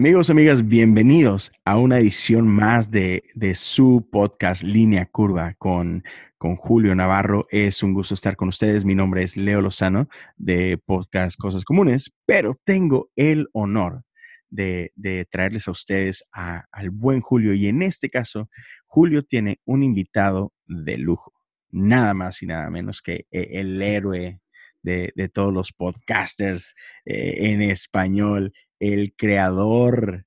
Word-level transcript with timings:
Amigos, 0.00 0.30
amigas, 0.30 0.66
bienvenidos 0.66 1.52
a 1.62 1.76
una 1.76 1.98
edición 1.98 2.48
más 2.48 2.90
de, 2.90 3.22
su 3.52 4.08
podcast 4.10 4.62
Línea 4.62 5.04
Curva 5.04 5.52
con, 5.58 6.04
con 6.38 6.56
Julio 6.56 6.94
Navarro. 6.94 7.44
Es 7.50 7.82
un 7.82 7.92
gusto 7.92 8.14
estar 8.14 8.34
con 8.34 8.48
ustedes. 8.48 8.86
Mi 8.86 8.94
nombre 8.94 9.22
es 9.22 9.36
Leo 9.36 9.60
Lozano 9.60 10.08
de 10.38 10.78
Podcast 10.78 11.38
Cosas 11.38 11.66
Comunes, 11.66 12.14
pero 12.24 12.58
tengo 12.64 13.10
el 13.14 13.48
honor 13.52 14.04
de, 14.48 14.90
traerles 15.30 15.68
a 15.68 15.72
ustedes 15.72 16.24
al 16.32 16.88
buen 16.88 17.20
Julio. 17.20 17.52
Y 17.52 17.68
en 17.68 17.82
este 17.82 18.08
caso, 18.08 18.48
Julio 18.86 19.22
tiene 19.22 19.60
un 19.66 19.82
invitado 19.82 20.54
de 20.64 20.96
lujo. 20.96 21.34
Nada 21.72 22.14
más 22.14 22.40
y 22.40 22.46
nada 22.46 22.70
menos 22.70 23.02
que 23.02 23.26
eh, 23.30 23.48
el 23.50 23.82
héroe 23.82 24.40
de, 24.82 25.30
todos 25.30 25.52
los 25.52 25.74
podcasters 25.74 26.74
eh, 27.04 27.52
en 27.52 27.60
español, 27.60 28.54
el 28.80 29.14
creador 29.14 30.26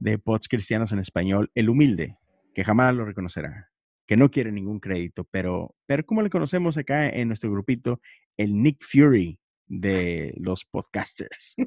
de 0.00 0.18
pods 0.18 0.48
cristianos 0.48 0.92
en 0.92 0.98
español, 0.98 1.50
el 1.54 1.70
humilde, 1.70 2.18
que 2.54 2.64
jamás 2.64 2.94
lo 2.94 3.04
reconocerá, 3.04 3.70
que 4.06 4.16
no 4.16 4.30
quiere 4.30 4.52
ningún 4.52 4.80
crédito, 4.80 5.24
pero, 5.30 5.76
pero 5.86 6.04
como 6.04 6.20
le 6.22 6.28
conocemos 6.28 6.76
acá 6.76 7.08
en 7.08 7.28
nuestro 7.28 7.50
grupito, 7.50 8.00
el 8.36 8.60
Nick 8.60 8.82
Fury 8.84 9.38
de 9.66 10.34
los 10.36 10.64
podcasters. 10.64 11.54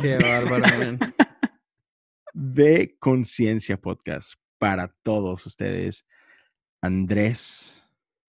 Qué 0.00 0.18
bárbaro. 0.18 0.98
De 2.34 2.96
Conciencia 2.98 3.80
Podcast 3.80 4.34
para 4.58 4.88
todos 5.02 5.46
ustedes. 5.46 6.04
Andrés, 6.82 7.88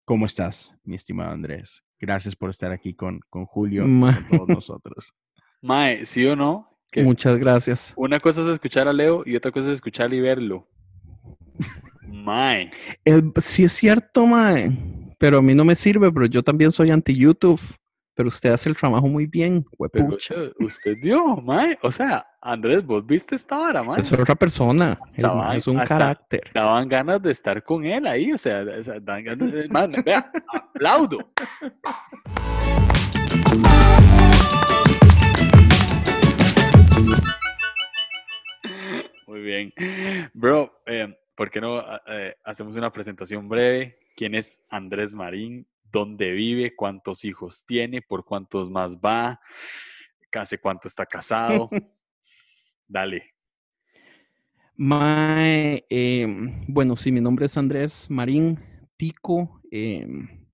¿cómo 0.05 0.27
estás, 0.27 0.77
mi 0.83 0.97
estimado 0.97 1.31
Andrés? 1.31 1.85
Gracias 2.03 2.35
por 2.35 2.51
estar 2.51 2.73
aquí 2.73 2.95
con, 2.95 3.21
con 3.31 3.47
Julio 3.47 3.87
y 3.87 4.01
con 4.01 4.27
todos 4.29 4.49
nosotros. 4.49 5.15
Mae, 5.63 6.05
¿sí 6.05 6.27
o 6.27 6.35
no? 6.35 6.69
Muchas 6.97 7.39
gracias. 7.39 7.95
Una 7.97 8.19
cosa 8.19 8.43
es 8.43 8.49
escuchar 8.49 8.89
a 8.89 8.93
Leo 8.93 9.23
y 9.25 9.37
otra 9.37 9.53
cosa 9.53 9.69
es 9.69 9.75
escuchar 9.75 10.13
y 10.13 10.21
verlo. 10.21 10.69
Mae. 12.09 12.73
sí 13.41 13.63
es 13.63 13.73
cierto, 13.73 14.27
Mae. 14.27 14.77
Pero 15.21 15.39
a 15.39 15.43
mí 15.43 15.55
no 15.55 15.65
me 15.65 15.77
sirve, 15.77 16.11
pero 16.11 16.27
yo 16.27 16.43
también 16.43 16.73
soy 16.73 16.91
anti-YouTube. 16.91 17.61
Pero 18.15 18.29
usted 18.29 18.51
hace 18.51 18.69
el 18.69 18.77
trabajo 18.77 19.09
muy 19.09 19.27
bien, 19.27 19.65
usted, 19.79 20.53
usted 20.59 20.97
vio, 21.03 21.37
mae. 21.37 21.79
O 21.81 21.91
sea, 21.91 22.27
Andrés, 22.43 22.85
vos 22.85 23.07
viste 23.07 23.35
esta 23.35 23.57
vara, 23.57 23.83
mae. 23.83 24.03
Es 24.03 24.13
otra 24.13 24.35
persona. 24.35 24.99
es 25.55 25.67
un 25.67 25.79
carácter. 25.79 26.51
Daban 26.53 26.89
ganas 26.89 27.23
de 27.23 27.31
estar 27.33 27.65
con 27.65 27.87
él 27.87 28.07
ahí. 28.07 28.31
O 28.33 28.37
sea, 28.37 28.65
dan 29.01 29.25
ganas 29.25 29.51
de. 29.51 29.67
vea, 30.05 30.31
aplaudo. 30.53 31.19
Muy 39.27 39.41
bien. 39.41 39.73
Bro, 40.35 40.83
eh, 40.85 41.17
¿por 41.35 41.49
qué 41.49 41.63
no 41.63 41.83
eh, 42.09 42.37
hacemos 42.45 42.77
una 42.77 42.93
presentación 42.93 43.49
breve? 43.49 43.99
¿Quién 44.15 44.35
es 44.35 44.63
Andrés 44.69 45.15
Marín? 45.15 45.67
Dónde 45.93 46.33
vive, 46.33 46.75
cuántos 46.75 47.25
hijos 47.25 47.65
tiene, 47.67 48.03
por 48.03 48.25
cuántos 48.25 48.71
más 48.71 48.97
va, 48.99 49.39
hace 50.33 50.59
cuánto 50.59 50.89
está 50.89 51.07
casado. 51.07 51.69
Dale. 52.89 53.35
Em, 55.91 56.65
bueno, 56.67 56.97
sí, 56.97 57.13
mi 57.13 57.21
nombre 57.21 57.47
es 57.47 57.57
Andrés 57.57 58.11
Marín 58.11 58.59
Tico. 58.97 59.61
Em, 59.71 60.49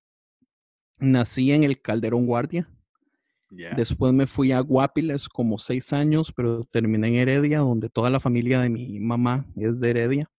nací 0.99 1.53
en 1.53 1.65
el 1.65 1.81
Calderón 1.81 2.27
Guardia. 2.27 2.69
Después 3.77 4.13
me 4.13 4.27
fui 4.27 4.53
a 4.53 4.61
Guapiles 4.61 5.27
como 5.27 5.59
seis 5.59 5.95
años, 5.95 6.33
pero 6.37 6.65
terminé 6.65 7.09
en 7.09 7.15
Heredia, 7.15 7.61
donde 7.61 7.89
toda 7.89 8.11
la 8.11 8.21
familia 8.21 8.61
de 8.61 8.69
mi 8.69 9.01
mamá 9.01 9.47
es 9.57 9.81
de 9.81 9.89
Heredia 9.89 10.31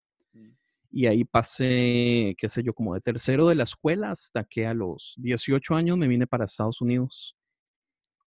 y 0.99 1.07
ahí 1.07 1.23
pasé, 1.23 2.35
qué 2.37 2.49
sé 2.49 2.65
yo, 2.65 2.75
como 2.75 2.93
de 2.93 3.01
tercero 3.01 3.47
de 3.47 3.55
la 3.55 3.63
escuela 3.63 4.11
hasta 4.11 4.43
que 4.43 4.67
a 4.67 4.75
los 4.75 5.15
18 5.19 5.77
años 5.77 5.97
me 5.97 6.09
vine 6.09 6.27
para 6.27 6.47
Estados 6.47 6.81
Unidos 6.81 7.37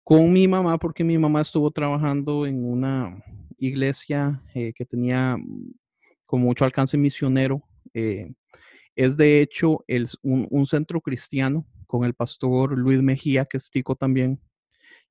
con 0.05 0.31
mi 0.31 0.47
mamá, 0.47 0.77
porque 0.77 1.03
mi 1.03 1.17
mamá 1.17 1.41
estuvo 1.41 1.71
trabajando 1.71 2.45
en 2.45 2.63
una 2.67 3.25
iglesia 3.57 4.43
eh, 4.55 4.75
que 4.75 4.85
tenía 4.85 5.39
mm, 5.39 5.73
con 6.27 6.43
mucho 6.43 6.67
alcance 6.67 6.99
misionero. 6.99 7.63
Eh, 7.95 8.35
es 8.95 9.17
de 9.17 9.41
hecho 9.41 9.83
un, 10.21 10.67
centro 10.67 11.01
cristiano 11.01 11.67
con 11.87 12.05
el 12.05 12.13
pastor 12.13 12.77
Luis 12.77 13.01
Mejía, 13.01 13.47
que 13.47 13.57
es 13.57 13.71
tico 13.71 13.97
también, 13.97 14.43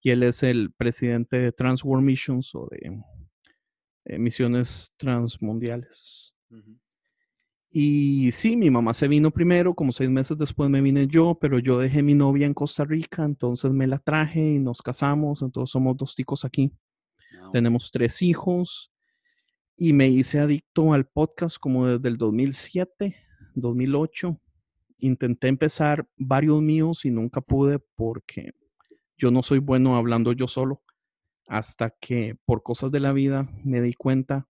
y 0.03 0.11
él 0.11 0.21
es 0.21 0.43
el 0.43 0.73
presidente 0.73 1.39
de 1.39 1.51
Transworld 1.51 2.05
Missions 2.05 2.53
o 2.53 2.67
de 2.69 3.01
eh, 4.05 4.19
misiones 4.19 4.93
transmundiales. 4.95 6.35
Y 7.79 8.31
sí, 8.31 8.57
mi 8.57 8.71
mamá 8.71 8.91
se 8.91 9.07
vino 9.07 9.29
primero, 9.29 9.75
como 9.75 9.91
seis 9.91 10.09
meses 10.09 10.35
después 10.35 10.67
me 10.67 10.81
vine 10.81 11.05
yo, 11.05 11.37
pero 11.39 11.59
yo 11.59 11.77
dejé 11.77 12.01
mi 12.01 12.15
novia 12.15 12.47
en 12.47 12.55
Costa 12.55 12.83
Rica, 12.85 13.23
entonces 13.23 13.71
me 13.71 13.85
la 13.85 13.99
traje 13.99 14.39
y 14.39 14.57
nos 14.57 14.81
casamos, 14.81 15.43
entonces 15.43 15.73
somos 15.73 15.95
dos 15.95 16.15
ticos 16.15 16.43
aquí. 16.43 16.73
Tenemos 17.53 17.91
tres 17.91 18.23
hijos 18.23 18.91
y 19.77 19.93
me 19.93 20.07
hice 20.07 20.39
adicto 20.39 20.91
al 20.91 21.05
podcast 21.05 21.57
como 21.59 21.85
desde 21.85 22.09
el 22.09 22.17
2007, 22.17 23.15
2008. 23.53 24.41
Intenté 24.97 25.47
empezar 25.47 26.07
varios 26.17 26.59
míos 26.63 27.05
y 27.05 27.11
nunca 27.11 27.41
pude 27.41 27.77
porque 27.77 28.53
yo 29.19 29.29
no 29.29 29.43
soy 29.43 29.59
bueno 29.59 29.97
hablando 29.97 30.31
yo 30.31 30.47
solo. 30.47 30.81
Hasta 31.47 31.91
que 31.91 32.39
por 32.43 32.63
cosas 32.63 32.89
de 32.89 33.01
la 33.01 33.13
vida 33.13 33.47
me 33.63 33.81
di 33.81 33.93
cuenta 33.93 34.47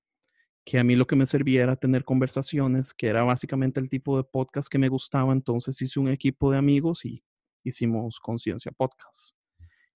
que 0.68 0.78
a 0.78 0.84
mí 0.84 0.98
lo 0.98 1.08
que 1.08 1.16
me 1.16 1.26
servía 1.26 1.64
era 1.64 1.78
tener 1.78 2.04
conversaciones, 2.04 2.94
que 2.94 3.08
era 3.08 3.24
básicamente 3.24 3.80
el 3.80 3.90
tipo 3.90 4.18
de 4.18 4.26
podcast 4.26 4.68
que 4.68 4.78
me 4.78 4.90
gustaba. 4.90 5.32
Entonces 5.32 5.82
hice 5.82 5.98
un 5.98 6.10
equipo 6.10 6.52
de 6.52 6.58
amigos 6.58 7.06
y 7.06 7.24
hicimos 7.64 8.20
Conciencia 8.20 8.74
Podcast, 8.74 9.34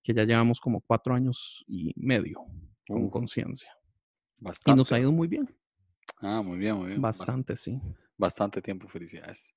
que 0.02 0.14
ya 0.14 0.24
llevamos 0.24 0.62
como 0.62 0.80
cuatro 0.80 1.14
años 1.14 1.66
y 1.68 1.92
medio 1.98 2.46
con 2.88 3.10
Conciencia. 3.10 3.70
Y 4.66 4.74
nos 4.74 4.90
ha 4.94 5.00
ido 5.00 5.12
muy 5.12 5.28
bien. 5.28 5.54
Ah, 6.22 6.42
muy 6.42 6.58
bien, 6.58 6.78
muy 6.78 6.88
bien. 6.88 7.02
Bastante, 7.02 7.58
sí. 7.58 7.78
Bastante 8.18 8.62
tiempo, 8.62 8.88
felicidades. 8.88 9.54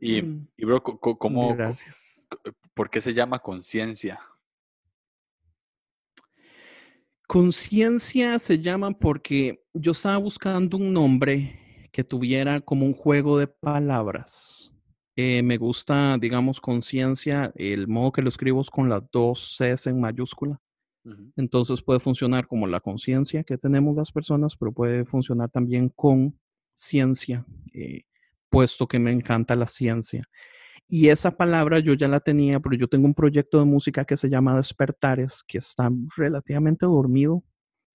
Y, 0.00 0.20
mm. 0.20 0.48
y 0.56 0.64
bro, 0.64 0.82
¿cómo, 0.82 1.54
Gracias. 1.54 2.26
¿por 2.74 2.90
qué 2.90 3.00
se 3.00 3.14
llama 3.14 3.38
conciencia? 3.38 4.18
Conciencia 7.26 8.38
se 8.38 8.60
llama 8.60 8.92
porque 8.92 9.64
yo 9.74 9.92
estaba 9.92 10.16
buscando 10.18 10.76
un 10.76 10.92
nombre 10.92 11.58
que 11.90 12.04
tuviera 12.04 12.60
como 12.60 12.86
un 12.86 12.92
juego 12.92 13.36
de 13.36 13.48
palabras. 13.48 14.72
Eh, 15.16 15.42
me 15.42 15.56
gusta, 15.56 16.18
digamos, 16.18 16.60
conciencia, 16.60 17.52
el 17.56 17.88
modo 17.88 18.12
que 18.12 18.22
lo 18.22 18.28
escribo 18.28 18.60
es 18.60 18.70
con 18.70 18.88
las 18.88 19.02
dos 19.10 19.56
Cs 19.58 19.88
en 19.88 20.00
mayúscula. 20.00 20.60
Entonces 21.36 21.82
puede 21.82 22.00
funcionar 22.00 22.48
como 22.48 22.66
la 22.66 22.80
conciencia 22.80 23.44
que 23.44 23.56
tenemos 23.56 23.94
las 23.96 24.10
personas, 24.10 24.56
pero 24.56 24.72
puede 24.72 25.04
funcionar 25.04 25.48
también 25.48 25.88
con 25.88 26.36
ciencia, 26.74 27.46
eh, 27.72 28.02
puesto 28.50 28.88
que 28.88 28.98
me 28.98 29.12
encanta 29.12 29.54
la 29.54 29.68
ciencia. 29.68 30.28
Y 30.88 31.08
esa 31.08 31.36
palabra 31.36 31.80
yo 31.80 31.94
ya 31.94 32.06
la 32.06 32.20
tenía, 32.20 32.60
pero 32.60 32.76
yo 32.76 32.86
tengo 32.86 33.06
un 33.06 33.14
proyecto 33.14 33.58
de 33.58 33.64
música 33.64 34.04
que 34.04 34.16
se 34.16 34.28
llama 34.28 34.56
Despertares, 34.56 35.42
que 35.46 35.58
está 35.58 35.90
relativamente 36.16 36.86
dormido. 36.86 37.42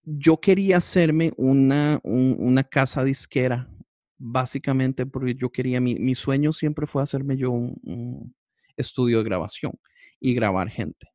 Yo 0.03 0.39
quería 0.41 0.77
hacerme 0.77 1.31
una, 1.37 2.01
una 2.03 2.63
casa 2.63 3.03
disquera, 3.03 3.69
básicamente 4.17 5.05
porque 5.05 5.35
yo 5.35 5.49
quería, 5.49 5.79
mi, 5.79 5.95
mi 5.95 6.15
sueño 6.15 6.51
siempre 6.51 6.85
fue 6.85 7.01
hacerme 7.01 7.37
yo 7.37 7.51
un, 7.51 8.35
estudio 8.75 9.19
de 9.19 9.23
grabación 9.23 9.73
y 10.19 10.33
grabar 10.33 10.69
gente. 10.69 11.07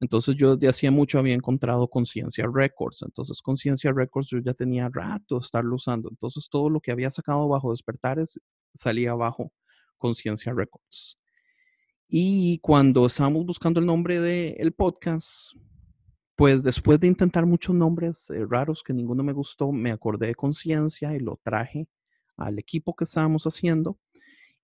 Entonces 0.00 0.36
yo 0.36 0.54
desde 0.56 0.68
hacía 0.68 0.90
mucho 0.92 1.18
había 1.18 1.34
encontrado 1.34 1.88
Conciencia 1.88 2.46
Records. 2.52 3.02
Entonces 3.02 3.42
Conciencia 3.42 3.92
Records 3.92 4.28
yo 4.28 4.38
ya 4.38 4.54
tenía 4.54 4.88
rato 4.92 5.36
de 5.36 5.40
estarlo 5.40 5.74
usando. 5.74 6.08
Entonces 6.10 6.48
todo 6.48 6.70
lo 6.70 6.80
que 6.80 6.92
había 6.92 7.10
sacado 7.10 7.48
bajo 7.48 7.72
Despertares 7.72 8.40
salía 8.72 9.14
bajo 9.14 9.52
Conciencia 9.98 10.52
Records. 10.52 11.18
Y 12.08 12.58
cuando 12.60 13.04
estábamos 13.04 13.44
buscando 13.44 13.80
el 13.80 13.86
nombre 13.86 14.20
del 14.20 14.72
podcast, 14.72 15.52
pues 16.36 16.62
después 16.62 16.98
de 17.00 17.08
intentar 17.08 17.44
muchos 17.44 17.74
nombres 17.74 18.30
eh, 18.30 18.46
raros 18.48 18.82
que 18.82 18.94
ninguno 18.94 19.22
me 19.22 19.32
gustó, 19.32 19.72
me 19.72 19.90
acordé 19.90 20.28
de 20.28 20.34
Conciencia 20.34 21.14
y 21.14 21.18
lo 21.18 21.38
traje 21.42 21.88
al 22.36 22.58
equipo 22.58 22.94
que 22.94 23.04
estábamos 23.04 23.44
haciendo 23.44 23.98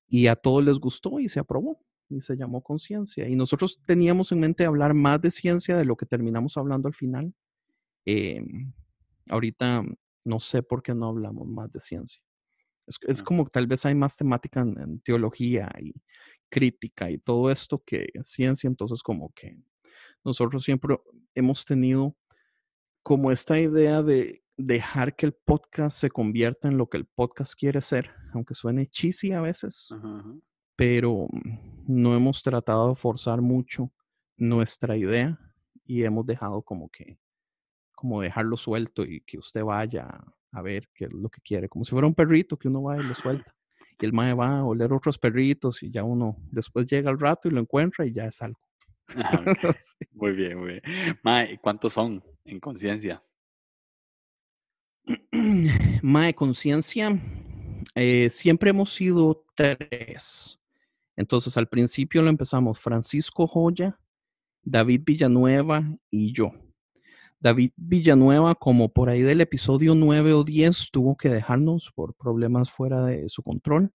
y 0.09 0.29
a 0.29 0.37
todos 0.37 0.65
les 0.65 0.79
gustó 0.79 1.19
y 1.19 1.29
se 1.29 1.41
aprobó 1.41 1.81
y 2.09 2.21
se 2.21 2.37
llamó 2.37 2.63
Conciencia. 2.63 3.29
Y 3.29 3.35
nosotros 3.35 3.81
teníamos 3.85 4.31
en 4.33 4.41
mente 4.41 4.65
hablar 4.65 4.95
más 4.95 5.21
de 5.21 5.31
ciencia 5.31 5.77
de 5.77 5.85
lo 5.85 5.97
que 5.97 6.07
terminamos 6.07 6.57
hablando 6.57 6.89
al 6.89 6.95
final. 6.95 7.35
Em, 8.05 8.73
ahorita 9.29 9.85
no 10.25 10.41
sé 10.41 10.63
por 10.63 10.83
qué 10.83 10.95
no 10.95 11.09
hablamos 11.09 11.49
más 11.49 11.73
de 11.73 11.81
ciencia. 11.81 12.23
Es, 12.87 12.99
es 13.03 13.23
como 13.23 13.47
tal 13.47 13.67
vez 13.67 13.85
hay 13.87 13.95
más 13.95 14.17
temática 14.17 14.61
en, 14.61 15.01
teología 15.01 15.71
y 15.81 15.95
crítica 16.51 17.11
y 17.11 17.19
todo 17.19 17.51
esto 17.51 17.83
que 17.85 18.09
ciencia, 18.23 18.69
entonces 18.69 19.03
como 19.03 19.33
que 19.35 19.59
nosotros 20.25 20.65
siempre 20.65 20.99
hemos 21.35 21.65
tenido 21.65 22.17
como 23.03 23.31
esta 23.31 23.59
idea 23.59 24.03
de 24.03 24.43
dejar 24.57 25.17
que 25.17 25.27
el 25.27 25.33
podcast 25.33 25.99
se 25.99 26.11
convierta 26.11 26.69
en 26.69 26.79
lo 26.79 26.89
que 26.89 26.97
el 26.97 27.07
podcast 27.07 27.55
quiere 27.55 27.81
ser, 27.81 28.11
aunque 28.33 28.55
suene 28.55 28.87
cheesy 28.87 29.33
a 29.33 29.41
veces, 29.41 29.89
pero 30.77 31.29
no 31.87 32.15
hemos 32.15 32.43
tratado 32.43 32.91
de 32.91 32.95
forzar 32.95 33.41
mucho 33.41 33.93
nuestra 34.37 34.97
idea 34.97 35.39
y 35.85 36.05
hemos 36.05 36.25
dejado 36.27 36.63
como 36.63 36.89
que, 36.89 37.19
como 37.95 38.21
dejarlo 38.21 38.57
suelto 38.57 39.05
y 39.05 39.21
que 39.23 39.39
usted 39.39 39.63
vaya 39.63 40.09
a 40.55 40.62
ver 40.62 40.89
qué 40.95 41.06
es 41.06 41.12
lo 41.12 41.29
que 41.29 41.41
quiere, 41.41 41.69
como 41.69 41.85
si 41.85 41.91
fuera 41.91 42.06
un 42.06 42.15
perrito 42.15 42.56
que 42.56 42.69
uno 42.69 42.83
va 42.83 42.97
y 42.97 43.03
lo 43.03 43.15
suelta. 43.15 43.55
Y 44.01 44.06
el 44.06 44.12
mae 44.12 44.35
va 44.35 44.59
a 44.59 44.65
oler 44.65 44.93
otros 44.93 45.19
perritos 45.19 45.83
y 45.83 45.91
ya 45.91 46.05
uno 46.05 46.37
después 46.51 46.87
llega 46.87 47.11
al 47.11 47.19
rato 47.19 47.49
y 47.49 47.51
lo 47.51 47.61
encuentra 47.61 48.06
y 48.06 48.12
ya 48.12 48.27
es 48.27 48.41
algo. 48.43 48.61
Muy 50.12 50.33
bien, 50.33 50.59
muy 50.59 50.67
bien. 50.69 50.83
Mae, 51.23 51.59
¿cuántos 51.59 51.93
son 51.93 52.25
en 52.45 52.59
conciencia? 52.59 53.23
Mae, 56.03 56.35
conciencia, 56.35 57.21
eh, 57.95 58.31
siempre 58.31 58.71
hemos 58.71 58.95
sido 58.95 59.45
tres. 59.55 60.59
Entonces, 61.17 61.56
al 61.59 61.69
principio 61.69 62.23
lo 62.23 62.31
empezamos 62.31 62.81
Francisco 62.81 63.47
Joya, 63.47 64.01
David 64.62 65.03
Villanueva 65.05 65.85
y 66.11 66.33
yo. 66.33 66.51
David 67.44 67.73
Villanueva, 67.76 68.55
como 68.55 68.88
por 68.88 69.11
ahí 69.11 69.20
del 69.20 69.43
episodio 69.43 69.94
9 69.94 70.32
o 70.32 70.44
10, 70.44 70.88
tuvo 70.91 71.14
que 71.14 71.29
dejarnos 71.29 71.93
por 71.94 72.14
problemas 72.14 72.70
fuera 72.70 73.05
de 73.05 73.29
su 73.29 73.43
control. 73.43 73.93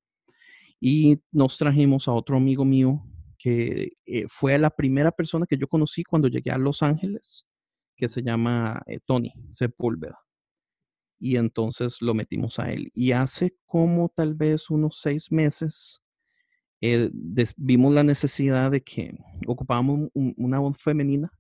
Y 0.79 1.23
nos 1.31 1.57
trajimos 1.57 2.07
a 2.07 2.13
otro 2.13 2.37
amigo 2.37 2.63
mío 2.63 3.03
que 3.39 3.93
eh, 4.05 4.25
fue 4.29 4.59
la 4.59 4.69
primera 4.69 5.11
persona 5.11 5.47
que 5.49 5.57
yo 5.57 5.67
conocí 5.67 6.03
cuando 6.03 6.27
llegué 6.27 6.51
a 6.51 6.59
Los 6.59 6.83
Ángeles, 6.83 7.47
que 7.95 8.07
se 8.07 8.21
llama 8.21 8.83
eh, 8.85 8.99
Tony 9.03 9.33
Sepúlveda. 9.49 10.19
Y 11.19 11.37
entonces 11.37 12.03
lo 12.03 12.13
metimos 12.13 12.59
a 12.59 12.71
él. 12.71 12.91
Y 12.93 13.13
hace 13.13 13.57
como 13.65 14.09
tal 14.09 14.35
vez 14.35 14.69
unos 14.69 14.99
seis 15.01 15.31
meses 15.31 15.99
eh, 16.81 17.09
vimos 17.57 17.95
la 17.95 18.03
necesidad 18.03 18.69
de 18.69 18.81
que 18.81 19.17
ocupábamos 19.47 20.09
una 20.13 20.59
voz 20.59 20.77
femenina. 20.77 21.31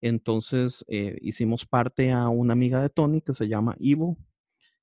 Entonces 0.00 0.84
hicimos 0.88 1.66
parte 1.66 2.10
a 2.10 2.28
una 2.28 2.52
amiga 2.52 2.80
de 2.80 2.88
Tony 2.88 3.20
que 3.20 3.34
se 3.34 3.48
llama 3.48 3.76
Ivo, 3.78 4.16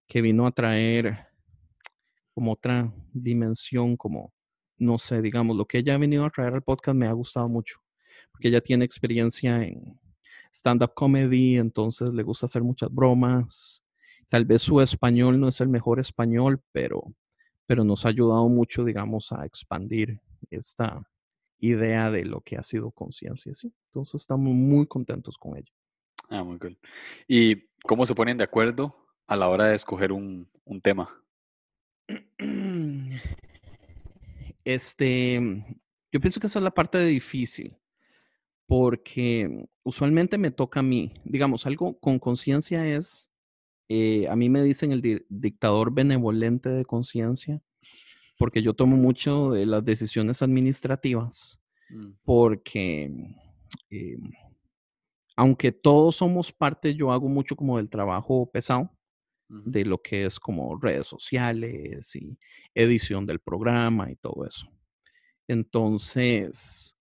que 0.08 0.22
vino 0.22 0.46
a 0.46 0.52
traer 0.52 1.28
como 2.34 2.52
otra 2.52 2.94
dimensión, 3.14 3.98
como 3.98 4.32
no 4.78 5.00
sé, 5.00 5.22
digamos, 5.22 5.58
lo 5.58 5.66
que 5.66 5.80
ella 5.80 5.96
ha 5.96 5.98
venido 5.98 6.24
a 6.26 6.30
traer 6.30 6.54
al 6.54 6.62
podcast 6.62 6.96
me 6.96 7.08
ha 7.08 7.12
gustado 7.12 7.50
mucho, 7.50 7.80
porque 8.32 8.50
ella 8.50 8.62
tiene 8.62 8.86
experiencia 8.86 9.64
en 9.64 10.00
stand-up 10.54 10.94
comedy, 10.94 11.58
entonces 11.58 12.14
le 12.14 12.24
gusta 12.24 12.46
hacer 12.46 12.64
muchas 12.64 12.94
bromas. 12.94 13.84
Tal 14.30 14.46
vez 14.46 14.62
su 14.62 14.80
español 14.82 15.40
no 15.40 15.48
es 15.48 15.62
el 15.62 15.70
mejor 15.70 16.00
español, 16.00 16.62
pero, 16.72 17.04
pero 17.66 17.84
nos 17.84 18.06
ha 18.06 18.10
ayudado 18.10 18.48
mucho, 18.50 18.84
digamos, 18.86 19.32
a 19.32 19.46
expandir 19.46 20.22
esta 20.52 21.08
idea 21.60 22.12
de 22.12 22.26
lo 22.26 22.42
que 22.42 22.58
ha 22.58 22.64
sido 22.64 22.92
conciencia. 22.92 23.54
¿sí? 23.54 23.74
Entonces 23.88 24.22
estamos 24.22 24.54
muy 24.54 24.88
contentos 24.88 25.38
con 25.38 25.58
ella. 25.58 25.72
Ah, 26.30 26.44
muy 26.44 26.60
cool. 26.60 26.78
¿Y 27.28 27.68
cómo 27.84 28.06
se 28.06 28.16
ponen 28.16 28.38
de 28.38 28.44
acuerdo 28.44 28.96
a 29.28 29.36
la 29.36 29.48
hora 29.50 29.68
de 29.68 29.76
escoger 29.76 30.12
un, 30.12 30.50
un 30.66 30.82
tema? 30.82 31.10
Este, 34.64 35.40
yo 36.12 36.20
pienso 36.20 36.40
que 36.40 36.48
esa 36.48 36.60
es 36.60 36.64
la 36.64 36.74
parte 36.74 37.04
difícil, 37.06 37.78
porque 38.66 39.66
usualmente 39.84 40.38
me 40.38 40.52
toca 40.52 40.82
a 40.82 40.84
mí, 40.84 41.14
digamos, 41.24 41.66
algo 41.66 41.98
con 42.00 42.20
conciencia 42.20 42.86
es, 42.86 43.32
eh, 43.88 44.28
a 44.28 44.36
mí 44.36 44.50
me 44.50 44.62
dicen 44.62 44.92
el 44.92 45.26
dictador 45.30 45.94
benevolente 45.94 46.70
de 46.70 46.84
conciencia, 46.84 47.62
porque 48.38 48.62
yo 48.62 48.74
tomo 48.74 48.96
mucho 48.98 49.52
de 49.52 49.66
las 49.66 49.84
decisiones 49.84 50.42
administrativas, 50.42 51.60
mm. 51.90 52.12
porque 52.24 53.12
eh, 53.90 54.18
aunque 55.36 55.72
todos 55.72 56.16
somos 56.16 56.52
parte, 56.52 56.96
yo 56.96 57.12
hago 57.12 57.30
mucho 57.30 57.56
como 57.56 57.78
del 57.78 57.90
trabajo 57.90 58.50
pesado, 58.52 58.92
de 59.50 59.86
lo 59.86 60.02
que 60.02 60.26
es 60.26 60.40
como 60.40 60.78
redes 60.78 61.08
sociales 61.08 62.16
y 62.16 62.38
edición 62.76 63.26
del 63.26 63.40
programa 63.40 64.12
y 64.12 64.18
todo 64.18 64.46
eso. 64.46 64.68
Entonces, 65.48 66.98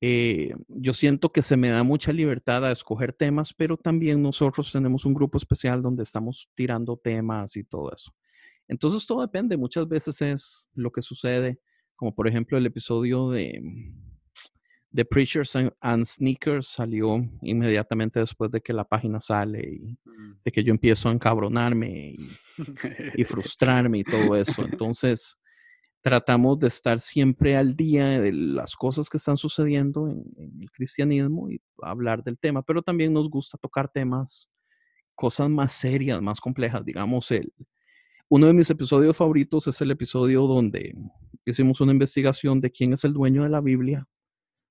eh, 0.00 0.54
yo 0.68 0.94
siento 0.94 1.30
que 1.30 1.42
se 1.42 1.56
me 1.56 1.68
da 1.68 1.82
mucha 1.82 2.12
libertad 2.12 2.64
a 2.64 2.72
escoger 2.72 3.12
temas, 3.12 3.52
pero 3.52 3.76
también 3.76 4.22
nosotros 4.22 4.72
tenemos 4.72 5.04
un 5.04 5.14
grupo 5.14 5.38
especial 5.38 5.82
donde 5.82 6.02
estamos 6.02 6.50
tirando 6.54 6.96
temas 6.96 7.56
y 7.56 7.64
todo 7.64 7.92
eso. 7.92 8.12
Entonces, 8.68 9.06
todo 9.06 9.22
depende. 9.22 9.56
Muchas 9.56 9.88
veces 9.88 10.20
es 10.22 10.68
lo 10.74 10.90
que 10.90 11.02
sucede, 11.02 11.58
como 11.96 12.14
por 12.14 12.28
ejemplo 12.28 12.56
el 12.56 12.66
episodio 12.66 13.30
de 13.30 13.60
The 14.94 15.04
Preachers 15.04 15.54
and, 15.54 16.04
Sneakers 16.04 16.68
salió 16.68 17.28
inmediatamente 17.42 18.20
después 18.20 18.50
de 18.50 18.60
que 18.60 18.72
la 18.72 18.84
página 18.84 19.20
sale 19.20 19.60
y 19.60 19.98
mm. 20.08 20.40
de 20.44 20.50
que 20.50 20.64
yo 20.64 20.70
empiezo 20.70 21.08
a 21.08 21.12
encabronarme 21.12 22.14
y, 22.14 23.24
frustrarme 23.24 23.98
y 23.98 24.04
todo 24.04 24.34
eso. 24.34 24.64
Entonces, 24.64 25.36
tratamos 26.00 26.58
de 26.58 26.68
estar 26.68 27.00
siempre 27.00 27.56
al 27.56 27.76
día 27.76 28.20
de 28.20 28.32
las 28.32 28.76
cosas 28.76 29.10
que 29.10 29.18
están 29.18 29.36
sucediendo 29.36 30.08
en, 30.08 30.24
el 30.60 30.70
cristianismo 30.70 31.50
y 31.50 31.60
hablar 31.82 32.24
del 32.24 32.38
tema, 32.38 32.62
pero 32.62 32.82
también 32.82 33.12
nos 33.12 33.28
gusta 33.28 33.58
tocar 33.58 33.90
temas, 33.90 34.48
cosas 35.14 35.50
más 35.50 35.72
serias, 35.72 36.22
más 36.22 36.40
complejas. 36.40 36.82
Digamos, 36.82 37.30
el, 37.30 37.52
uno 38.28 38.46
de 38.46 38.52
mis 38.52 38.70
episodios 38.70 39.16
favoritos 39.16 39.66
es 39.66 39.80
el 39.80 39.90
episodio 39.90 40.46
donde 40.46 40.94
hicimos 41.44 41.80
una 41.80 41.92
investigación 41.92 42.60
de 42.60 42.70
quién 42.70 42.92
es 42.92 43.04
el 43.04 43.12
dueño 43.12 43.42
de 43.42 43.48
la 43.48 43.60
Biblia 43.60 44.06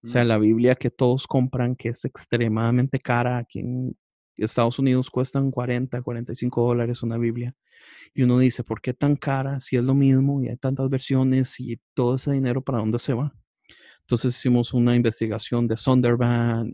o 0.03 0.07
sea, 0.07 0.23
la 0.23 0.37
Biblia 0.37 0.75
que 0.75 0.89
todos 0.89 1.27
compran, 1.27 1.75
que 1.75 1.89
es 1.89 2.05
extremadamente 2.05 2.99
cara, 2.99 3.39
aquí 3.39 3.59
en 3.59 3.97
Estados 4.37 4.77
Unidos 4.79 5.09
cuestan 5.09 5.51
40, 5.51 6.01
45 6.01 6.65
dólares 6.65 7.01
una 7.03 7.17
Biblia. 7.17 7.55
Y 8.13 8.23
uno 8.23 8.37
dice, 8.39 8.63
¿por 8.63 8.79
qué 8.81 8.93
tan 8.93 9.15
cara 9.15 9.59
si 9.59 9.75
es 9.75 9.83
lo 9.83 9.95
mismo 9.95 10.41
y 10.41 10.49
hay 10.49 10.57
tantas 10.57 10.89
versiones 10.89 11.59
y 11.59 11.79
todo 11.93 12.15
ese 12.15 12.31
dinero 12.31 12.61
para 12.61 12.79
dónde 12.79 12.99
se 12.99 13.13
va? 13.13 13.35
Entonces 14.01 14.37
hicimos 14.37 14.73
una 14.73 14.95
investigación 14.95 15.67
de 15.67 15.75
Sonderban, 15.75 16.71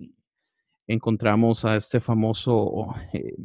encontramos 0.86 1.66
a 1.66 1.78
este 1.78 2.00
famoso 2.00 2.94
eh, 3.14 3.36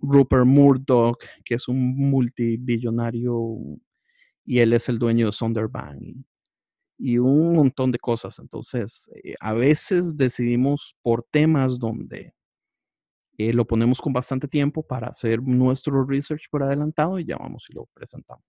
Rupert 0.00 0.46
Murdoch, 0.46 1.22
que 1.44 1.54
es 1.54 1.68
un 1.68 1.96
multibillonario 1.96 3.58
y 4.44 4.58
él 4.58 4.72
es 4.72 4.88
el 4.88 4.98
dueño 4.98 5.26
de 5.26 5.32
Sonderban 5.32 6.24
y 6.98 7.18
un 7.18 7.54
montón 7.54 7.90
de 7.92 7.98
cosas. 7.98 8.38
Entonces, 8.38 9.10
eh, 9.24 9.34
a 9.40 9.52
veces 9.54 10.16
decidimos 10.16 10.96
por 11.02 11.26
temas 11.30 11.78
donde 11.78 12.34
eh, 13.38 13.52
lo 13.54 13.66
ponemos 13.66 14.00
con 14.00 14.12
bastante 14.12 14.46
tiempo 14.46 14.82
para 14.82 15.08
hacer 15.08 15.40
nuestro 15.42 16.04
research 16.04 16.48
por 16.50 16.62
adelantado 16.62 17.18
y 17.18 17.24
ya 17.24 17.36
vamos 17.38 17.66
y 17.70 17.72
lo 17.72 17.86
presentamos. 17.94 18.44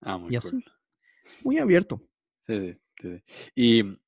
Ah, 0.00 0.16
muy 0.16 0.36
cool. 0.38 0.64
Muy 1.44 1.58
abierto. 1.58 2.02
Sí, 2.46 2.58
sí, 2.60 2.78
sí. 3.00 3.22
Y 3.54 4.01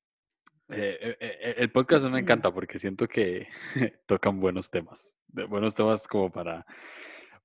eh, 0.69 1.55
el 1.57 1.71
podcast 1.71 2.05
me 2.05 2.19
encanta 2.19 2.53
porque 2.53 2.79
siento 2.79 3.07
que 3.07 3.47
tocan 4.07 4.39
buenos 4.39 4.69
temas. 4.69 5.17
Buenos 5.27 5.75
temas 5.75 6.07
como 6.07 6.31
para, 6.31 6.65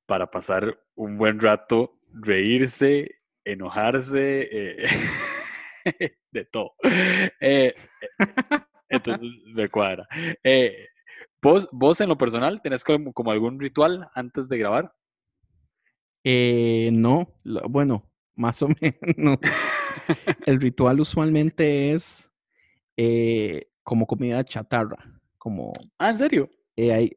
para 0.07 0.31
pasar 0.31 0.81
un 0.95 1.19
buen 1.19 1.41
rato, 1.41 1.99
reírse, 2.13 3.21
enojarse. 3.45 4.77
de 6.31 6.45
todo. 6.47 6.75
Eh, 7.41 7.75
entonces 8.89 9.29
me 9.47 9.69
cuadra. 9.69 10.07
Eh, 10.43 10.89
¿vos, 11.43 11.69
¿Vos 11.73 12.01
en 12.01 12.09
lo 12.09 12.19
personal 12.19 12.61
tenés 12.63 12.85
como, 12.85 13.13
como 13.13 13.31
algún 13.31 13.59
ritual 13.59 14.09
antes 14.15 14.49
de 14.49 14.59
grabar? 14.59 14.93
Eh, 16.25 16.91
no, 16.93 17.35
bueno, 17.69 18.11
más 18.35 18.63
o 18.63 18.69
menos. 18.81 19.39
El 20.47 20.61
ritual 20.61 21.01
usualmente 21.01 21.93
es 21.93 22.30
como 23.83 24.07
comida 24.07 24.45
chatarra, 24.45 25.21
como... 25.39 25.73
Ah, 25.99 26.11
¿en 26.11 26.17
serio? 26.17 26.51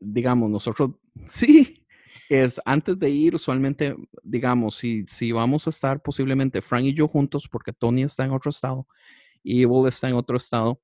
digamos, 0.02 0.50
nosotros, 0.50 0.92
sí, 1.26 1.86
es 2.30 2.60
antes 2.66 2.98
de 3.00 3.10
ir, 3.10 3.36
usualmente, 3.36 3.96
digamos, 4.24 4.76
si, 4.76 5.06
si 5.08 5.32
vamos 5.32 5.68
a 5.68 5.70
estar 5.70 6.02
posiblemente 6.02 6.62
Frank 6.62 6.84
y 6.84 6.94
yo 6.94 7.08
juntos, 7.08 7.48
porque 7.50 7.74
Tony 7.74 8.04
está 8.04 8.26
en 8.26 8.32
otro 8.32 8.50
estado 8.50 8.88
y 9.42 9.62
Evo 9.62 9.88
está 9.88 10.10
en 10.10 10.16
otro 10.16 10.38
estado, 10.38 10.82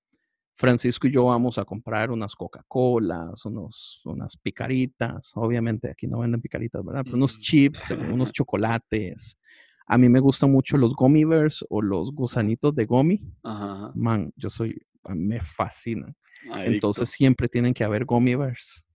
Francisco 0.60 1.08
y 1.08 1.12
yo 1.14 1.24
vamos 1.26 1.58
a 1.58 1.64
comprar 1.64 2.12
unas 2.12 2.36
Coca-Colas, 2.36 3.46
unos, 3.46 4.02
unas 4.04 4.36
picaritas, 4.36 5.32
obviamente 5.36 5.90
aquí 5.90 6.06
no 6.06 6.20
venden 6.20 6.42
picaritas, 6.42 6.84
¿verdad? 6.84 7.04
Pero 7.06 7.16
unos 7.16 7.38
chips, 7.38 7.92
unos 7.92 8.34
chocolates. 8.34 9.40
A 9.88 9.98
mí 9.98 10.10
me 10.10 10.20
gustan 10.20 10.52
mucho 10.52 10.76
los 10.76 10.94
gummy 10.96 11.24
bears 11.24 11.66
o 11.70 11.82
los 11.82 12.12
gusanitos 12.12 12.76
de 12.76 12.86
gummy. 12.86 13.22
Man, 13.96 14.34
yo 14.36 14.50
soy, 14.50 14.86
me 15.08 15.40
fascinan. 15.40 16.16
Entonces 16.56 17.10
siempre 17.10 17.48
tienen 17.48 17.74
que 17.74 17.84
haber 17.84 18.06
gummy 18.06 18.36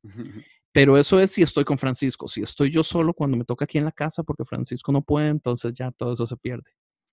Pero 0.72 0.98
eso 0.98 1.20
es 1.20 1.30
si 1.30 1.42
estoy 1.42 1.62
con 1.62 1.78
Francisco. 1.78 2.26
Si 2.26 2.42
estoy 2.42 2.70
yo 2.70 2.82
solo 2.82 3.14
cuando 3.14 3.36
me 3.36 3.44
toca 3.44 3.64
aquí 3.64 3.78
en 3.78 3.84
la 3.84 3.92
casa 3.92 4.24
porque 4.24 4.44
Francisco 4.44 4.90
no 4.90 5.02
puede, 5.02 5.28
entonces 5.28 5.72
ya 5.72 5.92
todo 5.92 6.14
eso 6.14 6.26
se 6.26 6.36
pierde. 6.36 6.68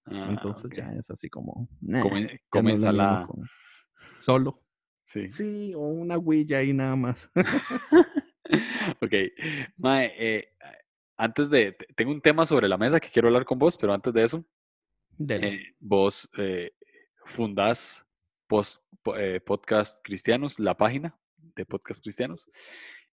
Ah, 0.05 0.27
entonces 0.29 0.71
ya 0.75 0.91
es 0.97 1.11
así 1.11 1.29
como... 1.29 1.69
la... 2.91 3.27
Solo. 4.21 4.63
Sí. 5.05 5.27
Sí, 5.27 5.73
o 5.75 5.81
una 5.81 6.17
huilla 6.17 6.57
ahí 6.57 6.73
nada 6.73 6.95
más. 6.95 7.29
ok. 9.01 9.13
Mae, 9.77 10.11
eh, 10.17 10.47
antes 11.17 11.49
de... 11.51 11.77
Tengo 11.95 12.11
un 12.11 12.21
tema 12.21 12.47
sobre 12.47 12.67
la 12.67 12.79
mesa 12.79 12.99
que 12.99 13.09
quiero 13.09 13.27
hablar 13.27 13.45
con 13.45 13.59
vos, 13.59 13.77
pero 13.77 13.93
antes 13.93 14.11
de 14.11 14.23
eso, 14.23 14.43
eh, 15.29 15.65
vos 15.79 16.27
eh, 16.37 16.71
fundás 17.25 18.07
post, 18.51 18.85
Podcast 19.45 19.99
Cristianos, 20.03 20.59
la 20.59 20.75
página 20.75 21.17
de 21.37 21.65
Podcast 21.65 22.03
Cristianos, 22.03 22.49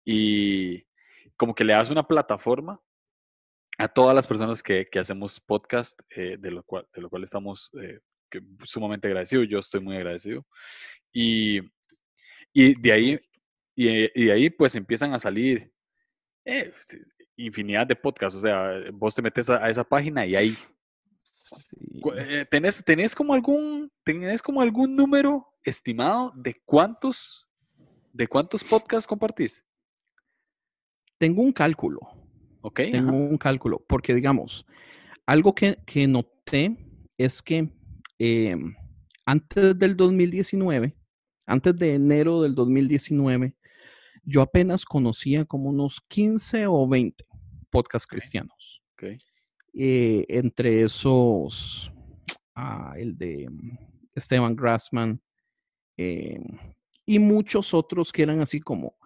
y 0.05 0.85
como 1.39 1.55
que 1.55 1.65
le 1.65 1.73
das 1.73 1.89
una 1.89 2.07
plataforma 2.07 2.79
a 3.79 3.89
todas 3.89 4.15
las 4.15 4.27
personas 4.27 4.63
que, 4.63 4.87
que 4.91 4.99
hacemos 4.99 5.41
podcast, 5.41 5.99
de, 6.15 6.51
lo 6.51 6.63
cual, 6.63 6.87
de 6.95 7.01
lo 7.01 7.09
cual 7.09 7.23
estamos 7.23 7.73
sumamente 8.65 9.09
agradecidos. 9.09 9.49
Yo 9.49 9.59
estoy 9.59 9.81
muy 9.81 9.97
agradecido. 9.97 10.47
Y, 11.13 11.61
y 12.53 12.81
de 12.81 12.93
ahí, 12.93 13.17
y, 13.75 14.25
de 14.27 14.33
ahí 14.33 14.51
pues 14.51 14.75
empiezan 14.75 15.15
a 15.15 15.19
salir 15.19 15.73
eh, 16.45 16.73
infinidad 17.37 17.87
de 17.87 17.97
podcasts. 17.97 18.39
O 18.39 18.43
sea, 18.43 18.73
vos 18.93 19.15
te 19.15 19.23
metes 19.23 19.49
a, 19.49 19.69
esa 19.71 19.85
página 19.85 20.27
y 20.27 20.37
ahí 20.37 20.57
eh, 22.17 22.47
¿Tenés, 22.51 22.85
¿Tenés, 22.85 23.15
como 23.15 23.35
algún, 23.35 23.91
¿Tenés 24.05 24.43
como 24.43 24.61
algún 24.61 24.97
número 24.97 25.47
estimado 25.65 26.33
de 26.37 26.61
cuántos, 26.65 27.49
de 28.13 28.27
cuántos 28.27 28.65
podcasts 28.65 29.07
compartís? 29.07 29.65
Tengo 31.19 31.43
un 31.43 31.53
cálculo. 31.53 32.01
Ok. 32.63 32.81
Tengo 32.91 33.17
un 33.17 33.39
cálculo, 33.39 33.85
porque 33.89 34.15
digamos, 34.15 34.67
algo 35.27 35.55
que, 35.55 35.79
que 35.87 36.07
noté 36.07 36.77
es 37.17 37.43
que 37.43 37.69
em, 38.19 38.75
antes 39.25 39.79
del 39.79 39.97
2019, 39.97 40.97
antes 41.47 41.77
de 41.77 41.95
enero 41.95 42.43
del 42.43 42.55
2019, 42.55 43.55
yo 44.25 44.43
apenas 44.43 44.85
conocía 44.85 45.45
como 45.45 45.71
unos 45.71 46.01
15 46.09 46.67
o 46.67 46.89
20 46.89 47.25
podcasts 47.71 48.07
cristianos. 48.07 48.83
Eh, 49.75 50.27
entre 50.29 50.83
esos, 50.83 51.91
ah, 52.55 52.93
el 52.99 53.17
de 53.17 53.49
Esteban 54.15 54.55
Grassman 54.55 55.19
eh, 55.97 56.39
y 57.07 57.19
muchos 57.19 57.73
otros 57.73 58.13
que 58.13 58.23
eran 58.23 58.41
así 58.41 58.61
como, 58.61 58.97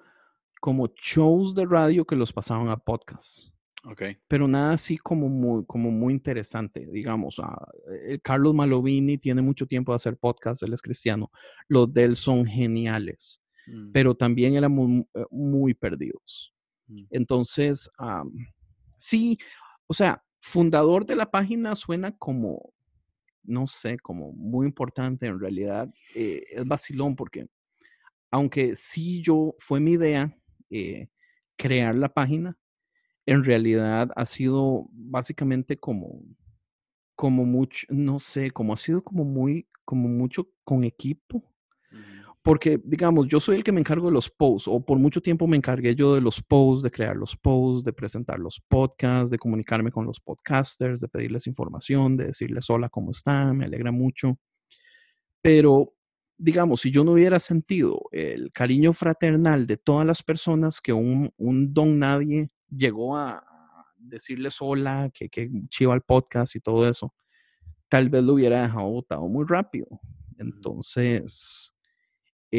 como 0.61 0.89
shows 1.01 1.55
de 1.55 1.67
radio 1.67 2.05
que 2.05 2.17
los 2.17 2.33
pasaban 2.33 2.69
a 2.69 2.77
podcasts. 2.77 3.53
Pero 4.27 4.49
nada 4.49 4.73
así 4.73 4.99
como 4.99 5.29
muy, 5.29 5.65
como 5.65 5.93
muy 5.93 6.13
interesante, 6.13 6.89
digamos. 6.91 7.39
Ah, 7.39 7.69
Carlos 8.25 8.53
Malovini 8.53 9.17
tiene 9.17 9.43
mucho 9.43 9.65
tiempo 9.67 9.93
de 9.93 9.97
hacer 9.97 10.17
podcasts, 10.17 10.65
él 10.65 10.73
es 10.73 10.83
cristiano. 10.83 11.31
Los 11.69 11.95
de 11.95 12.03
él 12.03 12.17
son 12.17 12.45
geniales, 12.45 13.41
mm. 13.69 13.93
pero 13.93 14.17
también 14.17 14.57
eran 14.57 14.77
eh, 15.15 15.25
muy, 15.31 15.75
perdidos. 15.75 16.53
Mm. 16.89 17.05
Entonces, 17.11 17.89
sí, 18.99 19.39
o 19.87 19.95
sea, 19.95 20.26
fundador 20.47 21.05
de 21.05 21.17
la 21.17 21.29
página 21.29 21.75
suena 21.75 22.17
como, 22.17 22.73
no 23.43 23.67
sé, 23.67 23.99
como 23.99 24.33
muy 24.33 24.67
importante. 24.69 25.27
En 25.27 25.41
realidad 25.41 25.93
eh, 26.15 26.45
es 26.49 26.65
vacilón 26.65 27.17
porque, 27.17 27.49
aunque 28.31 28.77
sí 28.77 29.21
yo, 29.23 29.57
fue 29.59 29.81
mi 29.81 29.93
idea 29.93 30.33
crear 31.57 31.97
la 31.97 32.09
página, 32.15 32.57
en 33.27 33.43
realidad 33.43 34.11
ha 34.15 34.25
sido 34.25 34.87
básicamente 34.93 35.79
como, 35.79 36.23
como 37.17 37.45
mucho, 37.45 37.85
no 37.91 38.21
sé, 38.21 38.53
como 38.53 38.73
ha 38.73 38.77
sido 38.77 39.03
como 39.03 39.25
muy, 39.25 39.67
como 39.85 40.09
mucho 40.09 40.49
con 40.63 40.85
equipo. 40.85 41.43
Porque, 42.47 42.81
digamos, 42.85 43.27
yo 43.27 43.41
soy 43.41 43.57
el 43.57 43.65
que 43.65 43.73
me 43.73 43.81
encargo 43.81 44.07
de 44.07 44.13
los 44.13 44.31
posts, 44.31 44.69
o 44.69 44.79
por 44.79 45.01
mucho 45.01 45.21
tiempo 45.21 45.49
me 45.49 45.57
encargué 45.57 45.97
yo 45.97 46.15
de 46.15 46.21
los 46.21 46.41
posts, 46.41 46.85
de 46.85 46.93
crear 46.93 47.17
los 47.17 47.37
posts, 47.37 47.83
de 47.83 47.93
presentar 47.93 48.39
los 48.39 48.63
podcasts, 48.69 49.33
de 49.33 49.39
comunicarme 49.39 49.91
con 49.91 50.07
los 50.07 50.21
podcasters, 50.21 51.01
de 51.01 51.09
pedirles 51.09 51.49
información, 51.49 52.17
de 52.17 52.27
decirles 52.27 52.71
hola, 52.71 52.89
¿cómo 52.89 53.11
están? 53.11 53.59
Me 53.59 53.65
alegra 53.65 53.91
mucho. 53.91 54.39
Pero, 55.43 55.93
digamos, 56.39 56.83
si 56.83 56.93
yo 56.93 57.03
no 57.03 57.15
hubiera 57.15 57.41
sentido 57.41 58.03
el 58.13 58.53
cariño 58.53 58.93
fraternal 58.93 59.67
de 59.67 59.79
todas 59.79 60.07
las 60.07 60.23
personas 60.23 60.81
que 60.81 60.93
un, 60.93 61.33
un 61.39 61.75
don 61.75 61.99
nadie 61.99 62.53
llegó 62.71 63.17
a 63.17 63.45
decirles 63.97 64.59
hola, 64.61 65.11
que, 65.13 65.29
que 65.29 65.51
chiva 65.69 65.97
el 65.97 66.03
podcast 66.03 66.55
y 66.55 66.61
todo 66.61 66.89
eso, 66.89 67.13
tal 67.89 68.09
vez 68.09 68.23
lo 68.23 68.35
hubiera 68.35 68.63
dejado 68.63 68.89
votado 68.89 69.27
muy 69.27 69.45
rápido. 69.49 69.89
Entonces, 70.39 71.76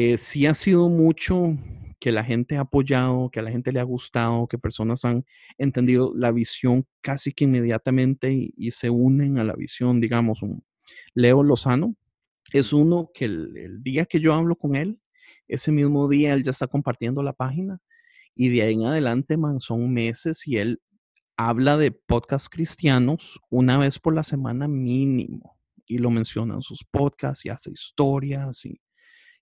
eh, 0.00 0.16
sí 0.16 0.46
ha 0.46 0.54
sido 0.54 0.88
mucho 0.88 1.56
que 1.98 2.12
la 2.12 2.22
gente 2.22 2.56
ha 2.56 2.60
apoyado, 2.60 3.30
que 3.30 3.40
a 3.40 3.42
la 3.42 3.50
gente 3.50 3.72
le 3.72 3.80
ha 3.80 3.82
gustado, 3.82 4.46
que 4.46 4.56
personas 4.56 5.04
han 5.04 5.24
entendido 5.58 6.12
la 6.14 6.30
visión 6.30 6.86
casi 7.00 7.32
que 7.32 7.44
inmediatamente 7.44 8.32
y, 8.32 8.70
se 8.70 8.90
unen 8.90 9.38
a 9.38 9.44
la 9.44 9.54
visión, 9.54 10.00
digamos, 10.00 10.40
un 10.42 10.62
Leo 11.14 11.42
Lozano 11.42 11.96
es 12.52 12.72
uno 12.72 13.10
que 13.12 13.24
el, 13.24 13.82
día 13.82 14.04
que 14.06 14.20
yo 14.20 14.34
hablo 14.34 14.54
con 14.54 14.76
él, 14.76 15.00
ese 15.48 15.72
mismo 15.72 16.08
día 16.08 16.32
él 16.32 16.44
ya 16.44 16.52
está 16.52 16.68
compartiendo 16.68 17.20
la 17.24 17.32
página 17.32 17.80
y 18.36 18.50
de 18.50 18.62
ahí 18.62 18.74
en 18.74 18.84
adelante, 18.84 19.36
man, 19.36 19.58
son 19.58 19.92
meses 19.92 20.46
y 20.46 20.58
él 20.58 20.80
habla 21.36 21.76
de 21.76 21.90
podcasts 21.90 22.48
cristianos 22.48 23.40
una 23.50 23.76
vez 23.78 23.98
por 23.98 24.14
la 24.14 24.22
semana 24.22 24.68
mínimo. 24.68 25.58
Y 25.86 25.98
lo 25.98 26.10
menciona 26.10 26.54
en 26.54 26.62
sus 26.62 26.84
podcasts 26.84 27.44
y 27.46 27.48
hace 27.48 27.70
historias. 27.72 28.64
Y, 28.66 28.78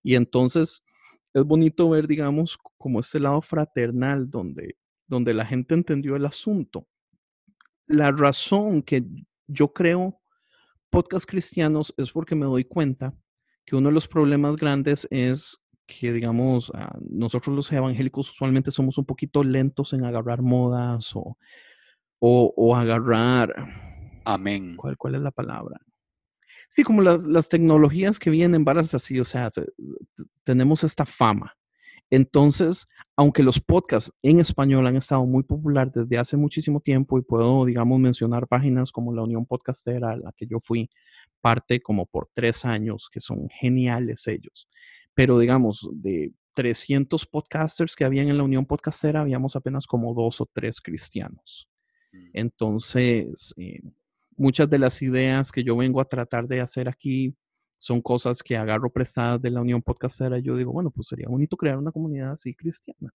y 0.06 0.14
entonces 0.14 0.84
es 1.34 1.42
bonito 1.42 1.90
ver, 1.90 2.06
digamos, 2.06 2.56
como 2.78 3.00
este 3.00 3.18
lado 3.18 3.40
fraternal 3.40 4.30
donde, 4.30 4.76
donde 5.08 5.34
la 5.34 5.44
gente 5.44 5.75
entendió 5.75 6.14
el 6.14 6.25
asunto. 6.25 6.86
La 7.88 8.12
razón 8.12 8.82
que 8.82 9.04
yo 9.48 9.72
creo 9.72 10.20
podcasts 10.90 11.26
cristianos 11.26 11.92
es 11.96 12.12
porque 12.12 12.36
me 12.36 12.46
doy 12.46 12.64
cuenta 12.64 13.16
que 13.64 13.75
uno 13.75 13.88
de 13.88 13.94
los 13.94 14.06
problemas 14.06 14.54
grandes 14.54 15.08
es 15.10 15.58
que, 15.86 16.12
digamos, 16.12 16.70
ah, 16.72 16.96
nosotros 17.10 17.56
los 17.56 17.72
evangélicos 17.72 18.30
usualmente 18.30 18.70
somos 18.70 18.98
un 18.98 19.06
poquito 19.06 19.42
lentos 19.42 19.92
en 19.92 20.04
agarrar 20.04 20.40
modas 20.40 21.16
o, 21.16 21.36
o, 22.20 22.76
agarrar... 22.76 23.52
Amén. 24.25 24.76
¿cuál, 24.76 24.96
¿Cuál 24.96 25.16
es 25.16 25.20
la 25.20 25.32
palabra? 25.32 25.80
Sí, 26.68 26.82
como 26.82 27.02
las, 27.02 27.26
las 27.26 27.49
tecnologías 27.49 28.18
que 28.18 28.30
vienen 28.30 28.64
varas 28.64 28.94
así, 28.94 29.18
o 29.20 29.25
sea, 29.25 29.49
tenemos 30.44 30.85
esta 30.85 31.06
fama. 31.06 31.54
Entonces, 32.08 32.87
aunque 33.16 33.42
los 33.42 33.58
podcasts 33.58 34.12
en 34.23 34.38
español 34.38 34.87
han 34.87 34.96
estado 34.96 35.26
muy 35.26 35.42
populares 35.42 35.92
desde 35.92 36.18
hace 36.18 36.37
muchísimo 36.37 36.80
tiempo 36.80 37.18
y 37.18 37.23
puedo, 37.23 37.64
digamos, 37.64 37.99
mencionar 37.99 38.46
páginas 38.46 38.92
como 38.92 39.12
la 39.12 39.23
Unión 39.23 39.44
Podcastera, 39.44 40.12
a 40.12 40.16
la 40.16 40.32
que 40.37 40.46
yo 40.46 40.61
fui 40.61 40.88
parte 41.40 41.80
como 41.80 42.06
por 42.06 42.28
tres 42.32 42.64
años, 42.64 43.08
que 43.11 43.20
son 43.20 43.49
geniales 43.49 44.26
ellos 44.28 44.68
pero 45.16 45.38
digamos, 45.38 45.88
de 45.94 46.35
300 46.52 47.25
podcasters 47.25 47.96
que 47.96 48.04
habían 48.04 48.28
en 48.28 48.37
la 48.37 48.44
Unión 48.44 48.66
Podcastera, 48.66 49.23
habíamos 49.23 49.56
apenas 49.56 49.87
como 49.87 50.12
dos 50.12 50.42
o 50.42 50.46
tres 50.52 50.82
cristianos. 50.82 51.68
Mm. 52.12 52.30
Entonces, 52.35 53.54
eh, 53.56 53.80
muchas 54.37 54.69
de 54.69 54.78
las 54.78 55.00
ideas 55.02 55.50
que 55.50 55.64
yo 55.64 55.76
vengo 55.76 56.00
a 56.00 56.05
tratar 56.05 56.47
de 56.47 56.61
hacer 56.61 56.88
aquí 56.88 57.35
son 57.78 58.00
cosas 58.00 58.43
que 58.43 58.57
agarro 58.57 58.90
prestadas 58.90 59.40
de 59.40 59.50
la 59.50 59.61
Unión 59.61 59.83
Podcastera. 59.83 60.38
Yo 60.38 60.57
digo, 60.57 60.73
bueno, 60.73 60.90
pues 60.90 61.09
sería 61.09 61.28
bonito 61.28 61.57
crear 61.57 61.78
una 61.78 61.93
comunidad 61.93 62.33
así 62.33 62.55
cristiana. 62.55 63.11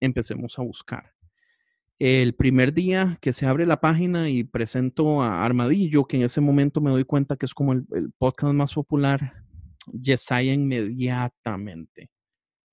Empecemos 0.00 0.58
a 0.58 0.62
buscar. 0.62 1.12
El 1.98 2.34
primer 2.34 2.74
día 2.74 3.18
que 3.20 3.32
se 3.32 3.46
abre 3.46 3.66
la 3.66 3.80
página 3.80 4.28
y 4.28 4.44
presento 4.44 5.22
a 5.22 5.44
Armadillo, 5.44 6.04
que 6.04 6.18
en 6.18 6.24
ese 6.24 6.40
momento 6.40 6.80
me 6.80 6.90
doy 6.90 7.04
cuenta 7.04 7.36
que 7.36 7.46
es 7.46 7.54
como 7.54 7.72
el 7.72 8.12
podcast 8.18 8.52
más 8.52 8.74
popular 8.74 9.32
Yesaya 9.92 10.52
inmediatamente 10.52 12.10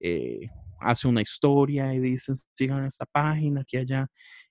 eh, 0.04 0.50
hace 0.80 1.08
una 1.08 1.22
historia 1.22 1.94
y 1.94 2.00
dice, 2.00 2.34
sigan 2.54 2.86
esta 2.86 3.06
página, 3.06 3.62
aquí 3.62 3.78
allá. 3.78 4.08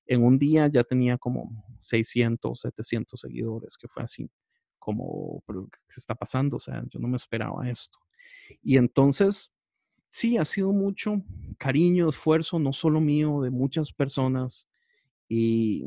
En 0.06 0.24
un 0.24 0.38
día 0.38 0.66
ya 0.68 0.84
tenía 0.84 1.18
como 1.18 1.64
600, 1.80 2.60
700 2.60 3.20
seguidores, 3.20 3.76
que 3.76 3.88
fue 3.88 4.02
así 4.02 4.30
como, 4.78 5.42
¿qué 5.46 5.94
está 5.96 6.14
pasando? 6.14 6.56
O 6.56 6.60
sea, 6.60 6.82
yo 6.90 6.98
no 6.98 7.08
me 7.08 7.16
esperaba 7.16 7.68
esto. 7.68 7.98
Y 8.62 8.76
entonces, 8.76 9.52
sí, 10.08 10.36
ha 10.38 10.44
sido 10.44 10.72
mucho 10.72 11.22
cariño, 11.58 12.08
esfuerzo, 12.08 12.58
no 12.58 12.72
solo 12.72 13.00
mío, 13.00 13.42
de 13.42 13.50
muchas 13.50 13.92
personas. 13.92 14.68
Y, 15.28 15.84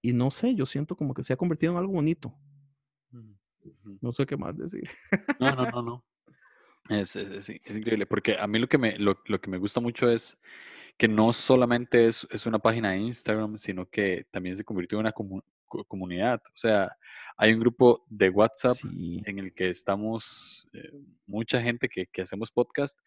y 0.00 0.12
no 0.12 0.30
sé, 0.30 0.54
yo 0.54 0.66
siento 0.66 0.96
como 0.96 1.12
que 1.12 1.22
se 1.22 1.32
ha 1.32 1.36
convertido 1.36 1.72
en 1.72 1.78
algo 1.78 1.92
bonito. 1.92 2.34
No 4.00 4.12
sé 4.12 4.26
qué 4.26 4.36
más 4.36 4.56
decir. 4.56 4.88
No, 5.38 5.54
no, 5.54 5.70
no, 5.70 5.82
no. 5.82 6.04
Es, 6.88 7.14
es, 7.14 7.48
increíble, 7.48 8.06
porque 8.06 8.36
a 8.36 8.46
mí 8.46 8.58
lo 8.58 8.68
que 8.68 8.78
me, 8.78 8.98
lo, 8.98 9.20
lo 9.26 9.40
que 9.40 9.50
me 9.50 9.58
gusta 9.58 9.80
mucho 9.80 10.10
es 10.10 10.40
que 10.96 11.08
no 11.08 11.32
solamente 11.32 12.06
es, 12.06 12.26
es, 12.30 12.46
una 12.46 12.58
página 12.58 12.92
de 12.92 12.98
Instagram, 12.98 13.58
sino 13.58 13.86
que 13.86 14.26
también 14.30 14.56
se 14.56 14.64
convirtió 14.64 14.98
en 14.98 15.06
una 15.06 15.14
comunidad. 15.88 16.40
O 16.46 16.56
sea, 16.56 16.96
hay 17.36 17.52
un 17.52 17.60
grupo 17.60 18.04
de 18.08 18.30
WhatsApp 18.30 18.76
en 19.24 19.38
el 19.38 19.52
que 19.54 19.70
estamos 19.70 20.68
eh, 20.72 20.92
mucha 21.26 21.60
gente 21.62 21.88
que, 21.88 22.06
que, 22.06 22.22
hacemos 22.22 22.50
podcast 22.50 22.98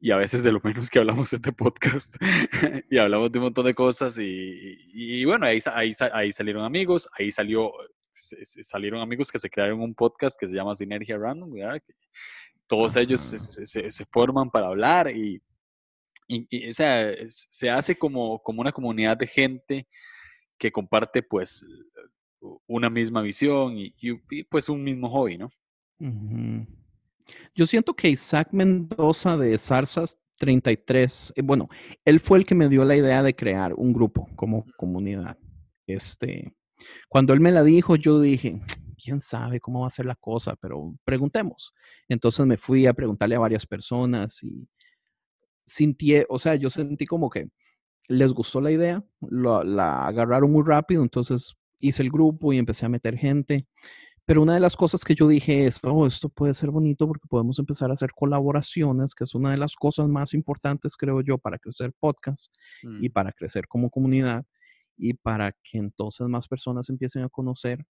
y 0.00 0.10
a 0.10 0.16
veces 0.16 0.42
de 0.42 0.52
lo 0.52 0.60
menos 0.64 0.90
que 0.90 0.98
hablamos 0.98 1.32
es 1.32 1.40
de 1.40 1.52
podcast 1.52 2.16
y 2.90 2.98
hablamos 2.98 3.32
de 3.32 3.38
un 3.38 3.44
montón 3.46 3.66
de 3.66 3.74
cosas 3.74 4.18
y, 4.18 4.78
y, 4.92 5.24
bueno, 5.24 5.46
ahí, 5.46 5.58
ahí, 5.74 5.92
ahí, 6.12 6.32
salieron 6.32 6.64
amigos, 6.64 7.08
ahí 7.18 7.30
salió, 7.30 7.72
salieron 8.12 9.00
amigos 9.00 9.30
que 9.30 9.38
se 9.38 9.48
crearon 9.48 9.80
un 9.80 9.94
podcast 9.94 10.38
que 10.38 10.46
se 10.46 10.54
llama 10.54 10.74
Sinergia 10.74 11.16
Random, 11.16 11.52
todos 12.66 12.96
ellos 12.96 13.22
se, 13.22 13.66
se, 13.66 13.90
se, 13.90 14.04
forman 14.06 14.50
para 14.50 14.66
hablar 14.66 15.08
y, 15.08 15.40
y, 16.28 16.68
o 16.68 16.72
sea, 16.74 17.12
se 17.28 17.70
hace 17.70 17.96
como, 17.96 18.40
como 18.42 18.60
una 18.60 18.72
comunidad 18.72 19.16
de 19.16 19.26
gente 19.26 19.88
que 20.58 20.70
comparte 20.70 21.22
pues 21.22 21.66
una 22.66 22.90
misma 22.90 23.22
visión 23.22 23.74
y, 23.76 23.94
pues 24.44 24.68
un 24.68 24.84
mismo 24.84 25.08
hobby, 25.08 25.38
¿no? 25.38 25.48
Yo 27.54 27.66
siento 27.66 27.94
que 27.94 28.10
Isaac 28.10 28.48
Mendoza 28.52 29.36
de 29.36 29.58
Zarzas 29.58 30.20
33, 30.38 31.32
eh, 31.34 31.42
bueno, 31.42 31.68
él 32.04 32.20
fue 32.20 32.38
el 32.38 32.46
que 32.46 32.54
me 32.54 32.68
dio 32.68 32.84
la 32.84 32.96
idea 32.96 33.22
de 33.22 33.34
crear 33.34 33.74
un 33.74 33.92
grupo 33.92 34.28
como 34.36 34.64
comunidad. 34.76 35.36
Este, 35.86 36.54
cuando 37.08 37.32
él 37.32 37.40
me 37.40 37.50
la 37.50 37.64
dijo, 37.64 37.96
yo 37.96 38.20
dije, 38.20 38.60
quién 39.02 39.20
sabe 39.20 39.60
cómo 39.60 39.80
va 39.80 39.88
a 39.88 39.90
ser 39.90 40.06
la 40.06 40.14
cosa, 40.16 40.54
pero 40.56 40.94
preguntemos. 41.04 41.72
Entonces 42.08 42.46
me 42.46 42.56
fui 42.56 42.86
a 42.86 42.94
preguntarle 42.94 43.36
a 43.36 43.40
varias 43.40 43.66
personas 43.66 44.42
y 44.42 44.68
sentí, 45.68 46.14
o 46.28 46.38
sea, 46.38 46.54
yo 46.56 46.70
sentí 46.70 47.06
como 47.06 47.30
que 47.30 47.48
les 48.08 48.32
gustó 48.32 48.60
la 48.60 48.70
idea, 48.72 49.04
la 49.20 50.06
agarraron 50.06 50.50
muy 50.50 50.64
rápido, 50.64 51.02
entonces 51.02 51.56
hice 51.78 52.02
el 52.02 52.10
grupo 52.10 52.52
y 52.52 52.58
empecé 52.58 52.86
a 52.86 52.88
meter 52.88 53.16
gente. 53.16 53.66
Pero 54.24 54.42
una 54.42 54.54
de 54.54 54.60
las 54.60 54.76
cosas 54.76 55.04
que 55.04 55.14
yo 55.14 55.26
dije 55.26 55.66
es, 55.66 55.80
oh, 55.84 56.06
esto 56.06 56.28
puede 56.28 56.52
ser 56.52 56.70
bonito 56.70 57.06
porque 57.06 57.26
podemos 57.28 57.58
empezar 57.58 57.90
a 57.90 57.94
hacer 57.94 58.10
colaboraciones, 58.14 59.14
que 59.14 59.24
es 59.24 59.34
una 59.34 59.52
de 59.52 59.56
las 59.56 59.74
cosas 59.74 60.08
más 60.08 60.34
importantes, 60.34 60.96
creo 60.96 61.22
yo, 61.22 61.38
para 61.38 61.58
crecer 61.58 61.94
podcast 61.98 62.54
y 63.00 63.08
mm. 63.08 63.12
para 63.12 63.32
crecer 63.32 63.66
como 63.66 63.88
comunidad 63.88 64.44
y 64.98 65.14
para 65.14 65.52
que 65.62 65.78
entonces 65.78 66.28
más 66.28 66.46
personas 66.46 66.90
empiecen 66.90 67.22
a 67.22 67.30
conocer. 67.30 67.86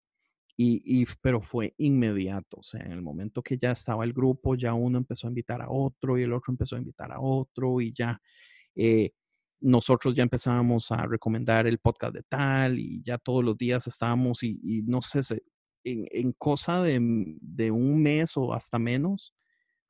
Y, 0.57 0.83
y, 0.85 1.05
pero 1.21 1.41
fue 1.41 1.75
inmediato, 1.79 2.59
o 2.59 2.63
sea, 2.63 2.81
en 2.81 2.93
el 2.93 3.03
momento 3.03 3.43
que 3.43 3.59
ya 3.59 3.73
estaba 3.73 4.05
el 4.05 4.13
grupo, 4.13 4.55
ya 4.55 4.73
uno 4.73 4.99
empezó 4.99 5.27
a 5.27 5.31
invitar 5.31 5.61
a 5.61 5.69
otro 5.69 6.17
y 6.17 6.23
el 6.23 6.33
otro 6.33 6.53
empezó 6.53 6.77
a 6.77 6.79
invitar 6.79 7.11
a 7.11 7.21
otro 7.21 7.81
y 7.81 7.93
ya 7.93 8.21
eh, 8.77 9.11
nosotros 9.61 10.15
ya 10.15 10.23
empezábamos 10.23 10.93
a 10.93 11.07
recomendar 11.07 11.67
el 11.67 11.79
podcast 11.79 12.15
de 12.15 12.23
tal 12.23 12.79
y 12.79 13.03
ya 13.03 13.19
todos 13.19 13.43
los 13.43 13.57
días 13.57 13.87
estábamos 13.87 14.43
y, 14.43 14.83
no 14.87 15.03
sé, 15.03 15.21
en, 15.85 16.07
en 16.11 16.33
cosa 16.33 16.83
de, 16.83 17.01
de, 17.41 17.71
un 17.71 18.03
mes 18.03 18.37
o 18.37 18.53
hasta 18.53 18.79
menos, 18.79 19.35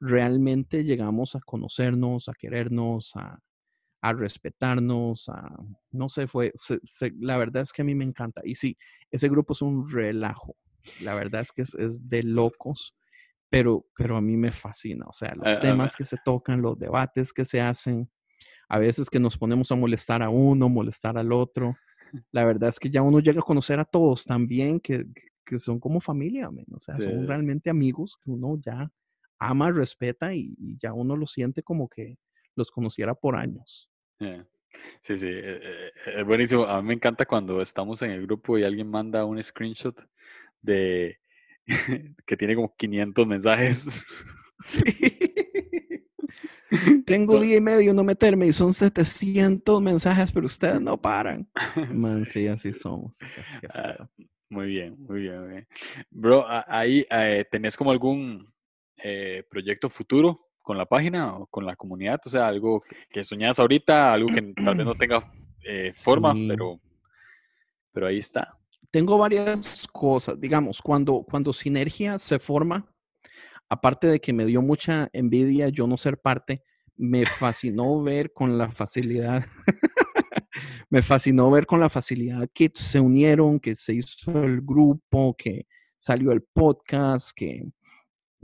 realmente 0.00 0.84
llegamos 0.84 1.34
a 1.34 1.40
conocernos, 1.40 2.28
a 2.28 2.34
querernos, 2.34 3.12
a, 3.16 3.38
a 4.04 4.12
respetarnos, 4.12 5.30
a, 5.30 5.56
no 5.90 6.10
sé, 6.10 6.26
fue, 6.26 6.52
la 7.20 7.38
verdad 7.38 7.62
es 7.62 7.72
que 7.72 7.80
a 7.80 7.84
mí 7.86 7.94
me 7.94 8.04
encanta. 8.04 8.42
Y 8.44 8.54
sí, 8.54 8.76
ese 9.10 9.30
grupo 9.30 9.54
es 9.54 9.62
un 9.62 9.90
relajo, 9.90 10.56
la 11.00 11.14
verdad 11.14 11.40
es 11.40 11.52
que 11.52 11.62
es, 11.62 11.74
es 11.74 12.06
de 12.06 12.22
locos, 12.22 12.94
pero, 13.48 13.86
pero 13.96 14.18
a 14.18 14.20
mí 14.20 14.36
me 14.36 14.52
fascina, 14.52 15.06
o 15.06 15.12
sea, 15.14 15.34
los 15.34 15.58
temas 15.58 15.96
que 15.96 16.04
se 16.04 16.18
tocan, 16.22 16.60
los 16.60 16.78
debates 16.78 17.32
que 17.32 17.46
se 17.46 17.62
hacen, 17.62 18.10
a 18.68 18.78
veces 18.78 19.08
que 19.08 19.18
nos 19.18 19.38
ponemos 19.38 19.72
a 19.72 19.74
molestar 19.74 20.22
a 20.22 20.28
uno, 20.28 20.68
molestar 20.68 21.16
al 21.16 21.32
otro. 21.32 21.74
La 22.30 22.44
verdad 22.44 22.68
es 22.68 22.78
que 22.78 22.90
ya 22.90 23.00
uno 23.00 23.20
llega 23.20 23.40
a 23.40 23.44
conocer 23.44 23.80
a 23.80 23.86
todos 23.86 24.26
también, 24.26 24.80
que, 24.80 25.04
que 25.46 25.58
son 25.58 25.80
como 25.80 26.00
familia, 26.00 26.50
o 26.50 26.78
sea, 26.78 26.98
son 26.98 27.26
realmente 27.26 27.70
amigos 27.70 28.18
que 28.22 28.30
uno 28.30 28.58
ya 28.60 28.92
ama, 29.38 29.70
respeta 29.70 30.34
y, 30.34 30.76
ya 30.78 30.92
uno 30.92 31.16
lo 31.16 31.26
siente 31.26 31.62
como 31.62 31.88
que 31.88 32.18
los 32.54 32.70
conociera 32.70 33.14
por 33.14 33.36
años. 33.36 33.90
Sí, 35.00 35.16
sí, 35.16 35.28
eh, 35.28 35.60
eh, 35.62 35.92
es 36.18 36.24
buenísimo. 36.24 36.64
A 36.64 36.80
mí 36.80 36.88
me 36.88 36.94
encanta 36.94 37.26
cuando 37.26 37.60
estamos 37.60 38.02
en 38.02 38.10
el 38.10 38.22
grupo 38.22 38.58
y 38.58 38.64
alguien 38.64 38.90
manda 38.90 39.24
un 39.24 39.42
screenshot 39.42 40.06
de 40.60 41.18
que 42.26 42.36
tiene 42.36 42.54
como 42.54 42.74
500 42.76 43.26
mensajes. 43.26 44.04
Sí. 44.60 44.80
Tengo 47.06 47.40
día 47.40 47.56
y 47.56 47.60
medio 47.60 47.94
no 47.94 48.04
meterme 48.04 48.46
y 48.46 48.52
son 48.52 48.72
700 48.72 49.80
mensajes, 49.80 50.32
pero 50.32 50.46
ustedes 50.46 50.80
no 50.80 51.00
paran. 51.00 51.48
Man, 51.92 52.24
sí, 52.24 52.46
así 52.46 52.72
somos. 52.72 53.18
Ah, 53.72 54.08
muy 54.48 54.66
bien, 54.68 54.96
muy 54.98 55.20
bien, 55.20 55.40
muy 55.40 55.50
bien. 55.50 55.68
Bro, 56.10 56.46
ahí 56.48 57.04
eh, 57.10 57.44
tenés 57.50 57.76
como 57.76 57.90
algún 57.90 58.52
eh, 58.96 59.44
proyecto 59.48 59.90
futuro 59.90 60.48
con 60.64 60.78
la 60.78 60.86
página 60.86 61.36
o 61.36 61.46
con 61.46 61.66
la 61.66 61.76
comunidad, 61.76 62.18
o 62.24 62.30
sea, 62.30 62.48
algo 62.48 62.82
que 63.10 63.22
soñás 63.22 63.58
ahorita, 63.58 64.14
algo 64.14 64.28
que 64.28 64.40
tal 64.64 64.74
vez 64.74 64.86
no 64.86 64.94
tenga 64.94 65.30
eh, 65.62 65.92
forma, 65.92 66.34
pero, 66.48 66.80
pero 67.92 68.06
ahí 68.06 68.16
está. 68.16 68.58
Tengo 68.90 69.18
varias 69.18 69.86
cosas, 69.92 70.40
digamos, 70.40 70.80
cuando, 70.80 71.22
cuando 71.22 71.52
Sinergia 71.52 72.18
se 72.18 72.38
forma, 72.38 72.90
aparte 73.68 74.06
de 74.06 74.20
que 74.20 74.32
me 74.32 74.46
dio 74.46 74.62
mucha 74.62 75.10
envidia 75.12 75.68
yo 75.68 75.86
no 75.86 75.98
ser 75.98 76.18
parte, 76.18 76.62
me 76.96 77.26
fascinó 77.26 78.02
ver 78.02 78.32
con 78.32 78.56
la 78.56 78.70
facilidad, 78.70 79.44
me 80.88 81.02
fascinó 81.02 81.50
ver 81.50 81.66
con 81.66 81.78
la 81.78 81.90
facilidad 81.90 82.48
que 82.54 82.70
se 82.72 83.00
unieron, 83.00 83.60
que 83.60 83.74
se 83.74 83.94
hizo 83.94 84.42
el 84.42 84.62
grupo, 84.62 85.36
que 85.36 85.66
salió 85.98 86.32
el 86.32 86.42
podcast, 86.42 87.32
que 87.36 87.66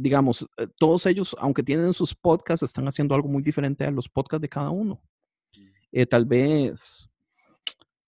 digamos, 0.00 0.46
eh, 0.56 0.66
todos 0.78 1.06
ellos, 1.06 1.36
aunque 1.38 1.62
tienen 1.62 1.92
sus 1.92 2.14
podcasts, 2.14 2.62
están 2.62 2.88
haciendo 2.88 3.14
algo 3.14 3.28
muy 3.28 3.42
diferente 3.42 3.84
a 3.84 3.90
los 3.90 4.08
podcasts 4.08 4.42
de 4.42 4.48
cada 4.48 4.70
uno. 4.70 5.00
Eh, 5.92 6.06
tal 6.06 6.24
vez, 6.24 7.10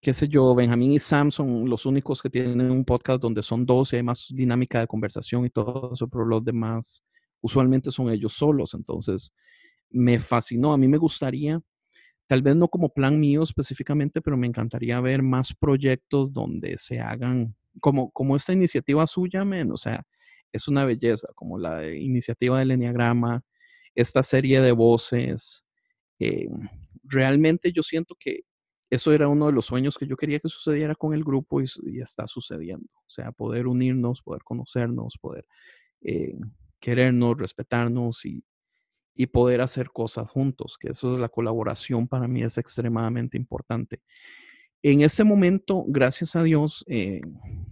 qué 0.00 0.14
sé 0.14 0.28
yo, 0.28 0.54
Benjamín 0.54 0.92
y 0.92 0.98
Sam 0.98 1.30
son 1.30 1.68
los 1.68 1.84
únicos 1.84 2.22
que 2.22 2.30
tienen 2.30 2.70
un 2.70 2.84
podcast 2.84 3.20
donde 3.20 3.42
son 3.42 3.66
dos 3.66 3.92
y 3.92 3.96
hay 3.96 4.02
más 4.02 4.26
dinámica 4.30 4.80
de 4.80 4.86
conversación 4.86 5.44
y 5.44 5.50
todo 5.50 5.90
eso, 5.92 6.08
pero 6.08 6.24
los 6.24 6.44
demás 6.44 7.04
usualmente 7.40 7.90
son 7.90 8.10
ellos 8.10 8.32
solos. 8.32 8.74
Entonces, 8.74 9.32
me 9.90 10.18
fascinó. 10.18 10.72
A 10.72 10.78
mí 10.78 10.88
me 10.88 10.96
gustaría, 10.96 11.60
tal 12.26 12.40
vez 12.40 12.56
no 12.56 12.68
como 12.68 12.88
plan 12.88 13.20
mío 13.20 13.42
específicamente, 13.42 14.22
pero 14.22 14.36
me 14.36 14.46
encantaría 14.46 15.00
ver 15.00 15.22
más 15.22 15.54
proyectos 15.54 16.32
donde 16.32 16.78
se 16.78 17.00
hagan, 17.00 17.54
como, 17.80 18.10
como 18.12 18.36
esta 18.36 18.52
iniciativa 18.52 19.06
suya, 19.06 19.44
men, 19.44 19.72
o 19.72 19.76
sea, 19.76 20.06
es 20.52 20.68
una 20.68 20.84
belleza, 20.84 21.28
como 21.34 21.58
la 21.58 21.88
iniciativa 21.88 22.58
del 22.58 22.72
Enneagrama, 22.72 23.42
esta 23.94 24.22
serie 24.22 24.60
de 24.60 24.72
voces. 24.72 25.64
Eh, 26.18 26.48
realmente 27.04 27.72
yo 27.72 27.82
siento 27.82 28.14
que 28.18 28.44
eso 28.90 29.12
era 29.12 29.28
uno 29.28 29.46
de 29.46 29.52
los 29.52 29.66
sueños 29.66 29.96
que 29.96 30.06
yo 30.06 30.16
quería 30.16 30.38
que 30.38 30.48
sucediera 30.48 30.94
con 30.94 31.14
el 31.14 31.24
grupo 31.24 31.60
y, 31.62 31.66
está 32.00 32.26
sucediendo. 32.26 32.88
O 32.94 33.10
sea, 33.10 33.32
poder 33.32 33.66
unirnos, 33.66 34.22
poder 34.22 34.42
conocernos, 34.44 35.16
poder 35.18 35.46
eh, 36.02 36.34
querernos, 36.78 37.38
respetarnos 37.38 38.24
y, 38.26 38.44
y 39.14 39.26
poder 39.26 39.60
hacer 39.60 39.90
cosas 39.90 40.28
juntos, 40.28 40.76
que 40.78 40.88
eso 40.88 41.14
es 41.14 41.20
la 41.20 41.28
colaboración 41.28 42.08
para 42.08 42.28
mí 42.28 42.42
es 42.42 42.58
extremadamente 42.58 43.36
importante. 43.36 44.02
En 44.84 45.02
este 45.02 45.22
momento, 45.22 45.84
gracias 45.86 46.34
a 46.34 46.42
Dios, 46.42 46.84
eh, 46.88 47.20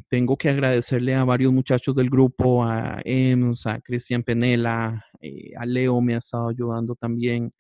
tengo 0.09 0.37
que 0.37 0.49
agradecerle 0.49 1.17
a 1.17 1.25
varios 1.25 1.53
muchachos 1.53 1.93
del 1.97 2.09
grupo, 2.09 2.63
a 2.63 3.01
Ems, 3.05 3.67
a 3.67 3.81
Cristian 3.81 4.23
Penela, 4.23 5.05
eh, 5.21 5.51
a 5.57 5.67
Leo 5.67 6.01
me 6.01 6.15
ha 6.15 6.19
estado 6.19 6.49
ayudando 6.51 6.95
también, 6.95 7.53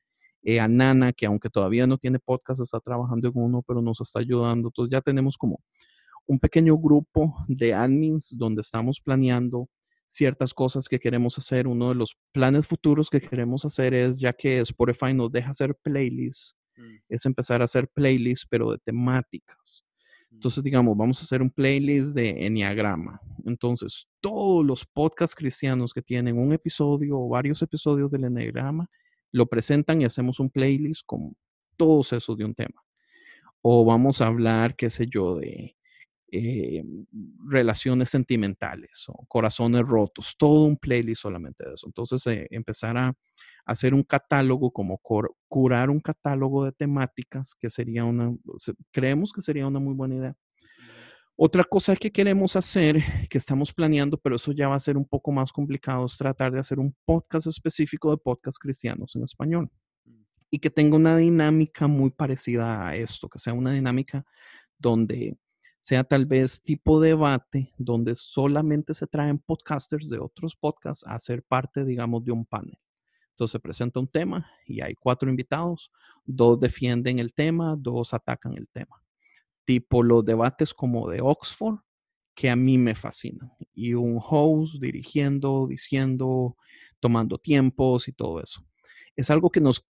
eh, 0.44 0.60
a 0.60 0.68
Nana, 0.68 1.12
que 1.12 1.26
aunque 1.26 1.50
todavía 1.50 1.84
no 1.88 1.98
tiene 1.98 2.20
podcast, 2.20 2.60
está 2.60 2.78
trabajando 2.78 3.26
en 3.26 3.34
uno, 3.34 3.64
pero 3.66 3.82
nos 3.82 4.00
está 4.00 4.20
ayudando. 4.20 4.68
Entonces 4.68 4.92
ya 4.92 5.00
tenemos 5.00 5.36
como 5.36 5.58
un 6.28 6.38
pequeño 6.38 6.76
grupo 6.78 7.34
de 7.48 7.74
admins 7.74 8.32
donde 8.36 8.60
estamos 8.60 9.00
planeando 9.00 9.68
ciertas 10.06 10.54
cosas 10.54 10.88
que 10.88 11.00
queremos 11.00 11.36
hacer. 11.38 11.66
Uno 11.66 11.88
de 11.88 11.96
los 11.96 12.16
planes 12.32 12.68
futuros 12.68 13.10
que 13.10 13.20
queremos 13.20 13.64
hacer 13.64 13.94
es, 13.94 14.20
ya 14.20 14.32
que 14.32 14.60
Spotify 14.60 15.12
nos 15.12 15.32
deja 15.32 15.50
hacer 15.50 15.74
playlists, 15.82 16.56
mm. 16.80 16.96
es 17.08 17.26
empezar 17.26 17.60
a 17.60 17.64
hacer 17.64 17.88
playlists, 17.88 18.46
pero 18.48 18.72
de 18.72 18.78
temáticas. 18.78 19.84
Mm. 20.30 20.34
Entonces, 20.36 20.64
digamos, 20.64 20.96
vamos 20.96 21.20
a 21.20 21.24
hacer 21.24 21.42
un 21.42 21.50
playlist 21.50 22.14
de 22.14 22.46
Enneagrama. 22.46 23.20
Entonces, 23.44 24.06
todos 24.20 24.64
los 24.64 24.86
podcasts 24.86 25.34
cristianos 25.34 25.92
que 25.92 26.02
tienen 26.02 26.38
un 26.38 26.52
episodio 26.52 27.18
o 27.18 27.28
varios 27.28 27.62
episodios 27.62 28.10
del 28.10 28.24
Enneagrama, 28.24 28.88
lo 29.32 29.46
presentan 29.46 30.00
y 30.00 30.04
hacemos 30.04 30.40
un 30.40 30.50
playlist 30.50 31.02
con 31.06 31.36
todos 31.76 32.12
esos 32.12 32.36
de 32.36 32.44
un 32.44 32.54
tema. 32.54 32.82
O 33.62 33.84
vamos 33.84 34.20
a 34.20 34.26
hablar, 34.26 34.74
qué 34.74 34.90
sé 34.90 35.06
yo, 35.06 35.36
de 35.36 35.76
eh, 36.32 36.84
relaciones 37.48 38.08
sentimentales 38.10 39.04
o 39.08 39.24
corazones 39.26 39.82
rotos, 39.82 40.36
todo 40.38 40.64
un 40.64 40.76
playlist 40.76 41.22
solamente 41.22 41.66
de 41.66 41.74
eso. 41.74 41.86
Entonces, 41.86 42.24
eh, 42.28 42.46
empezar 42.50 42.96
a, 42.96 43.12
hacer 43.64 43.94
un 43.94 44.02
catálogo, 44.02 44.70
como 44.70 45.00
curar 45.48 45.90
un 45.90 46.00
catálogo 46.00 46.64
de 46.64 46.72
temáticas, 46.72 47.54
que 47.58 47.70
sería 47.70 48.04
una, 48.04 48.34
creemos 48.90 49.32
que 49.32 49.40
sería 49.42 49.66
una 49.66 49.78
muy 49.78 49.94
buena 49.94 50.16
idea. 50.16 50.36
Otra 51.42 51.64
cosa 51.64 51.96
que 51.96 52.12
queremos 52.12 52.54
hacer, 52.54 53.02
que 53.30 53.38
estamos 53.38 53.72
planeando, 53.72 54.18
pero 54.18 54.36
eso 54.36 54.52
ya 54.52 54.68
va 54.68 54.74
a 54.74 54.80
ser 54.80 54.98
un 54.98 55.06
poco 55.06 55.32
más 55.32 55.52
complicado, 55.52 56.04
es 56.04 56.18
tratar 56.18 56.52
de 56.52 56.60
hacer 56.60 56.78
un 56.78 56.94
podcast 57.06 57.46
específico 57.46 58.10
de 58.10 58.18
podcast 58.18 58.58
cristianos 58.60 59.16
en 59.16 59.24
español 59.24 59.70
mm. 60.04 60.22
y 60.50 60.58
que 60.58 60.68
tenga 60.68 60.96
una 60.96 61.16
dinámica 61.16 61.86
muy 61.86 62.10
parecida 62.10 62.86
a 62.86 62.94
esto, 62.94 63.28
que 63.28 63.38
sea 63.38 63.54
una 63.54 63.72
dinámica 63.72 64.22
donde 64.78 65.38
sea 65.80 66.04
tal 66.04 66.26
vez 66.26 66.62
tipo 66.62 67.00
debate, 67.00 67.72
donde 67.78 68.14
solamente 68.14 68.92
se 68.92 69.06
traen 69.06 69.38
podcasters 69.38 70.10
de 70.10 70.18
otros 70.18 70.54
podcasts 70.54 71.04
a 71.06 71.18
ser 71.18 71.42
parte, 71.42 71.84
digamos, 71.86 72.22
de 72.22 72.32
un 72.32 72.44
panel. 72.44 72.78
Entonces 73.40 73.52
se 73.52 73.60
presenta 73.60 74.00
un 74.00 74.06
tema 74.06 74.46
y 74.66 74.82
hay 74.82 74.94
cuatro 74.94 75.30
invitados, 75.30 75.90
dos 76.26 76.60
defienden 76.60 77.18
el 77.18 77.32
tema, 77.32 77.74
dos 77.76 78.12
atacan 78.12 78.54
el 78.54 78.68
tema 78.68 79.00
tipo 79.70 80.02
los 80.02 80.24
debates 80.24 80.74
como 80.74 81.08
de 81.08 81.20
Oxford, 81.20 81.78
que 82.34 82.50
a 82.50 82.56
mí 82.56 82.76
me 82.76 82.96
fascinan. 82.96 83.52
Y 83.72 83.94
un 83.94 84.20
host 84.20 84.82
dirigiendo, 84.82 85.68
diciendo, 85.68 86.56
tomando 86.98 87.38
tiempos 87.38 88.08
y 88.08 88.12
todo 88.12 88.42
eso. 88.42 88.66
Es 89.14 89.30
algo 89.30 89.48
que 89.48 89.60
nos 89.60 89.86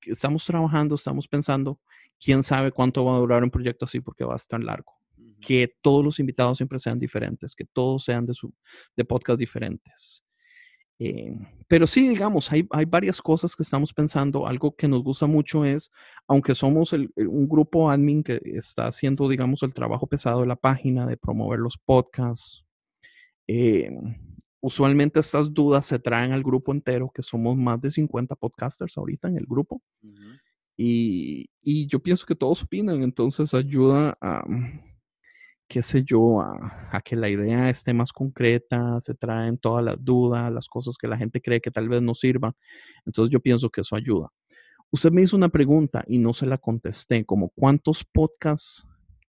estamos 0.00 0.44
trabajando, 0.44 0.96
estamos 0.96 1.28
pensando, 1.28 1.80
quién 2.18 2.42
sabe 2.42 2.72
cuánto 2.72 3.04
va 3.04 3.14
a 3.14 3.20
durar 3.20 3.44
un 3.44 3.50
proyecto 3.52 3.84
así 3.84 4.00
porque 4.00 4.24
va 4.24 4.32
a 4.32 4.36
estar 4.36 4.60
largo. 4.60 4.92
Que 5.40 5.72
todos 5.80 6.04
los 6.04 6.18
invitados 6.18 6.56
siempre 6.56 6.80
sean 6.80 6.98
diferentes, 6.98 7.54
que 7.54 7.64
todos 7.64 8.02
sean 8.02 8.26
de, 8.26 8.34
su, 8.34 8.52
de 8.96 9.04
podcast 9.04 9.38
diferentes. 9.38 10.24
Eh, 11.04 11.34
pero 11.66 11.86
sí, 11.86 12.08
digamos, 12.08 12.52
hay, 12.52 12.66
hay, 12.70 12.84
varias 12.84 13.20
cosas 13.20 13.56
que 13.56 13.62
estamos 13.62 13.92
pensando. 13.92 14.46
Algo 14.46 14.76
que 14.76 14.86
nos 14.86 15.02
gusta 15.02 15.26
mucho 15.26 15.64
es, 15.64 15.90
aunque 16.28 16.54
somos 16.54 16.92
un 16.92 17.48
grupo 17.48 17.90
admin 17.90 18.22
que 18.22 18.40
está 18.44 18.86
haciendo, 18.86 19.28
digamos, 19.28 19.62
el 19.62 19.74
trabajo 19.74 20.06
pesado 20.06 20.42
de 20.42 20.46
la 20.46 20.56
página, 20.56 21.06
de 21.06 21.16
promover 21.16 21.58
los 21.58 21.76
podcasts, 21.78 22.64
eh, 23.48 23.90
usualmente 24.60 25.18
estas 25.18 25.52
dudas 25.52 25.86
se 25.86 25.98
traen 25.98 26.32
al 26.32 26.44
grupo 26.44 26.72
entero, 26.72 27.10
que 27.12 27.22
somos 27.22 27.56
más 27.56 27.80
de 27.80 27.90
50 27.90 28.36
podcasters 28.36 28.96
ahorita 28.96 29.28
en 29.28 29.38
el 29.38 29.46
grupo. 29.46 29.82
y, 30.76 31.50
y, 31.62 31.86
yo 31.88 32.00
pienso 32.00 32.26
que 32.26 32.36
todos 32.36 32.62
opinan, 32.62 33.02
entonces 33.02 33.54
ayuda 33.54 34.16
a 34.20 34.44
qué 35.72 35.80
sé 35.80 36.04
yo, 36.04 36.42
a, 36.42 37.00
que 37.02 37.16
la 37.16 37.30
idea 37.30 37.70
esté 37.70 37.94
más 37.94 38.12
concreta, 38.12 39.00
se 39.00 39.14
traen 39.14 39.56
todas 39.56 39.82
las 39.82 39.96
dudas, 40.04 40.52
las 40.52 40.68
cosas 40.68 40.98
que 40.98 41.08
la 41.08 41.16
gente 41.16 41.40
cree 41.40 41.62
que 41.62 41.70
tal 41.70 41.88
vez 41.88 42.02
no 42.02 42.14
sirvan. 42.14 42.52
Entonces 43.06 43.32
yo 43.32 43.40
pienso 43.40 43.70
que 43.70 43.80
eso 43.80 43.96
ayuda. 43.96 44.28
Usted 44.90 45.10
me 45.10 45.22
hizo 45.22 45.34
una 45.34 45.48
pregunta 45.48 46.04
y 46.06 46.18
no 46.18 46.34
se 46.34 46.44
la 46.44 46.58
contesté, 46.58 47.24
como 47.24 47.48
cuántos 47.48 48.04
podcasts 48.04 48.86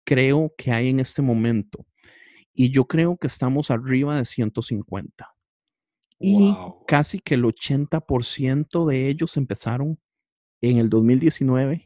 creo 0.03 0.53
que 0.57 0.73
hay 0.73 0.89
en 0.89 0.99
este 0.99 1.21
momento. 1.21 1.85
Y 2.53 2.69
yo 2.69 2.83
creo 2.83 3.15
que 3.15 3.27
estamos 3.27 3.71
arriba 3.71 4.17
de 4.17 4.25
150. 4.25 5.33
Y 6.19 6.53
casi 6.85 7.19
que 7.19 7.35
el 7.35 7.45
80% 7.45 8.85
de 8.85 9.07
ellos 9.07 9.37
empezaron 9.37 9.97
en 10.59 10.79
el 10.79 10.89
2019, 10.89 11.85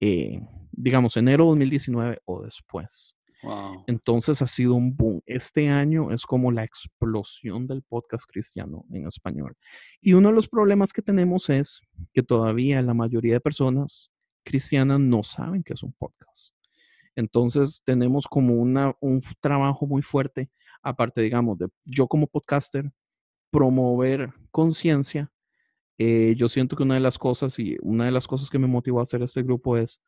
eh, 0.00 0.40
digamos 0.72 1.18
enero 1.18 1.44
2019 1.44 2.22
o 2.24 2.44
después. 2.44 3.17
Entonces 3.86 4.42
ha 4.42 4.46
sido 4.46 4.74
un 4.74 4.96
boom. 4.96 5.20
Este 5.26 5.68
año 5.68 6.10
es 6.10 6.26
como 6.26 6.50
la 6.50 6.64
explosión 6.64 7.66
del 7.66 7.82
podcast 7.82 8.24
cristiano 8.28 8.84
en 8.92 9.06
español. 9.06 9.56
Y 10.00 10.14
uno 10.14 10.28
de 10.28 10.34
los 10.34 10.48
problemas 10.48 10.92
que 10.92 11.02
tenemos 11.02 11.48
es 11.48 11.80
que 12.12 12.22
todavía 12.22 12.82
la 12.82 12.94
mayoría 12.94 13.34
de 13.34 13.40
personas 13.40 14.10
cristianas 14.44 14.98
no 14.98 15.22
saben 15.22 15.62
que 15.62 15.74
es 15.74 15.82
un 15.82 15.92
podcast. 15.92 16.54
Entonces 17.14 17.82
tenemos 17.84 18.26
como 18.26 18.54
una, 18.54 18.94
un 19.00 19.20
trabajo 19.40 19.86
muy 19.86 20.02
fuerte, 20.02 20.50
aparte, 20.82 21.20
digamos, 21.20 21.58
de 21.58 21.68
yo 21.84 22.06
como 22.06 22.26
podcaster, 22.26 22.90
promover 23.50 24.32
conciencia. 24.50 25.30
Eh, 25.98 26.34
yo 26.36 26.48
siento 26.48 26.76
que 26.76 26.84
una 26.84 26.94
de 26.94 27.00
las 27.00 27.18
cosas 27.18 27.58
y 27.58 27.76
una 27.82 28.04
de 28.04 28.12
las 28.12 28.26
cosas 28.28 28.50
que 28.50 28.58
me 28.58 28.68
motivó 28.68 29.00
a 29.00 29.02
hacer 29.02 29.22
este 29.22 29.42
grupo 29.42 29.76
es 29.76 30.00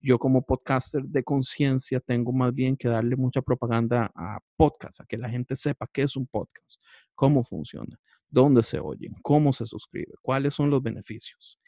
yo 0.00 0.18
como 0.18 0.42
podcaster 0.42 1.02
de 1.02 1.24
conciencia 1.24 2.00
tengo 2.00 2.32
más 2.32 2.54
bien 2.54 2.76
que 2.76 2.88
darle 2.88 3.16
mucha 3.16 3.42
propaganda 3.42 4.10
a 4.14 4.38
podcast, 4.56 5.00
a 5.00 5.06
que 5.06 5.18
la 5.18 5.28
gente 5.28 5.56
sepa 5.56 5.88
qué 5.92 6.02
es 6.02 6.16
un 6.16 6.26
podcast, 6.26 6.80
cómo 7.14 7.44
funciona, 7.44 7.98
dónde 8.28 8.62
se 8.62 8.78
oyen, 8.78 9.14
cómo 9.22 9.52
se 9.52 9.66
suscribe, 9.66 10.14
cuáles 10.22 10.54
son 10.54 10.70
los 10.70 10.82
beneficios 10.82 11.58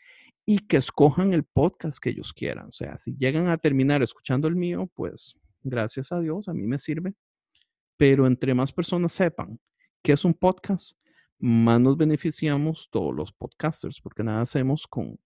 y 0.46 0.58
que 0.58 0.78
escojan 0.78 1.32
el 1.32 1.44
podcast 1.44 1.98
que 1.98 2.10
ellos 2.10 2.32
quieran. 2.32 2.66
O 2.66 2.72
sea, 2.72 2.98
si 2.98 3.14
llegan 3.16 3.48
a 3.48 3.58
terminar 3.58 4.02
escuchando 4.02 4.48
el 4.48 4.56
mío, 4.56 4.90
pues 4.94 5.36
gracias 5.62 6.12
a 6.12 6.20
Dios, 6.20 6.48
a 6.48 6.54
mí 6.54 6.66
me 6.66 6.78
sirve. 6.78 7.14
Pero 7.96 8.26
entre 8.26 8.54
más 8.54 8.72
personas 8.72 9.12
sepan 9.12 9.60
qué 10.02 10.12
es 10.12 10.24
un 10.24 10.34
podcast, 10.34 10.92
más 11.38 11.80
nos 11.80 11.96
beneficiamos 11.96 12.88
todos 12.90 13.14
los 13.14 13.32
podcasters, 13.32 14.00
porque 14.00 14.24
nada 14.24 14.42
hacemos 14.42 14.86
con, 14.86 15.18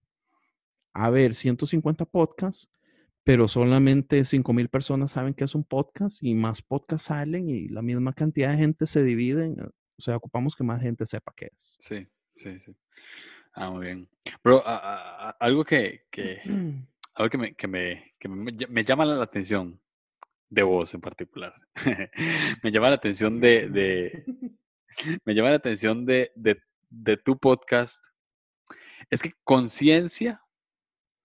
a 0.93 1.09
ver, 1.09 1.33
150 1.33 2.05
podcasts 2.05 2.69
pero 3.25 3.47
solamente 3.47 4.21
5.000 4.21 4.69
personas 4.69 5.11
saben 5.11 5.33
que 5.33 5.43
es 5.43 5.55
un 5.55 5.63
podcast 5.63 6.21
y 6.21 6.35
más 6.35 6.61
podcasts 6.61 7.07
salen 7.07 7.49
y 7.49 7.67
la 7.67 7.81
misma 7.81 8.13
cantidad 8.13 8.51
de 8.51 8.57
gente 8.57 8.85
se 8.85 9.03
divide. 9.03 9.51
o 9.97 10.01
sea, 10.01 10.15
ocupamos 10.15 10.55
que 10.55 10.63
más 10.63 10.79
gente 10.79 11.05
sepa 11.07 11.33
qué 11.35 11.47
es. 11.51 11.75
Sí, 11.79 12.07
sí, 12.35 12.59
sí. 12.59 12.75
Ah, 13.53 13.71
muy 13.71 13.87
bien. 13.87 14.07
Bro, 14.43 14.63
algo 15.39 15.65
que, 15.65 16.05
que, 16.11 16.39
algo 17.15 17.29
que, 17.31 17.37
me, 17.39 17.55
que, 17.55 17.67
me, 17.67 18.13
que 18.19 18.29
me, 18.29 18.83
llama 18.83 19.05
la 19.05 19.23
atención 19.23 19.81
de 20.47 20.61
vos 20.61 20.93
en 20.93 21.01
particular. 21.01 21.53
me 22.63 22.71
llama 22.71 22.89
la 22.89 22.95
atención 22.95 23.39
de, 23.39 23.69
de 23.69 24.23
me 25.25 25.33
llama 25.33 25.49
la 25.49 25.55
atención 25.55 26.05
de, 26.05 26.31
de, 26.35 26.61
de 26.89 27.17
tu 27.17 27.39
podcast. 27.39 28.05
Es 29.09 29.23
que 29.23 29.31
conciencia 29.43 30.43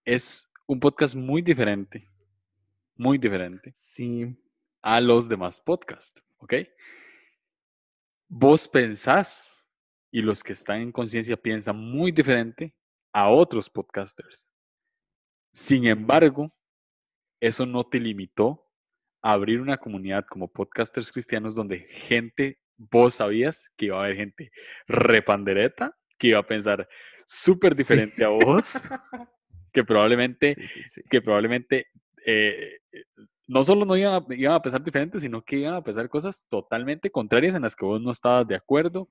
es 0.03 0.50
un 0.71 0.79
podcast 0.79 1.15
muy 1.15 1.41
diferente, 1.41 2.07
muy 2.95 3.17
diferente. 3.17 3.73
Sí. 3.75 4.37
A 4.81 5.01
los 5.01 5.27
demás 5.27 5.59
podcasts, 5.59 6.23
¿ok? 6.37 6.53
Vos 8.29 8.69
pensás 8.69 9.69
y 10.11 10.21
los 10.21 10.41
que 10.41 10.53
están 10.53 10.79
en 10.79 10.93
conciencia 10.93 11.35
piensan 11.35 11.75
muy 11.75 12.13
diferente 12.13 12.73
a 13.11 13.29
otros 13.29 13.69
podcasters. 13.69 14.49
Sin 15.51 15.87
embargo, 15.87 16.55
eso 17.41 17.65
no 17.65 17.83
te 17.83 17.99
limitó 17.99 18.65
a 19.21 19.33
abrir 19.33 19.59
una 19.59 19.77
comunidad 19.77 20.25
como 20.25 20.47
podcasters 20.47 21.11
cristianos 21.11 21.53
donde 21.53 21.79
gente, 21.79 22.61
vos 22.77 23.15
sabías 23.15 23.73
que 23.75 23.87
iba 23.87 23.97
a 23.97 24.05
haber 24.05 24.15
gente 24.15 24.51
repandereta, 24.87 25.97
que 26.17 26.29
iba 26.29 26.39
a 26.39 26.47
pensar 26.47 26.87
súper 27.25 27.75
diferente 27.75 28.23
a 28.23 28.29
vos, 28.29 28.81
que 29.71 29.83
probablemente, 29.83 30.55
que 31.09 31.21
probablemente 31.21 31.87
eh, 32.25 32.79
no 33.47 33.63
solo 33.63 33.85
no 33.85 33.97
iban 33.97 34.13
a, 34.13 34.33
iban 34.33 34.53
a 34.53 34.61
pensar 34.61 34.83
diferentes, 34.83 35.21
sino 35.21 35.41
que 35.41 35.57
iban 35.57 35.73
a 35.73 35.83
pensar 35.83 36.07
cosas 36.09 36.45
totalmente 36.49 37.09
contrarias 37.09 37.55
en 37.55 37.63
las 37.63 37.75
que 37.75 37.85
vos 37.85 38.01
no 38.01 38.11
estabas 38.11 38.47
de 38.47 38.55
acuerdo. 38.55 39.09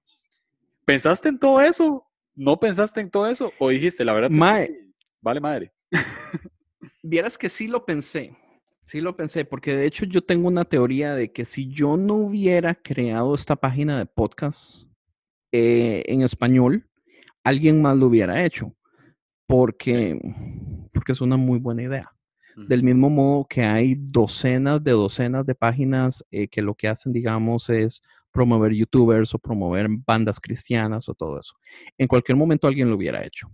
¿Pensaste 0.84 1.28
en 1.28 1.38
todo 1.38 1.60
eso? 1.60 2.06
¿No 2.34 2.58
pensaste 2.58 3.00
en 3.00 3.10
todo 3.10 3.26
eso? 3.26 3.52
¿O 3.58 3.68
dijiste, 3.68 4.04
la 4.04 4.12
verdad, 4.12 4.30
vale 5.20 5.40
madre? 5.40 5.72
Vieras 7.02 7.36
que 7.36 7.48
sí 7.48 7.66
lo 7.66 7.84
pensé. 7.84 8.36
Sí 8.84 9.00
lo 9.00 9.16
pensé, 9.16 9.44
porque 9.44 9.76
de 9.76 9.86
hecho 9.86 10.04
yo 10.04 10.20
tengo 10.20 10.48
una 10.48 10.64
teoría 10.64 11.14
de 11.14 11.30
que 11.30 11.44
si 11.44 11.68
yo 11.68 11.96
no 11.96 12.14
hubiera 12.14 12.74
creado 12.74 13.34
esta 13.34 13.54
página 13.54 13.98
de 13.98 14.06
podcast 14.06 14.88
eh, 15.52 16.02
en 16.06 16.22
español, 16.22 16.88
alguien 17.44 17.80
más 17.82 17.96
lo 17.96 18.06
hubiera 18.06 18.44
hecho 18.44 18.74
porque, 19.50 20.16
porque 20.92 21.10
es 21.10 21.20
una 21.20 21.36
muy 21.36 21.58
buena 21.58 21.82
idea. 21.82 22.12
Del 22.68 22.84
mismo 22.84 23.10
modo 23.10 23.46
que 23.48 23.62
hay 23.62 23.96
docenas 23.96 24.82
de 24.84 24.92
docenas 24.92 25.44
de 25.44 25.56
páginas 25.56 26.24
eh, 26.30 26.46
que 26.46 26.62
lo 26.62 26.76
que 26.76 26.86
hacen, 26.86 27.12
digamos, 27.12 27.68
es 27.68 28.00
promover 28.30 28.72
youtubers 28.72 29.34
o 29.34 29.40
promover 29.40 29.88
bandas 30.06 30.38
cristianas 30.38 31.08
o 31.08 31.14
todo 31.14 31.40
eso. 31.40 31.54
En 31.98 32.06
cualquier 32.06 32.36
momento 32.36 32.68
alguien 32.68 32.88
lo 32.88 32.94
hubiera 32.94 33.24
hecho. 33.24 33.50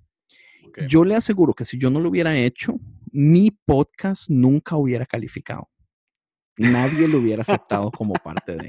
Yo 0.87 1.03
le 1.03 1.15
aseguro 1.15 1.55
que 1.55 1.65
si 1.65 1.79
yo 1.79 1.89
no 1.89 1.99
lo 1.99 2.11
hubiera 2.11 2.37
hecho, 2.37 2.75
mi 3.11 3.51
podcast 3.51 4.29
nunca 4.29 4.77
hubiera 4.77 5.07
calificado. 5.07 5.71
Nadie 6.59 7.09
lo 7.09 7.19
hubiera 7.19 7.41
aceptado 7.41 7.91
como 7.91 8.13
parte 8.15 8.57
de. 8.57 8.69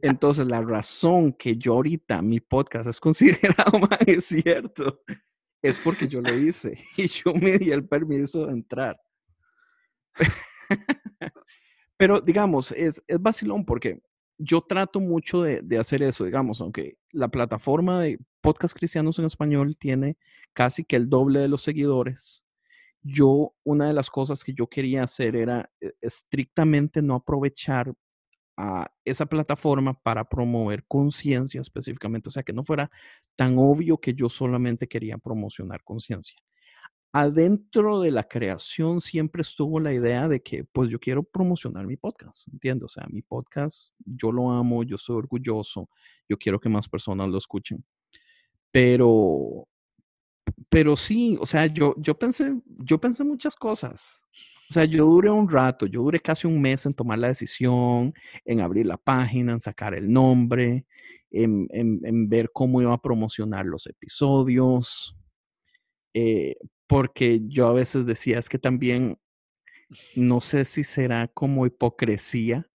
Entonces, 0.00 0.48
la 0.48 0.62
razón 0.62 1.32
que 1.32 1.56
yo 1.56 1.74
ahorita 1.74 2.22
mi 2.22 2.40
podcast 2.40 2.88
es 2.88 2.98
considerado 2.98 3.78
más 3.78 4.00
es 4.04 4.24
cierto 4.24 5.00
es 5.62 5.78
porque 5.78 6.08
yo 6.08 6.20
lo 6.20 6.36
hice 6.36 6.76
y 6.96 7.06
yo 7.06 7.32
me 7.34 7.58
di 7.58 7.70
el 7.70 7.86
permiso 7.86 8.46
de 8.46 8.52
entrar. 8.52 9.00
Pero 11.96 12.20
digamos, 12.20 12.72
es, 12.72 13.02
es 13.06 13.22
vacilón 13.22 13.64
porque 13.64 14.02
yo 14.38 14.60
trato 14.60 15.00
mucho 15.00 15.42
de, 15.42 15.78
hacer 15.78 16.02
eso, 16.02 16.24
digamos, 16.24 16.60
aunque 16.60 16.96
la 17.10 17.28
plataforma 17.28 18.00
de 18.00 18.18
Podcast 18.40 18.76
Cristianos 18.76 19.18
en 19.18 19.26
Español 19.26 19.76
tiene 19.78 20.16
casi 20.52 20.84
que 20.84 20.96
el 20.96 21.08
doble 21.08 21.40
de 21.40 21.48
los 21.48 21.62
seguidores. 21.62 22.44
Yo, 23.02 23.54
una 23.64 23.86
de 23.86 23.92
las 23.92 24.10
cosas 24.10 24.42
que 24.42 24.52
yo 24.52 24.68
quería 24.68 25.04
hacer 25.04 25.36
era 25.36 25.70
eh, 25.80 25.92
estrictamente 26.00 27.02
no 27.02 27.14
aprovechar 27.14 27.92
a 28.56 28.90
esa 29.04 29.26
plataforma 29.26 29.94
para 29.94 30.28
promover 30.28 30.84
conciencia 30.86 31.60
específicamente, 31.60 32.28
o 32.28 32.32
sea, 32.32 32.42
que 32.42 32.52
no 32.52 32.64
fuera 32.64 32.90
tan 33.36 33.56
obvio 33.58 33.98
que 33.98 34.14
yo 34.14 34.28
solamente 34.28 34.88
quería 34.88 35.18
promocionar 35.18 35.82
conciencia. 35.84 36.36
Adentro 37.14 38.00
de 38.00 38.10
la 38.10 38.26
creación 38.26 39.00
siempre 39.02 39.42
estuvo 39.42 39.78
la 39.80 39.92
idea 39.92 40.28
de 40.28 40.42
que, 40.42 40.64
pues 40.64 40.88
yo 40.88 40.98
quiero 40.98 41.22
promocionar 41.22 41.86
mi 41.86 41.96
podcast, 41.96 42.48
¿entiendes? 42.48 42.84
O 42.86 42.88
sea, 42.88 43.06
mi 43.10 43.20
podcast, 43.20 43.92
yo 43.98 44.32
lo 44.32 44.50
amo, 44.50 44.82
yo 44.82 44.96
soy 44.96 45.16
orgulloso, 45.16 45.90
yo 46.28 46.38
quiero 46.38 46.58
que 46.58 46.70
más 46.70 46.88
personas 46.88 47.28
lo 47.28 47.36
escuchen. 47.36 47.84
Pero, 48.70 49.68
pero 50.68 50.96
sí, 50.96 51.36
o 51.40 51.46
sea, 51.46 51.66
yo, 51.66 51.94
yo 51.98 52.18
pensé, 52.18 52.54
yo 52.64 52.98
pensé 52.98 53.24
muchas 53.24 53.54
cosas. 53.56 54.24
O 54.70 54.72
sea, 54.72 54.86
yo 54.86 55.04
duré 55.04 55.30
un 55.30 55.48
rato, 55.48 55.86
yo 55.86 56.02
duré 56.02 56.18
casi 56.18 56.46
un 56.46 56.60
mes 56.60 56.86
en 56.86 56.94
tomar 56.94 57.18
la 57.18 57.28
decisión, 57.28 58.14
en 58.44 58.60
abrir 58.62 58.86
la 58.86 58.96
página, 58.96 59.52
en 59.52 59.60
sacar 59.60 59.94
el 59.94 60.10
nombre, 60.10 60.86
en, 61.30 61.68
en, 61.72 62.28
ver 62.28 62.50
cómo 62.52 62.80
iba 62.80 62.94
a 62.94 63.02
promocionar 63.02 63.66
los 63.66 63.86
episodios. 63.86 65.14
Eh, 66.14 66.56
porque 66.86 67.42
yo 67.48 67.68
a 67.68 67.72
veces 67.74 68.06
decía, 68.06 68.38
es 68.38 68.48
que 68.48 68.58
también 68.58 69.18
no 70.16 70.40
sé 70.40 70.64
si 70.64 70.84
será 70.84 71.28
como 71.28 71.66
hipocresía, 71.66 72.66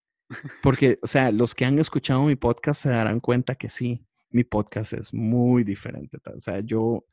porque, 0.63 0.99
o 1.03 1.07
sea, 1.07 1.31
los 1.33 1.55
que 1.55 1.65
han 1.65 1.79
escuchado 1.79 2.25
mi 2.25 2.37
podcast 2.37 2.83
se 2.83 2.91
darán 2.91 3.21
cuenta 3.21 3.55
que 3.55 3.71
sí, 3.71 4.07
mi 4.31 4.45
podcast 4.45 4.93
es 4.93 5.15
muy 5.15 5.65
diferente. 5.65 6.19
O 6.35 6.41
sea, 6.41 6.61
yo 6.61 7.07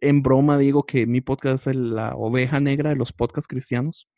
en 0.00 0.22
broma 0.22 0.58
digo 0.58 0.84
que 0.84 1.06
mi 1.06 1.20
podcast 1.20 1.66
es 1.66 1.76
la 1.76 2.14
oveja 2.14 2.60
negra 2.60 2.90
de 2.90 2.96
los 2.96 3.12
podcasts 3.12 3.48
cristianos, 3.48 4.08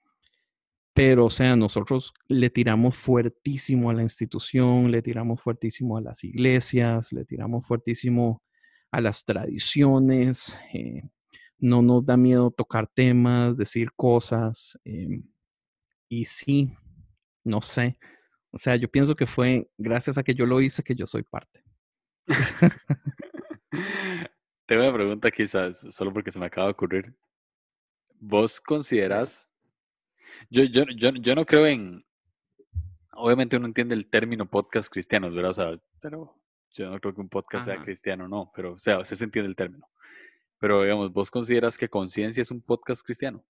pero 0.95 1.27
o 1.27 1.31
sea, 1.31 1.57
nosotros 1.57 2.13
le 2.29 2.51
tiramos 2.51 2.97
fuertísimo 2.97 3.91
a 3.91 3.95
la 3.95 4.03
institución, 4.03 4.91
le 4.91 5.03
tiramos 5.03 5.41
fuertísimo 5.41 5.97
a 5.97 6.03
las 6.03 6.23
iglesias, 6.25 7.13
le 7.13 7.25
tiramos 7.25 7.67
fuertísimo 7.67 8.43
a 8.91 9.01
las 9.01 9.25
tradiciones. 9.25 10.57
Eh, 10.75 11.03
no 11.59 11.81
nos 11.81 12.05
da 12.05 12.17
miedo 12.17 12.51
tocar 12.51 12.89
temas, 12.95 13.57
decir 13.57 13.93
cosas. 13.97 14.79
Em, 14.85 15.23
y 16.09 16.27
sí, 16.27 16.73
no 17.45 17.63
sé. 17.63 17.99
O 18.51 18.59
sea, 18.59 18.77
yo 18.77 18.89
pienso 18.91 19.17
que 19.17 19.27
fue 19.27 19.71
gracias 19.79 20.19
a 20.19 20.23
que 20.23 20.35
yo 20.35 20.47
lo 20.47 20.61
hice 20.61 20.83
que 20.83 20.95
yo 20.95 21.07
soy 21.07 21.23
parte. 21.23 21.65
Tengo 24.73 24.85
una 24.85 24.95
pregunta 24.95 25.31
quizás, 25.31 25.81
solo 25.81 26.15
porque 26.15 26.33
se 26.33 26.39
me 26.41 26.47
acaba 26.47 26.69
de 26.69 26.73
ocurrir. 26.73 27.15
¿Vos 28.19 28.59
consideras 28.59 29.53
yo, 30.49 30.65
yo, 30.65 30.85
yo, 30.97 31.11
yo 31.11 31.35
no 31.35 31.45
creo 31.45 31.67
en. 31.67 32.03
Obviamente 33.13 33.59
uno 33.59 33.67
entiende 33.67 33.95
el 33.95 34.09
término 34.09 34.49
podcast 34.49 34.91
cristianos, 34.91 35.35
¿verdad? 35.35 35.51
O 35.51 35.53
sea, 35.53 35.81
pero 36.01 36.41
yo 36.71 36.89
no 36.89 36.99
creo 36.99 37.15
que 37.15 37.21
un 37.21 37.29
podcast 37.29 37.67
sea 37.67 37.83
cristiano, 37.83 38.27
no, 38.27 38.51
pero 38.57 38.73
o 38.73 38.79
sea, 38.79 39.01
usted 39.01 39.15
se 39.15 39.25
entiende 39.25 39.51
el 39.51 39.57
término. 39.57 39.87
Pero 40.59 40.83
digamos, 40.83 41.13
¿vos 41.13 41.31
consideras 41.31 41.77
que 41.77 41.91
Conciencia 41.91 42.41
es 42.41 42.51
un 42.51 42.63
podcast 42.63 43.05
cristiano? 43.05 43.45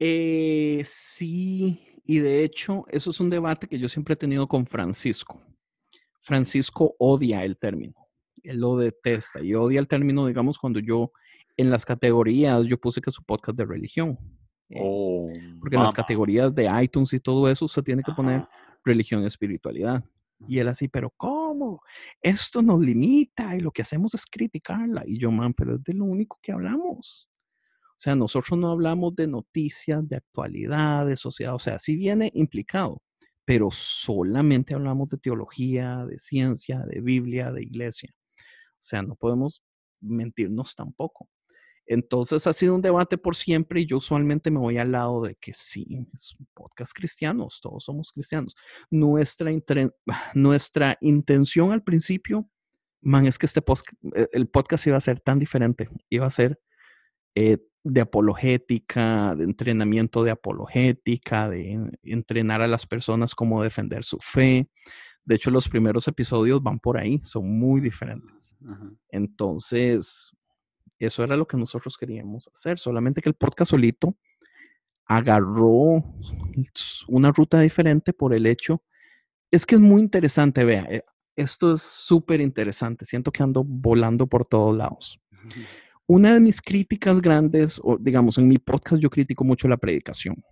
Eh, 0.00 0.82
sí, 0.84 2.02
y 2.04 2.18
de 2.18 2.42
hecho, 2.42 2.86
eso 2.88 3.10
es 3.10 3.20
un 3.20 3.30
debate 3.30 3.68
que 3.68 3.78
yo 3.78 3.88
siempre 3.88 4.14
he 4.14 4.16
tenido 4.16 4.48
con 4.48 4.66
Francisco. 4.66 5.40
Francisco 6.18 6.96
odia 6.98 7.44
el 7.44 7.56
término, 7.56 7.99
él 8.44 8.60
lo 8.60 8.76
detesta 8.76 9.42
y 9.42 9.54
odia 9.54 9.80
el 9.80 9.88
término, 9.88 10.26
digamos, 10.26 10.58
cuando 10.58 10.80
yo 10.80 11.12
en 11.56 11.70
las 11.70 11.84
categorías 11.84 12.66
yo 12.66 12.78
puse 12.78 13.00
que 13.00 13.10
es 13.10 13.18
un 13.18 13.24
podcast 13.24 13.56
de 13.58 13.66
religión. 13.66 14.18
Eh, 14.68 14.80
oh, 14.82 15.28
porque 15.58 15.76
en 15.76 15.82
las 15.82 15.92
categorías 15.92 16.54
de 16.54 16.70
iTunes 16.82 17.12
y 17.12 17.20
todo 17.20 17.50
eso 17.50 17.66
se 17.66 17.82
tiene 17.82 18.02
que 18.02 18.12
poner 18.12 18.46
religión 18.84 19.22
y 19.22 19.26
espiritualidad. 19.26 20.04
Y 20.48 20.58
él 20.58 20.68
así, 20.68 20.88
pero 20.88 21.12
¿cómo? 21.16 21.80
Esto 22.22 22.62
nos 22.62 22.80
limita 22.80 23.56
y 23.56 23.60
lo 23.60 23.70
que 23.70 23.82
hacemos 23.82 24.14
es 24.14 24.24
criticarla. 24.24 25.02
Y 25.06 25.18
yo, 25.18 25.30
man, 25.30 25.52
pero 25.52 25.74
es 25.74 25.82
de 25.84 25.94
lo 25.94 26.04
único 26.04 26.38
que 26.40 26.52
hablamos. 26.52 27.28
O 27.90 28.02
sea, 28.02 28.14
nosotros 28.14 28.58
no 28.58 28.70
hablamos 28.70 29.14
de 29.14 29.26
noticias, 29.26 30.08
de 30.08 30.16
actualidad, 30.16 31.04
de 31.06 31.16
sociedad. 31.16 31.54
O 31.54 31.58
sea, 31.58 31.78
sí 31.78 31.96
viene 31.96 32.30
implicado, 32.32 33.02
pero 33.44 33.70
solamente 33.70 34.72
hablamos 34.72 35.10
de 35.10 35.18
teología, 35.18 36.06
de 36.06 36.18
ciencia, 36.18 36.80
de 36.86 37.02
Biblia, 37.02 37.52
de 37.52 37.62
iglesia. 37.62 38.10
O 38.80 38.82
sea, 38.82 39.02
no 39.02 39.14
podemos 39.14 39.62
mentirnos 40.00 40.74
tampoco. 40.74 41.28
Entonces 41.86 42.46
ha 42.46 42.52
sido 42.52 42.76
un 42.76 42.82
debate 42.82 43.18
por 43.18 43.34
siempre 43.34 43.80
y 43.80 43.86
yo 43.86 43.96
usualmente 43.96 44.50
me 44.50 44.60
voy 44.60 44.78
al 44.78 44.92
lado 44.92 45.22
de 45.22 45.34
que 45.34 45.52
sí, 45.52 46.06
es 46.14 46.36
un 46.38 46.46
podcast 46.54 46.92
cristianos, 46.92 47.58
todos 47.60 47.84
somos 47.84 48.12
cristianos. 48.12 48.54
Nuestra, 48.90 49.50
nuestra 50.34 50.96
intención 51.00 51.72
al 51.72 51.82
principio, 51.82 52.48
man, 53.02 53.26
es 53.26 53.38
que 53.38 53.46
este 53.46 53.60
e, 54.14 54.28
el 54.32 54.48
podcast 54.48 54.86
iba 54.86 54.96
a 54.96 55.00
ser 55.00 55.18
tan 55.18 55.40
diferente, 55.40 55.90
iba 56.08 56.26
a 56.26 56.30
ser 56.30 56.60
eh, 57.34 57.58
de 57.82 58.00
apologética, 58.00 59.34
de 59.34 59.42
entrenamiento 59.42 60.22
de 60.22 60.30
apologética, 60.30 61.48
de 61.48 61.90
entrenar 62.04 62.62
a 62.62 62.68
las 62.68 62.86
personas 62.86 63.34
cómo 63.34 63.62
defender 63.64 64.04
su 64.04 64.18
fe. 64.20 64.68
De 65.30 65.36
hecho, 65.36 65.52
los 65.52 65.68
primeros 65.68 66.08
episodios 66.08 66.60
van 66.60 66.80
por 66.80 66.98
ahí, 66.98 67.20
son 67.22 67.56
muy 67.56 67.80
diferentes. 67.80 68.56
Entonces, 69.10 70.36
eso 70.98 71.22
era 71.22 71.36
lo 71.36 71.46
que 71.46 71.56
nosotros 71.56 71.96
queríamos 71.96 72.50
hacer, 72.52 72.80
solamente 72.80 73.22
que 73.22 73.28
el 73.28 73.36
podcast 73.36 73.70
solito 73.70 74.16
agarró 75.06 76.02
una 77.06 77.30
ruta 77.30 77.60
diferente 77.60 78.12
por 78.12 78.34
el 78.34 78.44
hecho, 78.44 78.82
es 79.52 79.64
que 79.64 79.76
es 79.76 79.80
muy 79.80 80.00
interesante, 80.00 80.64
vea, 80.64 80.82
eh, 80.90 81.04
esto 81.36 81.74
es 81.74 81.82
súper 81.82 82.40
interesante, 82.40 83.04
siento 83.04 83.30
que 83.30 83.44
ando 83.44 83.62
volando 83.62 84.26
por 84.26 84.44
todos 84.44 84.76
lados. 84.76 85.20
Una 86.08 86.34
de 86.34 86.40
mis 86.40 86.60
críticas 86.60 87.20
grandes, 87.20 87.80
o 87.84 87.96
digamos, 87.96 88.36
en 88.36 88.48
mi 88.48 88.58
podcast 88.58 89.00
yo 89.00 89.08
critico 89.08 89.44
mucho 89.44 89.68
la 89.68 89.76
predicación, 89.76 90.42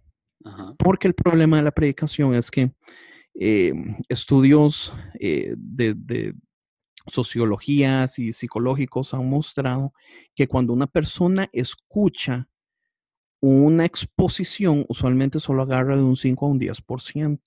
porque 0.78 1.08
el 1.08 1.14
problema 1.14 1.56
de 1.56 1.64
la 1.64 1.72
predicación 1.72 2.36
es 2.36 2.48
que 2.48 2.70
eh, 3.40 3.72
estudios 4.09 4.92
eh, 5.20 5.55
de, 5.57 6.35
sociologías 7.07 8.18
y 8.18 8.33
psicológicos 8.33 9.14
han 9.14 9.31
mostrado 9.31 9.92
que 10.35 10.48
cuando 10.48 10.72
una 10.72 10.88
persona 10.88 11.48
escucha 11.53 12.48
una 13.40 13.85
exposición, 13.85 14.85
usualmente 14.88 15.38
solo 15.38 15.62
agarra 15.62 15.96
de 15.96 16.03
un 16.03 16.16
5 16.16 16.44
a 16.44 16.48
un 16.48 16.59
10%. 16.59 17.40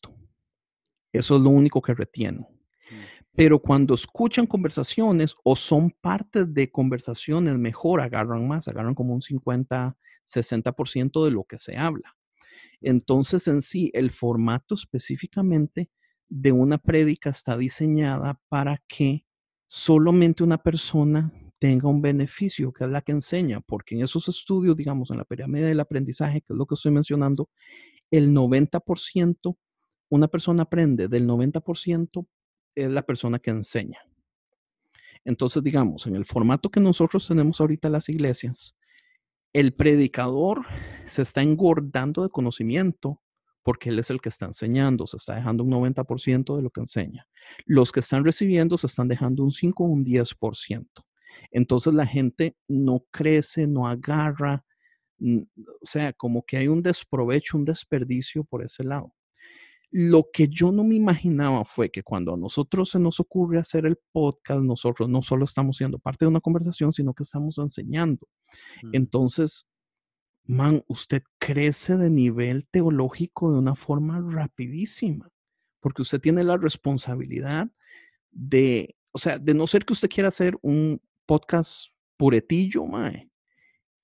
Eso 1.12 1.36
es 1.36 1.42
lo 1.42 1.50
único 1.50 1.82
que 1.82 1.94
retiene. 1.94 2.40
Mm. 2.40 2.96
Pero 3.36 3.60
cuando 3.60 3.94
escuchan 3.94 4.48
conversaciones 4.48 5.36
o 5.44 5.58
son 5.58 5.92
parte 5.92 6.46
de 6.46 6.72
conversaciones, 6.72 7.58
mejor 7.58 8.00
agarran 8.00 8.48
más, 8.48 8.70
agarran 8.70 8.96
como 8.96 9.14
un 9.14 9.22
50, 9.22 9.98
60% 10.26 11.26
de 11.26 11.32
lo 11.32 11.44
que 11.44 11.60
se 11.60 11.76
habla. 11.76 12.16
Entonces, 12.82 13.48
en 13.48 13.62
sí, 13.62 13.92
el 13.94 14.12
formato 14.12 14.76
específicamente 14.76 15.90
de 16.30 16.52
una 16.52 16.78
prédica 16.78 17.30
está 17.30 17.58
diseñada 17.58 18.40
para 18.50 18.82
que 18.88 19.26
solamente 19.68 20.44
una 20.44 20.58
persona 20.58 21.32
tenga 21.60 21.88
un 21.88 22.02
beneficio, 22.02 22.74
que 22.74 22.86
es 22.86 22.90
la 22.90 23.02
que 23.02 23.12
enseña, 23.12 23.62
porque 23.62 23.96
en 23.96 24.04
esos 24.04 24.28
estudios, 24.28 24.76
digamos, 24.76 25.12
en 25.12 25.18
la 25.18 25.26
pirámide 25.26 25.68
del 25.68 25.80
aprendizaje, 25.80 26.42
que 26.42 26.54
es 26.54 26.58
lo 26.58 26.66
que 26.66 26.76
estoy 26.76 26.92
mencionando, 26.92 27.50
el 28.10 28.32
90%, 28.32 29.58
una 30.10 30.28
persona 30.28 30.64
aprende, 30.64 31.08
del 31.08 31.28
90% 31.28 32.28
es 32.76 32.90
la 32.90 33.04
persona 33.04 33.40
que 33.40 33.52
enseña. 33.52 34.00
Entonces, 35.24 35.62
digamos, 35.62 36.08
en 36.08 36.16
el 36.16 36.26
formato 36.26 36.70
que 36.70 36.80
nosotros 36.80 37.28
tenemos 37.28 37.62
ahorita 37.62 37.88
en 37.88 37.92
las 37.92 38.10
iglesias, 38.10 38.76
el 39.54 39.74
predicador 39.74 40.66
se 41.06 41.24
está 41.24 41.42
engordando 41.42 42.24
de 42.24 42.30
conocimiento 42.30 43.22
porque 43.64 43.90
él 43.90 44.00
es 44.00 44.10
el 44.10 44.22
que 44.22 44.30
está 44.30 44.46
enseñando, 44.46 45.06
se 45.06 45.18
está 45.18 45.36
dejando 45.36 45.64
un 45.64 45.72
90% 45.72 46.56
de 46.56 46.64
lo 46.64 46.72
que 46.72 46.82
enseña. 46.82 47.28
Los 47.66 47.92
que 47.92 48.00
están 48.00 48.26
recibiendo 48.26 48.78
se 48.78 48.88
están 48.88 49.08
dejando 49.08 49.44
un 49.44 49.52
5 49.52 49.84
o 49.84 49.88
un 49.88 50.04
10%. 50.04 50.88
Entonces 51.52 51.94
la 51.94 52.08
gente 52.08 52.56
no 52.68 53.06
crece, 53.12 53.68
no 53.68 53.88
agarra, 53.88 54.66
o 55.20 55.86
sea, 55.86 56.14
como 56.14 56.44
que 56.44 56.58
hay 56.58 56.68
un 56.68 56.82
desprovecho, 56.82 57.58
un 57.58 57.66
desperdicio 57.66 58.44
por 58.44 58.64
ese 58.64 58.84
lado. 58.84 59.14
Lo 59.92 60.30
que 60.32 60.48
yo 60.48 60.72
no 60.72 60.84
me 60.84 60.96
imaginaba 60.96 61.66
fue 61.66 61.92
que 61.92 62.02
cuando 62.02 62.34
a 62.34 62.38
nosotros 62.38 62.90
se 62.90 63.00
nos 63.00 63.20
ocurre 63.20 63.60
hacer 63.60 63.86
el 63.86 63.98
podcast, 64.12 64.62
nosotros 64.62 65.10
no 65.10 65.22
solo 65.22 65.44
estamos 65.44 65.78
siendo 65.78 66.00
parte 66.00 66.26
de 66.26 66.30
una 66.30 66.40
conversación, 66.40 66.94
sino 66.94 67.14
que 67.14 67.24
estamos 67.24 67.58
enseñando. 67.58 68.26
Mm. 68.84 68.90
Entonces, 68.94 69.68
man, 70.46 70.84
usted 70.88 71.24
crece 71.40 71.98
de 71.98 72.10
nivel 72.10 72.68
teológico 72.72 73.52
de 73.52 73.60
una 73.60 73.76
forma 73.76 74.22
rapidísima, 74.22 75.30
porque 75.80 76.02
usted 76.02 76.20
tiene 76.20 76.44
la 76.44 76.58
responsabilidad 76.58 77.70
de 78.32 78.96
o 79.12 79.20
sea, 79.20 79.38
de 79.38 79.54
no 79.54 79.68
ser 79.68 79.86
que 79.86 79.94
usted 79.94 80.10
quiera 80.10 80.30
hacer 80.30 80.58
un 80.62 81.02
podcast 81.26 81.88
puretillo, 82.18 82.86
mae, 82.86 83.30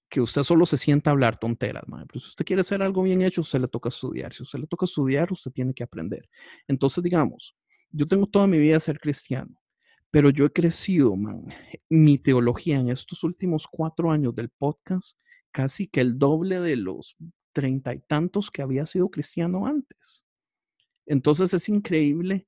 que 0.10 0.22
usted 0.22 0.44
solo 0.44 0.66
se 0.66 0.78
sienta 0.78 1.10
a 1.10 1.14
hablar 1.14 1.38
tonteras, 1.38 1.84
mae. 1.88 2.06
Pero 2.06 2.20
si 2.20 2.28
usted 2.30 2.46
quiere 2.46 2.62
hacer 2.62 2.82
algo 2.82 3.04
bien 3.04 3.22
hecho, 3.22 3.42
usted 3.42 3.60
le 3.60 3.68
toca 3.68 3.90
estudiar. 3.90 4.34
Si 4.34 4.44
usted 4.44 4.60
le 4.60 4.68
toca 4.68 4.86
estudiar, 4.86 5.32
usted 5.32 5.52
tiene 5.52 5.74
que 5.74 5.84
aprender. 5.84 6.30
Entonces, 6.68 7.04
digamos, 7.04 7.56
yo 7.90 8.08
tengo 8.08 8.28
toda 8.28 8.48
mi 8.48 8.58
vida 8.58 8.80
ser 8.80 9.00
cristiano, 9.00 9.60
pero 10.18 10.32
yo 10.32 10.46
he 10.46 10.50
crecido, 10.52 11.16
man. 11.16 11.44
Mi 11.92 12.18
teología 12.18 12.80
en 12.80 12.90
estos 12.90 13.24
últimos 13.24 13.68
cuatro 13.68 14.10
años 14.10 14.34
del 14.34 14.50
podcast, 14.50 15.16
casi 15.52 15.86
que 15.86 16.02
el 16.02 16.18
doble 16.18 16.60
de 16.60 16.76
los 16.76 17.16
treinta 17.54 17.94
y 17.94 18.00
tantos 18.00 18.50
que 18.50 18.64
había 18.64 18.88
sido 18.88 19.12
cristiano 19.12 19.68
antes. 19.68 20.26
Entonces 21.06 21.54
es 21.54 21.70
increíble 21.70 22.48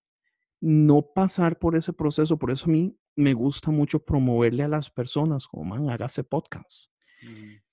no 0.60 1.04
pasar 1.14 1.60
por 1.60 1.76
ese 1.76 1.94
proceso. 1.94 2.40
Por 2.40 2.50
eso 2.50 2.66
a 2.66 2.70
mí 2.70 2.98
me 3.16 3.36
gusta 3.36 3.70
mucho 3.70 4.04
promoverle 4.04 4.64
a 4.64 4.68
las 4.68 4.90
personas, 4.90 5.46
como 5.46 5.66
man, 5.66 5.92
hágase 5.92 6.24
podcast. 6.24 6.92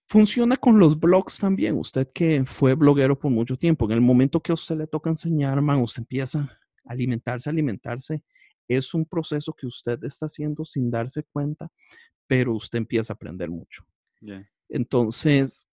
Funciona 0.08 0.58
con 0.58 0.78
los 0.78 1.00
blogs 1.00 1.38
también. 1.38 1.78
Usted 1.78 2.10
que 2.12 2.44
fue 2.44 2.74
bloguero 2.74 3.18
por 3.18 3.30
mucho 3.30 3.56
tiempo, 3.56 3.86
en 3.86 3.92
el 3.92 4.02
momento 4.02 4.42
que 4.42 4.52
a 4.52 4.56
usted 4.56 4.76
le 4.76 4.88
toca 4.88 5.08
enseñar, 5.08 5.62
man, 5.62 5.80
usted 5.80 6.02
empieza 6.02 6.40
a 6.84 6.92
alimentarse, 6.92 7.48
alimentarse. 7.48 8.22
Es 8.68 8.94
un 8.94 9.04
proceso 9.04 9.52
que 9.52 9.66
usted 9.66 10.02
está 10.04 10.26
haciendo 10.26 10.64
sin 10.64 10.90
darse 10.90 11.22
cuenta, 11.24 11.68
pero 12.26 12.54
usted 12.54 12.78
empieza 12.78 13.12
a 13.12 13.16
aprender 13.16 13.50
mucho. 13.50 13.84
Entonces, 14.68 15.68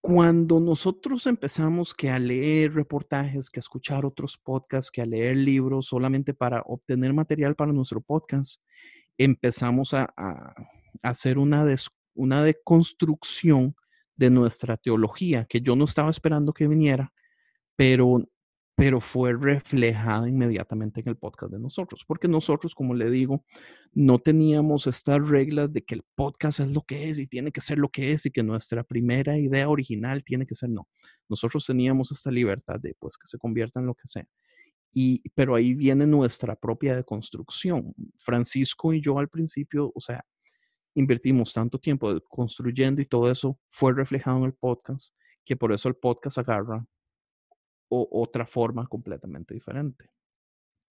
cuando 0.00 0.60
nosotros 0.60 1.26
empezamos 1.26 1.92
que 1.92 2.10
a 2.10 2.18
leer 2.18 2.74
reportajes, 2.74 3.50
que 3.50 3.58
a 3.58 3.62
escuchar 3.62 4.06
otros 4.06 4.38
podcasts, 4.38 4.90
que 4.90 5.02
a 5.02 5.06
leer 5.06 5.36
libros 5.36 5.86
solamente 5.86 6.32
para 6.32 6.62
obtener 6.62 7.12
material 7.12 7.54
para 7.54 7.72
nuestro 7.72 8.00
podcast, 8.00 8.60
empezamos 9.18 9.92
a, 9.92 10.12
hacer 11.02 11.38
una, 11.38 11.66
una 12.14 12.42
deconstrucción 12.42 13.74
de 14.16 14.30
nuestra 14.30 14.76
teología, 14.76 15.46
que 15.46 15.60
yo 15.60 15.76
no 15.76 15.84
estaba 15.84 16.10
esperando 16.10 16.52
que 16.52 16.66
viniera, 16.66 17.12
pero 17.76 18.26
pero 18.80 18.98
fue 18.98 19.34
reflejada 19.38 20.26
inmediatamente 20.26 21.02
en 21.02 21.08
el 21.08 21.16
podcast 21.18 21.52
de 21.52 21.58
nosotros, 21.58 22.02
porque 22.06 22.28
nosotros, 22.28 22.74
como 22.74 22.94
le 22.94 23.10
digo, 23.10 23.44
no 23.92 24.18
teníamos 24.18 24.86
estas 24.86 25.28
reglas 25.28 25.70
de 25.70 25.84
que 25.84 25.96
el 25.96 26.02
podcast 26.14 26.60
es 26.60 26.68
lo 26.68 26.80
que 26.80 27.10
es 27.10 27.18
y 27.18 27.26
tiene 27.26 27.52
que 27.52 27.60
ser 27.60 27.76
lo 27.76 27.90
que 27.90 28.12
es 28.12 28.24
y 28.24 28.30
que 28.30 28.42
nuestra 28.42 28.82
primera 28.82 29.36
idea 29.36 29.68
original 29.68 30.24
tiene 30.24 30.46
que 30.46 30.54
ser 30.54 30.70
no. 30.70 30.88
Nosotros 31.28 31.66
teníamos 31.66 32.10
esta 32.10 32.30
libertad 32.30 32.80
de 32.80 32.94
pues 32.98 33.18
que 33.18 33.26
se 33.26 33.36
convierta 33.36 33.80
en 33.80 33.86
lo 33.86 33.94
que 33.94 34.08
sea. 34.08 34.26
Y, 34.94 35.28
pero 35.34 35.54
ahí 35.54 35.74
viene 35.74 36.06
nuestra 36.06 36.56
propia 36.56 36.96
deconstrucción. 36.96 37.94
Francisco 38.16 38.94
y 38.94 39.02
yo 39.02 39.18
al 39.18 39.28
principio, 39.28 39.92
o 39.94 40.00
sea, 40.00 40.24
invertimos 40.94 41.52
tanto 41.52 41.78
tiempo 41.78 42.18
construyendo 42.30 43.02
y 43.02 43.04
todo 43.04 43.30
eso 43.30 43.58
fue 43.68 43.92
reflejado 43.92 44.38
en 44.38 44.44
el 44.44 44.54
podcast, 44.54 45.12
que 45.44 45.54
por 45.54 45.70
eso 45.70 45.86
el 45.90 45.96
podcast 45.96 46.38
agarra 46.38 46.86
o 47.90 48.08
otra 48.22 48.46
forma 48.46 48.86
completamente 48.86 49.52
diferente. 49.52 50.08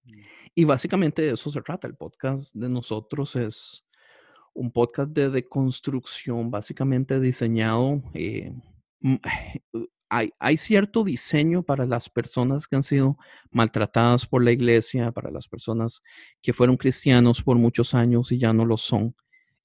Mm. 0.03 0.21
Y 0.53 0.63
básicamente 0.65 1.23
de 1.23 1.33
eso 1.33 1.49
se 1.49 1.62
trata. 1.62 1.88
El 1.88 1.95
podcast 1.95 2.53
de 2.53 2.69
nosotros 2.69 3.35
es 3.35 3.85
un 4.53 4.71
podcast 4.71 5.12
de 5.12 5.29
deconstrucción, 5.29 6.51
básicamente 6.51 7.19
diseñado. 7.19 8.03
Eh, 8.13 8.53
mm, 8.99 9.15
hay, 10.09 10.31
hay, 10.39 10.57
cierto 10.57 11.03
diseño 11.03 11.63
para 11.63 11.85
las 11.85 12.09
personas 12.09 12.67
que 12.67 12.75
han 12.75 12.83
sido 12.83 13.17
maltratadas 13.51 14.25
por 14.25 14.43
la 14.43 14.51
iglesia, 14.51 15.12
para 15.12 15.31
las 15.31 15.47
personas 15.47 16.01
que 16.41 16.51
fueron 16.51 16.77
cristianos 16.77 17.41
por 17.41 17.57
muchos 17.57 17.93
años 17.93 18.31
y 18.31 18.39
ya 18.39 18.51
no 18.51 18.65
lo 18.65 18.75
son. 18.75 19.15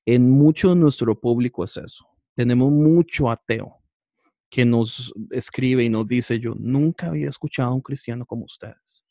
En 0.06 0.30
mucho 0.30 0.70
de 0.70 0.76
nuestro 0.76 1.18
público 1.18 1.64
es 1.64 1.78
eso. 1.78 2.06
Tenemos 2.34 2.70
mucho 2.70 3.30
ateo 3.30 3.83
que 4.54 4.64
nos 4.64 5.12
escribe 5.32 5.82
y 5.82 5.90
nos 5.90 6.06
dice, 6.06 6.38
yo 6.38 6.54
nunca 6.56 7.08
había 7.08 7.28
escuchado 7.28 7.72
a 7.72 7.74
un 7.74 7.80
cristiano 7.80 8.24
como 8.24 8.44
ustedes. 8.44 9.04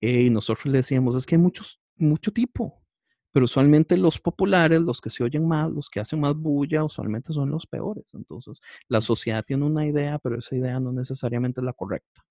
y 0.00 0.30
nosotros 0.30 0.64
le 0.72 0.78
decíamos, 0.78 1.14
es 1.14 1.26
que 1.26 1.34
hay 1.34 1.38
muchos, 1.42 1.78
mucho 1.96 2.32
tipo, 2.32 2.82
pero 3.30 3.44
usualmente 3.44 3.98
los 3.98 4.18
populares, 4.18 4.80
los 4.80 5.02
que 5.02 5.10
se 5.10 5.22
oyen 5.22 5.46
más, 5.46 5.70
los 5.70 5.90
que 5.90 6.00
hacen 6.00 6.20
más 6.20 6.34
bulla, 6.34 6.82
usualmente 6.82 7.34
son 7.34 7.50
los 7.50 7.66
peores. 7.66 8.14
Entonces, 8.14 8.62
la 8.88 9.02
sociedad 9.02 9.44
tiene 9.44 9.66
una 9.66 9.86
idea, 9.86 10.18
pero 10.18 10.38
esa 10.38 10.56
idea 10.56 10.80
no 10.80 10.92
necesariamente 10.92 11.60
es 11.60 11.66
la 11.66 11.74
correcta. 11.74 12.24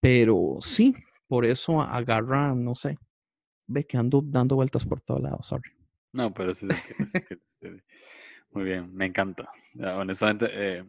Pero 0.00 0.56
sí, 0.60 0.92
por 1.28 1.44
eso 1.44 1.80
agarra, 1.80 2.52
no 2.52 2.74
sé, 2.74 2.98
ve 3.68 3.86
que 3.86 3.96
ando 3.96 4.20
dando 4.24 4.56
vueltas 4.56 4.84
por 4.84 5.00
todos 5.00 5.22
lados, 5.22 5.46
sorry. 5.46 5.70
No, 6.10 6.34
pero 6.34 6.52
sí, 6.52 6.66
muy 8.50 8.64
bien, 8.64 8.92
me 8.92 9.06
encanta. 9.06 9.48
Honestamente, 9.78 10.48
eh, 10.50 10.84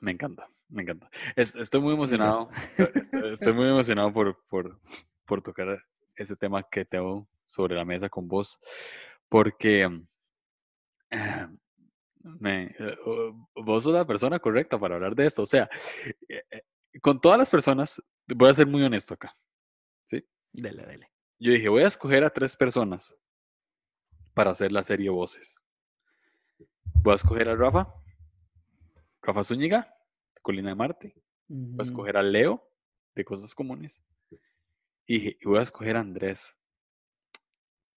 me 0.00 0.12
encanta, 0.12 0.48
me 0.68 0.82
encanta. 0.82 1.10
estoy 1.36 1.80
muy 1.80 1.94
emocionado. 1.94 2.50
Estoy, 2.76 3.52
muy 3.52 3.68
emocionado 3.68 4.12
por, 4.12 4.44
por, 4.48 4.80
por, 5.24 5.42
tocar 5.42 5.84
ese 6.14 6.36
tema 6.36 6.62
que 6.62 6.84
tengo 6.84 7.28
sobre 7.46 7.74
la 7.74 7.84
mesa 7.84 8.08
con 8.08 8.28
vos, 8.28 8.60
porque 9.28 9.88
me, 12.22 12.64
eh, 12.78 12.96
vos 13.54 13.82
sos 13.82 13.92
la 13.92 14.06
persona 14.06 14.38
correcta 14.38 14.78
para 14.78 14.96
hablar 14.96 15.14
de 15.14 15.26
esto. 15.26 15.42
O 15.42 15.46
sea, 15.46 15.68
eh, 16.28 16.42
eh, 16.50 16.62
con 17.00 17.20
todas 17.20 17.38
las 17.38 17.50
personas, 17.50 18.02
voy 18.26 18.50
a 18.50 18.54
ser 18.54 18.66
muy 18.66 18.82
honesto 18.82 19.14
acá. 19.14 19.36
¿sí? 20.06 20.24
Dele, 20.52 20.84
dele. 20.86 21.10
Yo 21.38 21.52
dije, 21.52 21.68
voy 21.68 21.82
a 21.82 21.88
escoger 21.88 22.24
a 22.24 22.30
tres 22.30 22.56
personas 22.56 23.16
para 24.34 24.50
hacer 24.50 24.72
la 24.72 24.82
serie 24.82 25.10
Voces. 25.10 25.62
Voy 27.02 27.12
a 27.12 27.16
escoger 27.16 27.48
a 27.48 27.54
Rafa, 27.54 27.92
Rafa 29.28 29.44
Zúñiga, 29.44 29.94
de 30.34 30.40
Colina 30.40 30.70
de 30.70 30.74
Marte. 30.74 31.14
Voy 31.48 31.80
a 31.80 31.82
escoger 31.82 32.16
a 32.16 32.22
Leo, 32.22 32.66
de 33.14 33.26
Cosas 33.26 33.54
Comunes. 33.54 34.02
Y 35.06 35.14
dije, 35.14 35.38
voy 35.44 35.58
a 35.58 35.62
escoger 35.62 35.96
a 35.96 36.00
Andrés. 36.00 36.58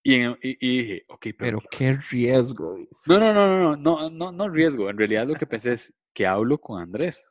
Y, 0.04 0.28
dije, 0.44 1.06
ok, 1.08 1.28
pero, 1.38 1.60
qué 1.72 1.96
riesgo. 2.12 2.78
No, 3.06 3.17
no, 3.17 3.34
no, 3.34 3.48
no, 3.48 3.78
no, 3.78 4.10
no, 4.10 4.32
no 4.34 4.50
riesgo. 4.50 4.89
En 4.89 4.98
realidad 4.98 5.26
lo 5.26 5.36
que 5.36 5.48
pensé 5.48 5.72
es 5.72 5.94
que 6.13 6.28
hablo 6.28 6.60
con 6.60 6.82
Andrés. 6.82 7.24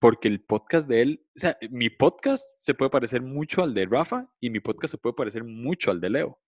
Porque 0.00 0.26
el 0.26 0.42
podcast 0.42 0.88
de 0.88 1.02
él, 1.02 1.26
o 1.36 1.38
sea, 1.38 1.56
mi 1.70 1.90
podcast 1.90 2.44
se 2.58 2.74
puede 2.74 2.90
parecer 2.90 3.22
mucho 3.22 3.62
al 3.62 3.72
de 3.72 3.86
Rafa 3.86 4.28
y 4.40 4.50
mi 4.50 4.58
podcast 4.58 4.90
se 4.92 4.98
puede 4.98 5.14
parecer 5.14 5.44
mucho 5.44 5.92
al 5.92 6.00
de 6.00 6.10
Leo. 6.10 6.40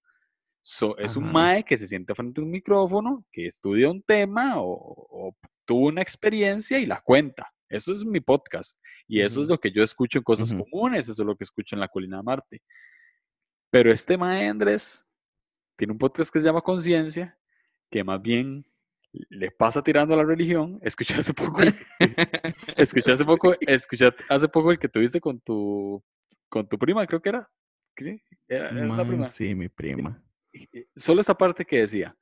es 0.99 1.16
un 1.16 1.31
mae 1.31 1.64
que 1.64 1.77
se 1.77 1.87
siente 1.87 2.16
frente 2.16 2.40
a 2.40 2.45
un 2.45 2.51
micrófono, 2.51 3.25
que 3.31 3.47
estudia 3.47 3.88
un 3.88 4.03
tema 4.03 4.55
o, 4.57 5.37
tuvo 5.66 5.88
una 5.88 6.02
experiencia 6.02 6.79
y 6.79 6.87
la 6.87 7.00
cuenta. 7.00 7.52
Eso 7.68 7.92
es 7.92 8.05
mi 8.05 8.20
podcast. 8.20 8.81
Y 9.07 9.20
eso 9.20 9.42
es 9.42 9.48
lo 9.48 9.59
que 9.59 9.70
yo 9.70 9.83
escucho 9.83 10.18
en 10.18 10.24
Cosas 10.24 10.55
Comunes, 10.55 11.09
eso 11.09 11.22
es 11.22 11.26
lo 11.26 11.37
que 11.37 11.44
escucho 11.44 11.76
en 11.76 11.81
La 11.81 11.88
Colina 11.88 12.18
de 12.18 12.22
Marte. 12.22 12.62
Pero 13.70 13.92
este 13.92 14.14
Andrés 14.14 15.09
tiene 15.76 15.92
un 15.92 15.98
podcast 15.98 16.33
que 16.33 16.40
se 16.40 16.46
llama 16.46 16.62
Conciencia, 16.62 17.38
que 17.90 18.02
más 18.05 18.22
bien 18.22 18.64
le 19.12 19.50
pasa 19.50 19.83
tirando 19.83 20.14
a 20.14 20.16
la 20.16 20.24
religión. 20.24 20.79
Escuché 20.83 21.14
hace 21.14 21.35
poco, 21.35 21.61
escuché 22.76 23.12
hace 23.12 23.24
poco, 23.24 23.55
escuché 23.61 24.11
hace 24.29 24.48
poco 24.48 24.70
el 24.70 24.79
que 24.79 24.88
tuviste 24.88 25.20
con 25.20 25.40
tu, 25.40 26.02
con 26.48 26.68
tu 26.68 26.79
prima, 26.79 27.07
creo 27.07 27.20
que 27.20 27.31
era. 27.31 27.50
Era, 28.46 28.68
era 28.68 29.07
prima. 29.07 29.29
Sí, 29.29 29.55
mi 29.55 29.68
prima. 29.68 30.22
Solo 30.94 31.20
esta 31.20 31.37
parte 31.37 31.64
que 31.64 31.81
decía, 31.81 32.16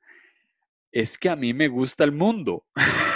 es 0.91 1.17
que 1.17 1.29
a 1.29 1.35
mí 1.35 1.53
me 1.53 1.67
gusta 1.67 2.03
el 2.03 2.11
mundo. 2.11 2.65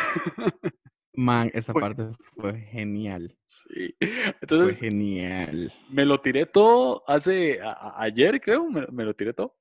Man, 1.13 1.51
esa 1.53 1.73
parte 1.73 2.03
fue 2.35 2.59
genial. 2.71 3.37
Sí. 3.45 3.93
Entonces. 4.41 4.79
Fue 4.79 4.89
genial. 4.89 5.73
Me 5.89 6.05
lo 6.05 6.21
tiré 6.21 6.45
todo 6.45 7.03
hace. 7.07 7.59
ayer, 7.95 8.39
creo, 8.39 8.69
me, 8.69 9.03
lo 9.03 9.13
tiré 9.13 9.33
todo. 9.33 9.57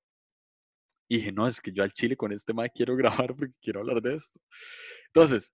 Y 1.08 1.16
dije, 1.16 1.33
no, 1.33 1.48
es 1.48 1.60
que 1.60 1.73
yo 1.73 1.83
al 1.83 1.92
chile 1.92 2.16
con 2.16 2.33
este 2.33 2.52
tema 2.52 2.68
quiero 2.68 2.94
grabar 2.96 3.35
porque 3.35 3.54
quiero 3.60 3.81
hablar 3.81 4.00
de 4.00 4.14
esto. 4.14 4.38
Entonces, 5.06 5.52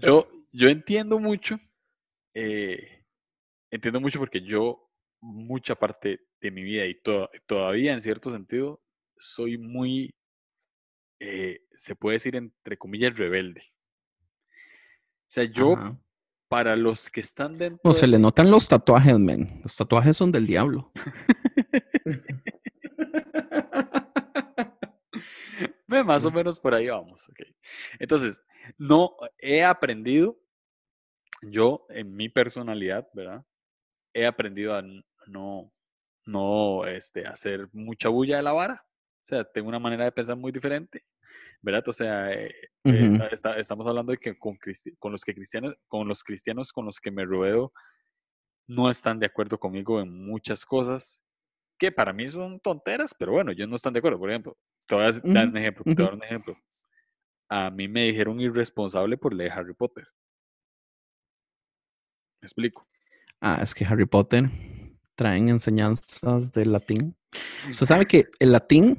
yo, 0.00 0.28
yo 0.52 0.68
entiendo 0.68 1.18
mucho. 1.18 1.58
Eh, 2.34 3.04
entiendo 3.70 4.00
mucho 4.00 4.18
porque 4.18 4.40
yo, 4.40 4.90
mucha 5.20 5.76
parte 5.76 6.20
de 6.40 6.50
mi 6.50 6.64
vida 6.64 6.84
y 6.86 7.00
todavía 7.46 7.92
en 7.92 8.00
cierto 8.00 8.32
sentido, 8.32 8.82
soy 9.16 9.56
muy 9.56 10.12
eh, 11.24 11.62
se 11.76 11.94
puede 11.94 12.16
decir 12.16 12.34
entre 12.34 12.76
comillas, 12.76 13.16
rebelde. 13.16 13.62
O 14.50 15.28
sea, 15.28 15.44
yo, 15.44 15.76
para 16.48 16.74
los 16.74 17.08
que 17.10 17.20
están 17.20 17.56
dentro... 17.56 17.80
No, 17.84 17.94
se 17.94 18.08
le 18.08 18.18
notan 18.18 18.50
los 18.50 18.68
tatuajes, 18.68 19.16
men. 19.20 19.60
Los 19.62 19.76
tatuajes 19.76 20.16
son 20.16 20.32
del 20.32 20.48
diablo. 20.48 20.90
Más 25.86 26.24
o 26.24 26.32
menos 26.32 26.58
por 26.58 26.74
ahí 26.74 26.88
vamos. 26.88 27.30
Entonces, 28.00 28.42
no 28.76 29.14
he 29.38 29.62
aprendido, 29.62 30.40
yo 31.42 31.86
en 31.88 32.16
mi 32.16 32.30
personalidad, 32.30 33.08
¿verdad? 33.14 33.46
He 34.12 34.26
aprendido 34.26 34.74
a 34.74 34.82
no, 35.28 35.72
no 36.26 36.84
este, 36.84 37.28
hacer 37.28 37.68
mucha 37.72 38.08
bulla 38.08 38.38
de 38.38 38.42
la 38.42 38.52
vara. 38.52 38.84
O 39.22 39.24
sea, 39.24 39.44
tengo 39.44 39.68
una 39.68 39.78
manera 39.78 40.04
de 40.04 40.12
pensar 40.12 40.36
muy 40.36 40.50
diferente. 40.50 41.04
¿Verdad? 41.62 41.84
O 41.88 41.92
sea, 41.92 42.32
eh, 42.32 42.52
eh, 42.84 43.18
estamos 43.56 43.86
hablando 43.86 44.10
de 44.12 44.18
que 44.18 44.36
con, 44.36 44.58
con, 44.98 45.12
los 45.12 45.24
que 45.24 45.34
cristianos, 45.34 45.74
con 45.86 46.08
los 46.08 46.24
cristianos 46.24 46.72
con 46.72 46.84
los 46.84 46.98
que 46.98 47.12
me 47.12 47.24
rodeo 47.24 47.72
no 48.66 48.90
están 48.90 49.20
de 49.20 49.26
acuerdo 49.26 49.58
conmigo 49.58 50.00
en 50.00 50.26
muchas 50.26 50.66
cosas 50.66 51.22
que 51.78 51.92
para 51.92 52.12
mí 52.12 52.28
son 52.28 52.60
tonteras, 52.60 53.14
pero 53.14 53.32
bueno, 53.32 53.50
ellos 53.50 53.68
no 53.68 53.76
están 53.76 53.92
de 53.92 53.98
acuerdo. 53.98 54.18
Por 54.18 54.30
ejemplo, 54.30 54.56
te 54.86 54.94
voy 54.94 55.04
a 55.04 55.12
dar 55.12 55.48
un 55.48 55.56
ejemplo. 55.56 55.84
Te 55.84 55.94
voy 55.94 56.02
a 56.02 56.06
dar 56.06 56.14
un 56.14 56.24
ejemplo. 56.24 56.56
A 57.48 57.70
mí 57.70 57.88
me 57.88 58.04
dijeron 58.04 58.40
irresponsable 58.40 59.16
por 59.16 59.34
leer 59.34 59.52
Harry 59.52 59.74
Potter. 59.74 60.06
¿Me 62.40 62.46
explico? 62.46 62.86
Ah, 63.40 63.58
es 63.62 63.74
que 63.74 63.84
Harry 63.84 64.06
Potter 64.06 64.48
traen 65.16 65.48
enseñanzas 65.48 66.52
de 66.52 66.66
latín. 66.66 67.16
Usted 67.70 67.86
sabe 67.86 68.06
que 68.06 68.26
el 68.38 68.52
latín, 68.52 68.96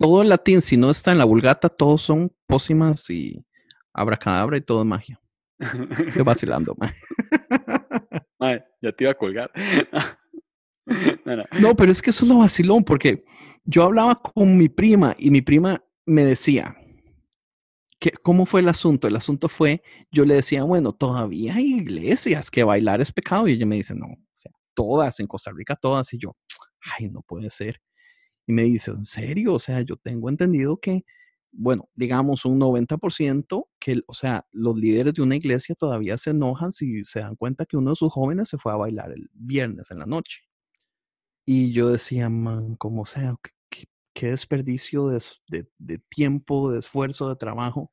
todo 0.00 0.22
el 0.22 0.30
latín, 0.30 0.62
si 0.62 0.78
no 0.78 0.90
está 0.90 1.12
en 1.12 1.18
la 1.18 1.26
vulgata, 1.26 1.68
todos 1.68 2.00
son 2.00 2.32
pócimas 2.46 3.10
y 3.10 3.44
abracadabra 3.92 4.56
y 4.56 4.62
todo 4.62 4.80
es 4.80 4.86
magia. 4.86 5.20
Estoy 5.58 6.22
vacilando, 6.24 6.74
man. 6.78 6.90
ya 8.80 8.92
te 8.92 9.04
iba 9.04 9.10
a 9.10 9.14
colgar. 9.14 9.52
no, 11.60 11.76
pero 11.76 11.92
es 11.92 12.00
que 12.00 12.08
eso 12.10 12.24
es 12.24 12.30
lo 12.30 12.38
vacilón, 12.38 12.82
porque 12.82 13.26
yo 13.64 13.84
hablaba 13.84 14.14
con 14.14 14.56
mi 14.56 14.70
prima 14.70 15.14
y 15.18 15.30
mi 15.30 15.42
prima 15.42 15.84
me 16.06 16.24
decía, 16.24 16.74
que, 17.98 18.12
¿cómo 18.22 18.46
fue 18.46 18.62
el 18.62 18.70
asunto? 18.70 19.06
El 19.06 19.16
asunto 19.16 19.50
fue, 19.50 19.82
yo 20.10 20.24
le 20.24 20.36
decía, 20.36 20.62
bueno, 20.62 20.92
todavía 20.92 21.56
hay 21.56 21.74
iglesias 21.74 22.50
que 22.50 22.64
bailar 22.64 23.02
es 23.02 23.12
pecado. 23.12 23.46
Y 23.46 23.52
ella 23.52 23.66
me 23.66 23.76
dice, 23.76 23.94
no, 23.94 24.06
o 24.06 24.18
sea, 24.34 24.50
todas, 24.72 25.20
en 25.20 25.26
Costa 25.26 25.52
Rica 25.54 25.76
todas. 25.76 26.10
Y 26.14 26.18
yo, 26.18 26.34
ay, 26.98 27.10
no 27.10 27.20
puede 27.20 27.50
ser. 27.50 27.82
Y 28.46 28.52
me 28.52 28.62
dice, 28.62 28.90
¿en 28.90 29.04
serio? 29.04 29.54
O 29.54 29.58
sea, 29.58 29.80
yo 29.82 29.96
tengo 29.96 30.28
entendido 30.28 30.78
que, 30.78 31.04
bueno, 31.52 31.88
digamos 31.94 32.44
un 32.44 32.58
90%, 32.58 33.68
que, 33.78 34.02
o 34.06 34.14
sea, 34.14 34.46
los 34.52 34.76
líderes 34.76 35.14
de 35.14 35.22
una 35.22 35.36
iglesia 35.36 35.74
todavía 35.74 36.18
se 36.18 36.30
enojan 36.30 36.72
si 36.72 37.04
se 37.04 37.20
dan 37.20 37.36
cuenta 37.36 37.66
que 37.66 37.76
uno 37.76 37.90
de 37.90 37.96
sus 37.96 38.12
jóvenes 38.12 38.48
se 38.48 38.58
fue 38.58 38.72
a 38.72 38.76
bailar 38.76 39.12
el 39.12 39.28
viernes 39.32 39.90
en 39.90 39.98
la 40.00 40.06
noche. 40.06 40.40
Y 41.44 41.72
yo 41.72 41.90
decía, 41.90 42.28
man, 42.28 42.76
como 42.76 43.06
sea, 43.06 43.36
qué, 43.68 43.84
qué 44.14 44.28
desperdicio 44.28 45.08
de, 45.08 45.22
de, 45.48 45.68
de, 45.78 45.98
tiempo, 45.98 46.70
de 46.70 46.80
esfuerzo, 46.80 47.28
de 47.28 47.36
trabajo 47.36 47.92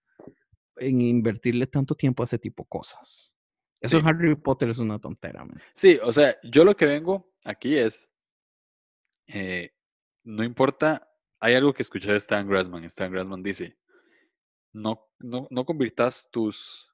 en 0.79 1.01
invertirle 1.01 1.67
tanto 1.67 1.95
tiempo 1.95 2.23
a 2.23 2.25
ese 2.25 2.37
tipo 2.37 2.63
de 2.63 2.69
cosas. 2.69 3.35
Eso 3.79 4.01
Harry 4.03 4.35
Potter 4.35 4.69
es 4.69 4.79
una 4.79 4.99
tontera. 4.99 5.45
Man. 5.45 5.59
Sí, 5.73 5.99
o 6.03 6.11
sea, 6.11 6.35
yo 6.43 6.65
lo 6.65 6.75
que 6.75 6.85
vengo 6.85 7.31
aquí 7.43 7.77
es, 7.77 8.11
eh, 9.27 9.71
no 10.27 10.43
importa, 10.43 11.09
hay 11.39 11.53
algo 11.53 11.73
que 11.73 11.81
escuché 11.81 12.11
de 12.11 12.17
Stan 12.17 12.45
Grassman. 12.45 12.83
Stan 12.83 13.09
Grassman 13.09 13.41
dice, 13.41 13.77
no, 14.73 15.07
no, 15.19 15.47
no 15.49 15.65
convirtas 15.65 16.29
tus 16.29 16.93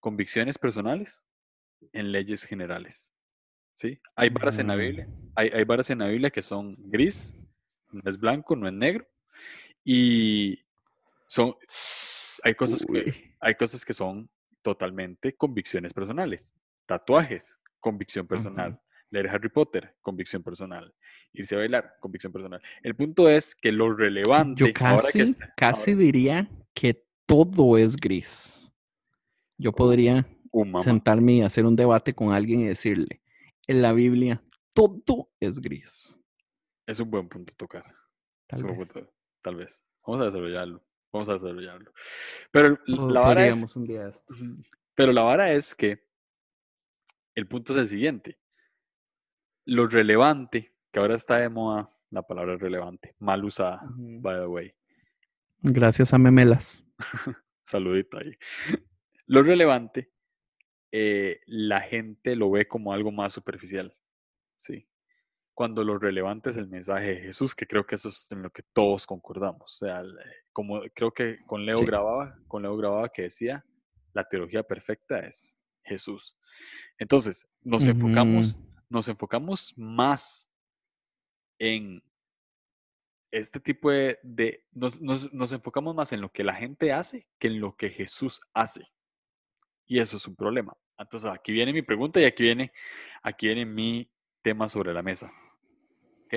convicciones 0.00 0.58
personales 0.58 1.24
en 1.92 2.12
leyes 2.12 2.44
generales. 2.44 3.10
¿Sí? 3.72 3.98
Hay 4.14 4.28
varas 4.28 4.58
en 4.58 4.66
la 4.66 4.74
Biblia, 4.74 5.06
mm. 5.06 5.32
hay, 5.34 5.48
hay 5.48 5.64
varas 5.64 5.88
en 5.88 6.00
la 6.00 6.08
Biblia 6.08 6.30
que 6.30 6.42
son 6.42 6.76
gris, 6.78 7.34
no 7.90 8.02
es 8.10 8.18
blanco, 8.18 8.54
no 8.54 8.66
es 8.68 8.74
negro, 8.74 9.08
y 9.82 10.62
son, 11.26 11.54
hay 12.42 12.54
cosas, 12.54 12.84
que, 12.84 13.34
hay 13.40 13.54
cosas 13.54 13.82
que 13.82 13.94
son 13.94 14.28
totalmente 14.60 15.34
convicciones 15.34 15.94
personales. 15.94 16.52
Tatuajes, 16.84 17.58
convicción 17.80 18.26
personal. 18.26 18.78
Leer 19.10 19.28
Harry 19.28 19.48
Potter, 19.48 19.96
convicción 20.02 20.42
personal. 20.42 20.94
Irse 21.32 21.54
a 21.54 21.58
bailar, 21.58 21.96
convicción 22.00 22.32
personal. 22.32 22.60
El 22.82 22.94
punto 22.94 23.28
es 23.28 23.54
que 23.54 23.72
lo 23.72 23.94
relevante. 23.94 24.66
Yo 24.66 24.72
casi, 24.72 25.22
casi 25.56 25.94
diría 25.94 26.50
que 26.74 27.04
todo 27.26 27.78
es 27.78 27.96
gris. 27.96 28.72
Yo 29.56 29.72
podría 29.72 30.26
uh, 30.50 30.82
sentarme 30.82 31.34
y 31.34 31.42
hacer 31.42 31.64
un 31.64 31.76
debate 31.76 32.14
con 32.14 32.32
alguien 32.32 32.60
y 32.60 32.66
decirle, 32.66 33.22
en 33.66 33.82
la 33.82 33.92
Biblia 33.92 34.42
todo 34.74 35.30
es 35.40 35.58
gris. 35.58 36.20
Es 36.86 37.00
un 37.00 37.10
buen 37.10 37.28
punto 37.28 37.52
tocar. 37.56 37.84
Tal, 38.46 38.64
vez. 38.64 38.94
tal 39.42 39.56
vez. 39.56 39.84
Vamos 40.06 40.22
a 40.22 40.26
desarrollarlo. 40.26 40.82
Vamos 41.12 41.28
a 41.28 41.34
desarrollarlo. 41.34 41.92
Pero 42.50 42.78
la 42.86 43.20
vara 43.20 43.46
es. 43.46 43.76
Un 43.76 43.84
día 43.84 44.08
Pero 44.94 45.12
la 45.12 45.22
vara 45.22 45.52
es 45.52 45.74
que 45.74 46.06
el 47.34 47.46
punto 47.46 47.72
es 47.72 47.78
el 47.78 47.88
siguiente. 47.88 48.38
Lo 49.68 49.86
relevante, 49.86 50.72
que 50.90 50.98
ahora 50.98 51.16
está 51.16 51.38
de 51.38 51.48
moda 51.48 51.90
la 52.10 52.22
palabra 52.22 52.56
relevante, 52.56 53.14
mal 53.18 53.44
usada, 53.44 53.82
by 53.96 54.40
the 54.40 54.46
way. 54.46 54.70
Gracias 55.60 56.14
a 56.14 56.18
Memelas. 56.18 56.86
Saludito 57.62 58.18
ahí. 58.18 58.32
Lo 59.26 59.42
relevante, 59.42 60.10
eh, 60.90 61.40
la 61.46 61.80
gente 61.82 62.34
lo 62.34 62.50
ve 62.50 62.66
como 62.66 62.92
algo 62.92 63.12
más 63.12 63.34
superficial. 63.34 63.94
Sí 64.58 64.88
cuando 65.58 65.82
lo 65.82 65.98
relevante 65.98 66.50
es 66.50 66.56
el 66.56 66.68
mensaje 66.68 67.16
de 67.16 67.20
Jesús, 67.20 67.52
que 67.52 67.66
creo 67.66 67.84
que 67.84 67.96
eso 67.96 68.10
es 68.10 68.30
en 68.30 68.42
lo 68.42 68.50
que 68.50 68.62
todos 68.72 69.08
concordamos. 69.08 69.82
O 69.82 69.86
sea, 69.86 70.04
como 70.52 70.82
creo 70.94 71.10
que 71.10 71.38
con 71.48 71.66
Leo 71.66 71.78
grababa, 71.78 72.38
con 72.46 72.62
Leo 72.62 72.76
grababa 72.76 73.08
que 73.08 73.22
decía, 73.22 73.66
la 74.12 74.22
teología 74.22 74.62
perfecta 74.62 75.18
es 75.18 75.58
Jesús. 75.82 76.36
Entonces, 76.96 77.48
nos 77.60 77.88
enfocamos, 77.88 78.56
nos 78.88 79.08
enfocamos 79.08 79.74
más 79.76 80.52
en 81.58 82.02
este 83.30 83.60
tipo 83.60 83.90
de, 83.90 84.64
nos, 84.72 85.00
nos, 85.00 85.52
enfocamos 85.52 85.94
más 85.94 86.12
en 86.12 86.20
lo 86.20 86.30
que 86.32 86.44
la 86.44 86.54
gente 86.54 86.92
hace 86.92 87.26
que 87.38 87.48
en 87.48 87.60
lo 87.60 87.76
que 87.76 87.90
Jesús 87.90 88.40
hace. 88.54 88.90
Y 89.86 89.98
eso 89.98 90.16
es 90.16 90.26
un 90.26 90.34
problema. 90.34 90.76
Entonces, 90.98 91.30
aquí 91.30 91.52
viene 91.52 91.72
mi 91.72 91.82
pregunta 91.82 92.20
y 92.20 92.24
aquí 92.24 92.42
viene, 92.42 92.72
aquí 93.22 93.46
viene 93.46 93.64
mi 93.66 94.10
tema 94.42 94.68
sobre 94.68 94.92
la 94.92 95.02
mesa. 95.02 95.30
¿Ok? 96.24 96.34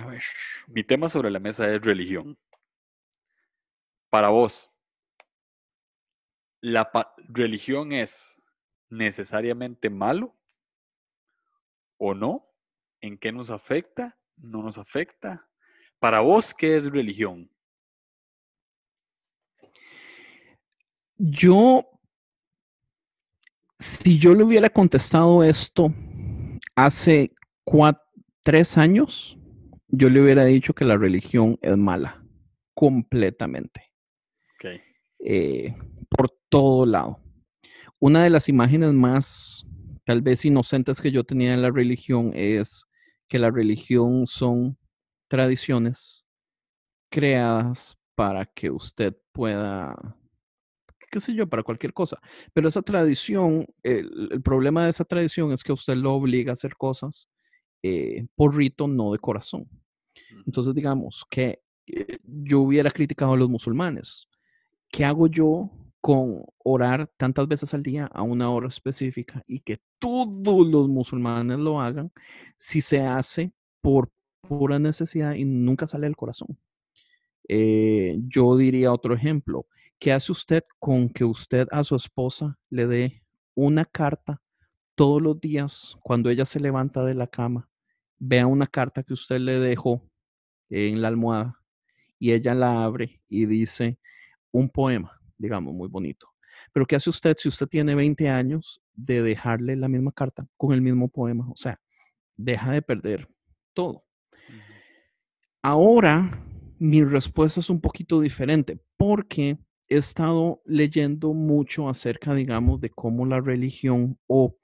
A 0.00 0.06
ver. 0.06 0.22
Mi 0.68 0.84
tema 0.84 1.08
sobre 1.08 1.30
la 1.30 1.38
mesa 1.38 1.72
es 1.72 1.80
religión. 1.80 2.38
Para 4.10 4.28
vos, 4.28 4.76
¿la 6.60 6.90
religión 7.28 7.92
es 7.92 8.42
necesariamente 8.90 9.88
malo 9.88 10.36
o 12.04 12.14
no? 12.14 12.48
¿En 13.00 13.16
qué 13.16 13.30
nos 13.30 13.48
afecta? 13.48 14.18
¿No 14.36 14.60
nos 14.60 14.76
afecta? 14.76 15.48
Para 16.00 16.18
vos, 16.18 16.52
¿qué 16.52 16.76
es 16.76 16.90
religión? 16.90 17.48
Yo, 21.16 21.88
si 23.78 24.18
yo 24.18 24.34
le 24.34 24.42
hubiera 24.42 24.68
contestado 24.68 25.44
esto 25.44 25.94
hace 26.74 27.32
cuatro, 27.62 28.02
tres 28.42 28.76
años, 28.76 29.38
yo 29.86 30.10
le 30.10 30.22
hubiera 30.22 30.44
dicho 30.44 30.74
que 30.74 30.84
la 30.84 30.96
religión 30.96 31.56
es 31.62 31.76
mala, 31.78 32.24
completamente. 32.74 33.92
Eh, 35.20 35.72
por 36.08 36.36
todo 36.48 36.84
lado. 36.84 37.20
Una 38.00 38.24
de 38.24 38.30
las 38.30 38.48
imágenes 38.48 38.92
más, 38.92 39.64
tal 40.04 40.22
vez 40.22 40.44
inocentes 40.44 41.00
que 41.00 41.10
yo 41.10 41.24
tenía 41.24 41.54
en 41.54 41.62
la 41.62 41.70
religión 41.70 42.32
es 42.34 42.86
que 43.28 43.38
la 43.38 43.50
religión 43.50 44.26
son 44.26 44.78
tradiciones 45.28 46.26
creadas 47.10 47.96
para 48.14 48.46
que 48.46 48.70
usted 48.70 49.16
pueda, 49.32 49.94
qué 51.10 51.20
sé 51.20 51.34
yo, 51.34 51.48
para 51.48 51.62
cualquier 51.62 51.92
cosa. 51.92 52.18
Pero 52.52 52.68
esa 52.68 52.82
tradición, 52.82 53.66
el, 53.82 54.28
el 54.32 54.42
problema 54.42 54.84
de 54.84 54.90
esa 54.90 55.04
tradición 55.04 55.52
es 55.52 55.62
que 55.64 55.72
usted 55.72 55.96
lo 55.96 56.14
obliga 56.14 56.52
a 56.52 56.54
hacer 56.54 56.76
cosas 56.76 57.28
eh, 57.82 58.26
por 58.36 58.56
rito, 58.56 58.86
no 58.86 59.12
de 59.12 59.18
corazón. 59.18 59.68
Entonces, 60.46 60.74
digamos 60.74 61.24
que 61.28 61.62
eh, 61.86 62.18
yo 62.22 62.60
hubiera 62.60 62.90
criticado 62.90 63.32
a 63.32 63.36
los 63.36 63.48
musulmanes. 63.48 64.28
¿Qué 64.88 65.04
hago 65.04 65.26
yo 65.26 65.70
con 66.02 66.44
orar 66.58 67.10
tantas 67.16 67.48
veces 67.48 67.72
al 67.72 67.82
día 67.82 68.06
a 68.12 68.20
una 68.20 68.50
hora 68.50 68.68
específica 68.68 69.42
y 69.46 69.60
que 69.60 69.80
todos 69.98 70.66
los 70.66 70.88
musulmanes 70.88 71.58
lo 71.58 71.80
hagan 71.80 72.12
si 72.58 72.82
se 72.82 73.00
hace 73.00 73.52
por 73.80 74.10
pura 74.42 74.78
necesidad 74.78 75.34
y 75.34 75.46
nunca 75.46 75.86
sale 75.86 76.06
del 76.06 76.16
corazón? 76.16 76.58
Eh, 77.48 78.18
yo 78.28 78.56
diría 78.58 78.92
otro 78.92 79.14
ejemplo. 79.14 79.66
¿Qué 79.98 80.12
hace 80.12 80.32
usted 80.32 80.64
con 80.78 81.08
que 81.08 81.24
usted 81.24 81.66
a 81.70 81.84
su 81.84 81.96
esposa 81.96 82.58
le 82.68 82.86
dé 82.86 83.22
una 83.54 83.86
carta 83.86 84.42
todos 84.94 85.22
los 85.22 85.40
días 85.40 85.96
cuando 86.02 86.28
ella 86.28 86.44
se 86.44 86.60
levanta 86.60 87.04
de 87.04 87.14
la 87.14 87.28
cama 87.28 87.68
vea 88.24 88.46
una 88.46 88.68
carta 88.68 89.02
que 89.02 89.14
usted 89.14 89.40
le 89.40 89.58
dejó 89.58 90.00
en 90.70 91.02
la 91.02 91.08
almohada 91.08 91.60
y 92.20 92.32
ella 92.32 92.54
la 92.54 92.84
abre 92.84 93.20
y 93.28 93.46
dice 93.46 93.98
un 94.52 94.68
poema, 94.68 95.20
digamos, 95.42 95.74
muy 95.74 95.88
bonito. 95.88 96.28
Pero 96.72 96.86
¿qué 96.86 96.96
hace 96.96 97.10
usted 97.10 97.36
si 97.36 97.48
usted 97.48 97.66
tiene 97.66 97.94
20 97.94 98.28
años 98.28 98.80
de 98.94 99.22
dejarle 99.22 99.76
la 99.76 99.88
misma 99.88 100.12
carta 100.12 100.46
con 100.56 100.72
el 100.72 100.80
mismo 100.80 101.08
poema? 101.08 101.48
O 101.50 101.56
sea, 101.56 101.80
deja 102.36 102.72
de 102.72 102.82
perder 102.82 103.28
todo. 103.74 104.04
Ahora, 105.62 106.30
mi 106.78 107.04
respuesta 107.04 107.60
es 107.60 107.70
un 107.70 107.80
poquito 107.80 108.20
diferente 108.20 108.80
porque 108.96 109.58
he 109.88 109.96
estado 109.96 110.62
leyendo 110.64 111.34
mucho 111.34 111.88
acerca, 111.88 112.34
digamos, 112.34 112.80
de 112.80 112.90
cómo 112.90 113.26
la 113.26 113.40
religión 113.40 114.18
o 114.26 114.56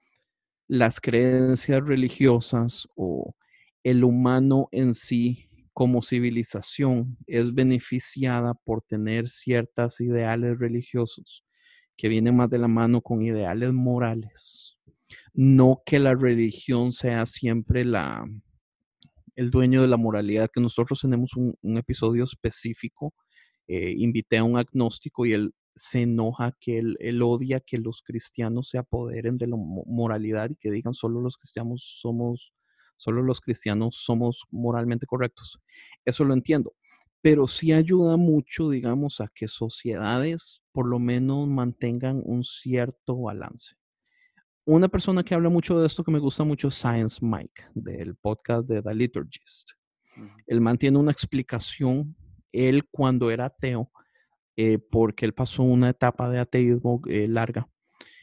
las 0.69 1.01
creencias 1.01 1.85
religiosas 1.85 2.89
o 2.95 3.35
el 3.83 4.05
humano 4.05 4.69
en 4.71 4.95
sí 4.95 5.48
como 5.79 6.03
civilización 6.03 7.17
es 7.29 7.55
beneficiada 7.55 8.53
por 8.53 8.83
tener 8.83 9.29
ciertas 9.29 10.01
ideales 10.01 10.59
religiosos 10.59 11.45
que 11.97 12.09
vienen 12.09 12.35
más 12.35 12.51
de 12.51 12.59
la 12.59 12.67
mano 12.67 13.01
con 13.01 13.23
ideales 13.23 13.73
morales. 13.73 14.77
No 15.35 15.81
que 15.87 16.01
la 16.01 16.17
religión 16.17 16.91
sea 16.91 17.27
siempre 17.27 17.85
la, 17.85 18.25
el 19.37 19.53
dueño 19.53 19.81
de 19.81 19.87
la 19.87 19.97
moralidad, 19.97 20.51
que 20.53 20.61
nosotros 20.61 21.01
tenemos 21.01 21.37
un, 21.37 21.55
episodio 21.79 22.25
específico. 22.25 23.15
Eh, 23.69 23.95
invité 23.99 24.39
a 24.39 24.43
un 24.43 24.59
agnóstico 24.59 25.27
y 25.27 25.33
él 25.33 25.55
se 25.77 26.03
enoja 26.03 26.57
que 26.59 26.79
él, 26.81 27.23
odia 27.23 27.61
que 27.61 27.79
los 27.79 28.03
cristianos 28.03 28.71
se 28.71 28.79
apoderen 28.79 29.37
de 29.39 29.47
la 29.47 29.57
moralidad 29.57 30.51
y 30.51 30.57
que 30.57 30.73
digan 30.73 30.93
solo 30.93 31.21
los 31.21 31.37
cristianos 31.37 31.99
somos 32.01 32.53
Solo 32.99 33.23
los 33.23 33.41
cristianos 33.41 33.97
somos 33.97 34.45
moralmente 34.51 35.07
correctos. 35.07 35.59
Eso 36.05 36.25
lo 36.25 36.35
entiendo. 36.35 36.75
Pero 37.23 37.47
sí 37.47 37.73
ayuda 37.73 38.17
mucho, 38.17 38.69
digamos, 38.69 39.21
a 39.21 39.29
que 39.35 39.49
sociedades 39.49 40.63
por 40.73 40.87
lo 40.87 40.99
menos 40.99 41.49
mantengan 41.49 42.21
un 42.25 42.45
cierto 42.45 43.23
balance. 43.23 43.75
Una 44.65 44.89
persona 44.89 45.25
que 45.25 45.35
habla 45.35 45.49
mucho 45.49 45.81
de 45.81 45.87
esto 45.87 46.05
que 46.05 46.11
me 46.11 46.19
gusta 46.19 46.45
mucho 46.45 46.69
es 46.69 46.75
Science 46.75 47.25
Mike, 47.25 47.63
del 47.75 48.17
podcast 48.17 48.69
de 48.69 48.83
The 48.83 48.95
Liturgist. 48.95 49.71
Él 50.47 50.61
mantiene 50.61 50.99
una 50.99 51.13
explicación, 51.13 52.15
él 52.53 52.85
cuando 52.91 53.31
era 53.31 53.47
ateo, 53.47 53.91
eh, 54.57 54.79
porque 54.79 55.25
él 55.25 55.33
pasó 55.33 55.63
una 55.63 55.91
etapa 55.91 56.29
de 56.29 56.41
ateísmo 56.41 57.01
eh, 57.07 57.29
larga, 57.29 57.69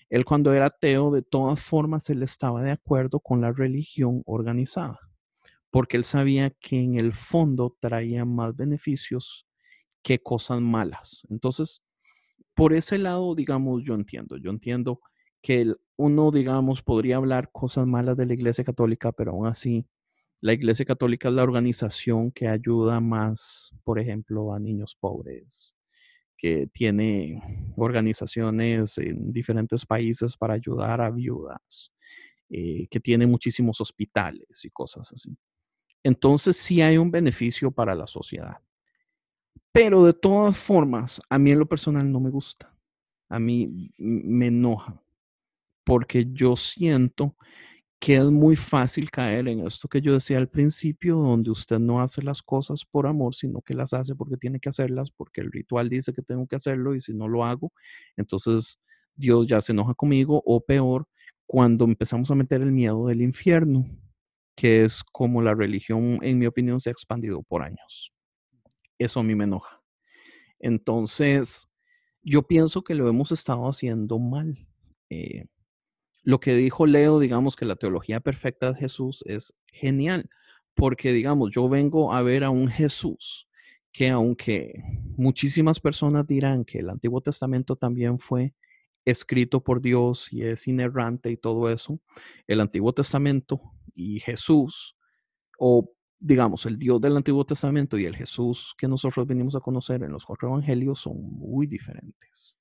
él 0.09 0.25
cuando 0.25 0.53
era 0.53 0.67
ateo, 0.67 1.11
de 1.11 1.21
todas 1.21 1.61
formas, 1.61 2.09
él 2.09 2.23
estaba 2.23 2.61
de 2.61 2.71
acuerdo 2.71 3.19
con 3.19 3.41
la 3.41 3.51
religión 3.51 4.21
organizada, 4.25 4.99
porque 5.71 5.97
él 5.97 6.03
sabía 6.03 6.51
que 6.51 6.79
en 6.79 6.99
el 6.99 7.13
fondo 7.13 7.75
traía 7.79 8.25
más 8.25 8.55
beneficios 8.55 9.47
que 10.03 10.19
cosas 10.19 10.61
malas. 10.61 11.25
Entonces, 11.29 11.83
por 12.53 12.73
ese 12.73 12.97
lado, 12.97 13.35
digamos, 13.35 13.83
yo 13.83 13.95
entiendo, 13.95 14.37
yo 14.37 14.51
entiendo 14.51 15.01
que 15.41 15.73
uno, 15.97 16.31
digamos, 16.31 16.81
podría 16.83 17.17
hablar 17.17 17.51
cosas 17.51 17.87
malas 17.87 18.17
de 18.17 18.25
la 18.25 18.33
Iglesia 18.33 18.63
Católica, 18.63 19.11
pero 19.11 19.31
aún 19.31 19.47
así, 19.47 19.85
la 20.41 20.53
Iglesia 20.53 20.85
Católica 20.85 21.29
es 21.29 21.33
la 21.33 21.43
organización 21.43 22.31
que 22.31 22.47
ayuda 22.47 22.99
más, 22.99 23.73
por 23.83 23.99
ejemplo, 23.99 24.53
a 24.53 24.59
niños 24.59 24.95
pobres, 24.99 25.75
que 26.37 26.67
tiene 26.67 27.41
organizaciones 27.77 28.97
en 28.97 29.31
diferentes 29.31 29.85
países 29.85 30.37
para 30.37 30.53
ayudar 30.53 31.01
a 31.01 31.09
viudas, 31.09 31.93
eh, 32.49 32.87
que 32.89 32.99
tiene 32.99 33.25
muchísimos 33.27 33.81
hospitales 33.81 34.63
y 34.63 34.69
cosas 34.69 35.11
así. 35.11 35.35
Entonces 36.03 36.57
sí 36.57 36.81
hay 36.81 36.97
un 36.97 37.09
beneficio 37.09 37.71
para 37.71 37.95
la 37.95 38.07
sociedad. 38.07 38.57
Pero 39.71 40.05
de 40.05 40.13
todas 40.13 40.57
formas, 40.57 41.21
a 41.29 41.37
mí 41.37 41.51
en 41.51 41.59
lo 41.59 41.67
personal 41.67 42.09
no 42.11 42.19
me 42.19 42.29
gusta. 42.29 42.73
A 43.27 43.39
mí 43.39 43.91
me 43.97 44.47
enoja 44.47 45.01
porque 45.85 46.27
yo 46.33 46.55
siento 46.55 47.37
que 48.05 48.17
es 48.17 48.25
muy 48.25 48.55
fácil 48.55 49.09
caer 49.09 49.47
en 49.47 49.65
esto 49.65 49.87
que 49.87 49.99
yo 49.99 50.13
decía 50.13 50.37
al 50.37 50.47
principio, 50.47 51.15
donde 51.15 51.49
usted 51.49 51.79
no 51.79 52.01
hace 52.01 52.21
las 52.21 52.43
cosas 52.43 52.85
por 52.85 53.07
amor, 53.07 53.33
sino 53.33 53.63
que 53.63 53.73
las 53.73 53.93
hace 53.93 54.13
porque 54.13 54.37
tiene 54.37 54.59
que 54.59 54.69
hacerlas, 54.69 55.09
porque 55.09 55.41
el 55.41 55.51
ritual 55.51 55.89
dice 55.89 56.13
que 56.13 56.21
tengo 56.21 56.45
que 56.45 56.55
hacerlo 56.55 56.93
y 56.93 57.01
si 57.01 57.15
no 57.15 57.27
lo 57.27 57.43
hago, 57.43 57.73
entonces 58.15 58.79
Dios 59.15 59.47
ya 59.47 59.59
se 59.59 59.71
enoja 59.71 59.95
conmigo 59.95 60.39
o 60.45 60.61
peor, 60.63 61.07
cuando 61.47 61.83
empezamos 61.85 62.29
a 62.29 62.35
meter 62.35 62.61
el 62.61 62.71
miedo 62.71 63.07
del 63.07 63.23
infierno, 63.23 63.87
que 64.55 64.85
es 64.85 65.03
como 65.03 65.41
la 65.41 65.55
religión, 65.55 66.19
en 66.21 66.37
mi 66.37 66.45
opinión, 66.45 66.79
se 66.79 66.91
ha 66.91 66.91
expandido 66.91 67.41
por 67.41 67.63
años. 67.63 68.13
Eso 68.99 69.19
a 69.19 69.23
mí 69.23 69.33
me 69.33 69.45
enoja. 69.45 69.81
Entonces, 70.59 71.71
yo 72.21 72.43
pienso 72.43 72.83
que 72.83 72.93
lo 72.93 73.09
hemos 73.09 73.31
estado 73.31 73.67
haciendo 73.67 74.19
mal. 74.19 74.55
Eh, 75.09 75.45
lo 76.25 76.39
que 76.39 76.55
dijo 76.55 76.87
Leo, 76.87 77.19
digamos 77.19 77.55
que 77.55 77.65
la 77.65 77.75
teología 77.75 78.19
perfecta 78.19 78.73
de 78.73 78.79
Jesús 78.79 79.23
es 79.27 79.55
genial, 79.67 80.27
porque 80.73 81.13
digamos, 81.13 81.51
yo 81.51 81.69
vengo 81.69 82.13
a 82.13 82.23
ver 82.23 82.43
a 82.43 82.49
un 82.49 82.67
Jesús 82.67 83.47
que 83.91 84.09
aunque 84.09 84.83
muchísimas 85.15 85.79
personas 85.79 86.25
dirán 86.25 86.65
que 86.65 86.79
el 86.79 86.89
Antiguo 86.89 87.21
Testamento 87.21 87.75
también 87.75 88.17
fue 88.17 88.55
escrito 89.05 89.63
por 89.63 89.81
Dios 89.81 90.33
y 90.33 90.41
es 90.41 90.67
inerrante 90.67 91.29
y 91.29 91.37
todo 91.37 91.69
eso, 91.69 92.01
el 92.47 92.59
Antiguo 92.59 92.91
Testamento 92.91 93.61
y 93.93 94.19
Jesús, 94.19 94.97
o 95.59 95.93
digamos, 96.17 96.65
el 96.65 96.79
Dios 96.79 96.99
del 97.01 97.17
Antiguo 97.17 97.45
Testamento 97.45 97.99
y 97.99 98.05
el 98.05 98.15
Jesús 98.15 98.73
que 98.79 98.87
nosotros 98.87 99.27
venimos 99.27 99.55
a 99.55 99.59
conocer 99.59 100.01
en 100.01 100.11
los 100.11 100.25
cuatro 100.25 100.49
evangelios 100.49 100.99
son 101.01 101.21
muy 101.21 101.67
diferentes. 101.67 102.57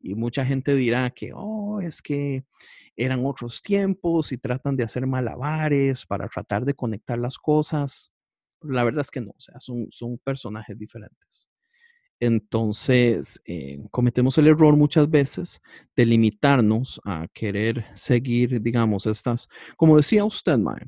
Y 0.00 0.14
mucha 0.14 0.44
gente 0.44 0.74
dirá 0.74 1.10
que, 1.10 1.32
oh, 1.34 1.80
es 1.80 2.02
que 2.02 2.44
eran 2.96 3.24
otros 3.24 3.62
tiempos 3.62 4.32
y 4.32 4.38
tratan 4.38 4.76
de 4.76 4.84
hacer 4.84 5.06
malabares 5.06 6.06
para 6.06 6.28
tratar 6.28 6.64
de 6.64 6.74
conectar 6.74 7.18
las 7.18 7.38
cosas. 7.38 8.12
La 8.62 8.84
verdad 8.84 9.02
es 9.02 9.10
que 9.10 9.20
no, 9.20 9.30
o 9.30 9.40
sea, 9.40 9.60
son, 9.60 9.88
son 9.90 10.18
personajes 10.18 10.78
diferentes. 10.78 11.48
Entonces, 12.18 13.40
eh, 13.44 13.78
cometemos 13.90 14.38
el 14.38 14.46
error 14.46 14.74
muchas 14.76 15.10
veces 15.10 15.60
de 15.94 16.06
limitarnos 16.06 17.00
a 17.04 17.26
querer 17.34 17.84
seguir, 17.94 18.62
digamos, 18.62 19.06
estas, 19.06 19.48
como 19.76 19.96
decía 19.98 20.24
usted, 20.24 20.56
Mae, 20.56 20.86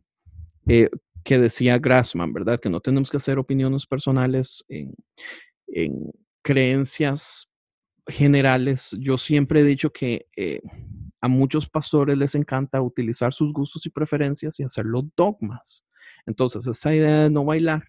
eh, 0.69 0.89
que 1.25 1.39
decía 1.39 1.79
Grassman, 1.79 2.33
¿verdad? 2.33 2.59
Que 2.59 2.71
no 2.71 2.81
tenemos 2.81 3.11
que 3.11 3.19
hacer 3.19 3.39
opiniones 3.39 3.87
personales 3.87 4.65
en, 4.69 4.95
en 5.67 6.11
creencias 6.43 7.49
generales, 8.09 8.97
yo 8.99 9.19
siempre 9.19 9.61
he 9.61 9.65
dicho 9.65 9.91
que 9.91 10.27
eh, 10.37 10.61
a 11.21 11.29
muchos 11.29 11.69
pastores 11.69 12.17
les 12.17 12.35
encanta 12.35 12.81
utilizar 12.81 13.33
sus 13.33 13.53
gustos 13.53 13.85
y 13.87 13.91
preferencias 13.91 14.59
y 14.59 14.65
hacerlo 14.65 15.09
dogmas. 15.17 15.87
Entonces, 16.27 16.67
esta 16.67 16.95
idea 16.95 17.25
de 17.25 17.31
no 17.31 17.45
bailar 17.45 17.85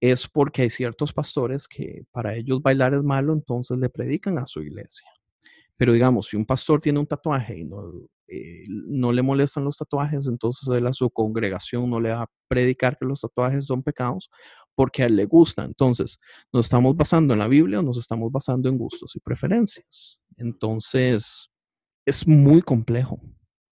es 0.00 0.26
porque 0.26 0.62
hay 0.62 0.70
ciertos 0.70 1.12
pastores 1.12 1.68
que 1.68 2.04
para 2.10 2.34
ellos 2.34 2.62
bailar 2.62 2.94
es 2.94 3.02
malo, 3.02 3.32
entonces 3.32 3.78
le 3.78 3.88
predican 3.88 4.38
a 4.38 4.46
su 4.46 4.62
iglesia. 4.62 5.08
Pero 5.76 5.92
digamos, 5.92 6.28
si 6.28 6.36
un 6.36 6.46
pastor 6.46 6.80
tiene 6.80 6.98
un 6.98 7.06
tatuaje 7.06 7.58
y 7.58 7.64
no, 7.64 7.92
eh, 8.28 8.64
no 8.68 9.12
le 9.12 9.22
molestan 9.22 9.64
los 9.64 9.76
tatuajes, 9.76 10.26
entonces 10.26 10.68
él 10.68 10.86
a 10.86 10.92
su 10.92 11.10
congregación 11.10 11.90
no 11.90 12.00
le 12.00 12.10
va 12.10 12.22
a 12.22 12.30
predicar 12.48 12.96
que 12.98 13.06
los 13.06 13.20
tatuajes 13.22 13.66
son 13.66 13.82
pecados 13.82 14.30
porque 14.80 15.02
a 15.02 15.06
él 15.08 15.16
le 15.16 15.26
gusta. 15.26 15.62
Entonces, 15.62 16.18
¿nos 16.50 16.64
estamos 16.64 16.96
basando 16.96 17.34
en 17.34 17.40
la 17.40 17.48
Biblia 17.48 17.80
o 17.80 17.82
nos 17.82 17.98
estamos 17.98 18.32
basando 18.32 18.66
en 18.66 18.78
gustos 18.78 19.14
y 19.14 19.20
preferencias? 19.20 20.22
Entonces, 20.38 21.50
es 22.06 22.26
muy 22.26 22.62
complejo. 22.62 23.20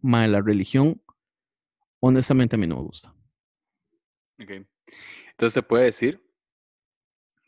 la 0.02 0.42
religión, 0.42 1.02
honestamente, 2.00 2.56
a 2.56 2.58
mí 2.58 2.66
no 2.66 2.76
me 2.76 2.82
gusta. 2.82 3.14
Ok. 4.38 4.50
Entonces, 5.30 5.54
se 5.54 5.62
puede 5.62 5.84
decir 5.84 6.22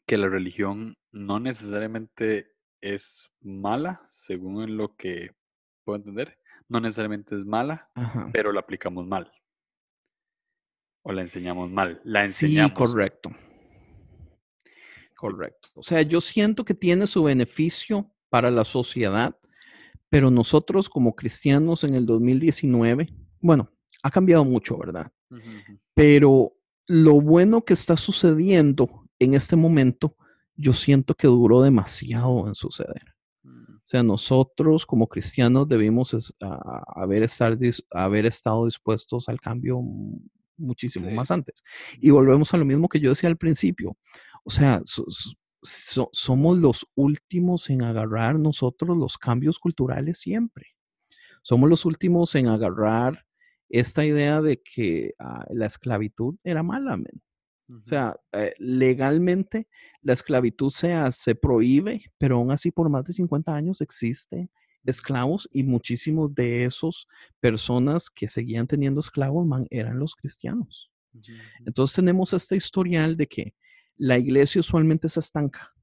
que 0.06 0.16
la 0.16 0.30
religión 0.30 0.96
no 1.12 1.38
necesariamente 1.38 2.54
es 2.80 3.30
mala, 3.42 4.00
según 4.06 4.78
lo 4.78 4.96
que 4.96 5.36
puedo 5.84 5.98
entender 5.98 6.38
no 6.66 6.80
necesariamente 6.80 7.36
es 7.36 7.44
mala, 7.44 7.90
pero 8.32 8.52
la 8.52 8.61
aplicamos 8.61 9.06
mal. 9.06 9.30
O 11.02 11.12
la 11.12 11.20
enseñamos 11.20 11.70
mal. 11.70 12.00
La 12.04 12.24
enseñamos. 12.24 12.70
Sí, 12.70 12.74
correcto. 12.74 13.32
Correcto. 15.21 15.68
O 15.75 15.83
sea, 15.83 16.01
yo 16.01 16.23
siento 16.23 16.64
que 16.64 16.73
tiene 16.73 17.07
su 17.07 17.23
beneficio 17.23 18.11
para 18.31 18.51
la 18.51 18.64
sociedad, 18.64 19.37
pero 20.09 20.31
nosotros 20.31 20.89
como 20.89 21.14
cristianos 21.14 21.85
en 21.85 21.93
el 21.93 22.07
2019, 22.07 23.12
bueno, 23.39 23.71
ha 24.03 24.11
cambiado 24.11 24.47
mucho, 24.47 24.79
¿verdad? 24.79 25.12
Pero 25.93 26.55
lo 26.87 27.21
bueno 27.21 27.66
que 27.66 27.75
está 27.75 27.99
sucediendo 27.99 29.07
en 29.18 29.35
este 29.35 29.57
momento, 29.57 30.16
yo 30.57 30.73
siento 30.73 31.14
que 31.14 31.27
duró 31.27 31.61
demasiado 31.61 32.49
en 32.49 32.55
suceder. 32.55 33.03
O 33.45 33.83
sea, 33.85 34.03
nosotros 34.03 34.87
como 34.87 35.07
cristianos 35.07 35.68
debimos 35.68 36.16
haber, 36.97 37.25
estar, 37.25 37.59
haber 37.91 38.25
estado 38.25 38.64
dispuestos 38.64 39.29
al 39.29 39.39
cambio 39.39 39.83
muchísimo 40.61 41.11
más 41.11 41.31
antes. 41.31 41.62
Y 42.01 42.11
volvemos 42.11 42.53
a 42.55 42.57
lo 42.57 42.64
mismo 42.64 42.89
que 42.89 43.01
yo 43.01 43.11
decía 43.11 43.29
al 43.29 43.37
principio. 43.37 43.97
O 44.51 44.53
sea, 44.53 44.82
somos 45.62 46.59
los 46.59 46.84
últimos 46.96 47.70
en 47.70 47.82
agarrar 47.82 48.36
nosotros 48.36 48.96
los 48.96 49.16
cambios 49.16 49.61
culturales 49.61 50.18
siempre. 50.18 50.66
Somos 51.42 51.70
los 51.70 51.84
últimos 51.84 52.34
en 52.34 52.48
agarrar 52.48 53.24
esta 53.68 54.05
idea 54.05 54.42
de 54.42 54.61
que 54.61 55.14
ah, 55.20 55.46
la 55.51 55.66
esclavitud 55.66 56.34
era 56.42 56.64
mala, 56.64 56.98
O 57.68 57.86
sea, 57.86 58.16
eh, 58.32 58.53
legalmente 58.59 59.68
la 60.03 60.14
esclavitud 60.14 60.72
se, 60.72 60.96
se 61.12 61.36
prohíbe, 61.36 62.03
pero 62.18 62.38
aún 62.38 62.51
así 62.51 62.72
por 62.72 62.90
más 62.90 63.05
de 63.05 63.12
50 63.12 63.55
años 63.55 63.80
existen 63.80 64.51
esclavos 64.84 65.48
y 65.53 65.62
muchísimos 65.62 66.34
de 66.34 66.64
esos 66.64 67.07
personas 67.38 68.11
que 68.11 68.26
seguían 68.26 68.66
teniendo 68.66 68.98
esclavos 68.98 69.46
eran 69.70 70.01
los 70.01 70.16
cristianos. 70.16 70.90
Entonces 71.64 71.94
tenemos 71.94 72.32
este 72.32 72.57
historial 72.57 73.16
de 73.16 73.28
que 73.28 73.55
la 74.01 74.16
iglesia 74.16 74.61
usualmente 74.61 75.11
se 75.11 75.20
estanca 75.20 75.74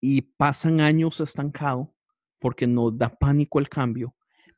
y 0.00 0.22
pasan 0.22 0.80
años 0.80 1.20
estancado 1.20 1.94
porque 2.38 2.66
nos 2.66 2.96
da 2.96 3.10
pánico 3.10 3.58
el 3.58 3.68
cambio. 3.68 4.14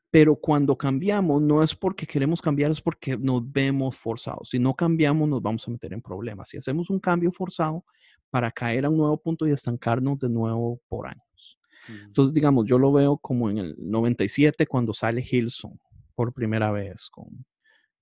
Pero 0.09 0.37
cuando 0.37 0.77
cambiamos, 0.77 1.41
no 1.41 1.61
es 1.61 1.75
porque 1.75 2.07
queremos 2.07 2.41
cambiar, 2.41 2.71
es 2.71 2.79
porque 2.79 3.17
nos 3.17 3.51
vemos 3.51 3.97
forzados. 3.97 4.49
Si 4.49 4.59
no 4.59 4.73
cambiamos, 4.73 5.27
nos 5.27 5.41
vamos 5.41 5.67
a 5.67 5.71
meter 5.71 5.91
en 5.91 6.01
problemas. 6.01 6.49
Si 6.49 6.57
hacemos 6.57 6.89
un 6.89 6.99
cambio 6.99 7.33
forzado 7.33 7.83
para 8.29 8.49
caer 8.49 8.85
a 8.85 8.89
un 8.89 8.97
nuevo 8.97 9.17
punto 9.17 9.45
y 9.45 9.51
estancarnos 9.51 10.17
de 10.19 10.29
nuevo 10.29 10.79
por 10.87 11.07
años. 11.07 11.59
Entonces, 11.89 12.33
digamos, 12.33 12.65
yo 12.65 12.77
lo 12.77 12.93
veo 12.93 13.17
como 13.17 13.49
en 13.49 13.57
el 13.57 13.75
97 13.77 14.67
cuando 14.67 14.93
sale 14.93 15.21
Hilson 15.29 15.77
por 16.15 16.31
primera 16.31 16.71
vez 16.71 17.09
con, 17.09 17.45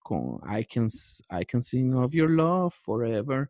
con 0.02 0.40
I, 0.48 0.66
can, 0.66 0.88
I 1.30 1.46
Can 1.46 1.64
Sing 1.64 1.94
of 1.94 2.14
Your 2.14 2.30
Love 2.30 2.74
Forever. 2.74 3.50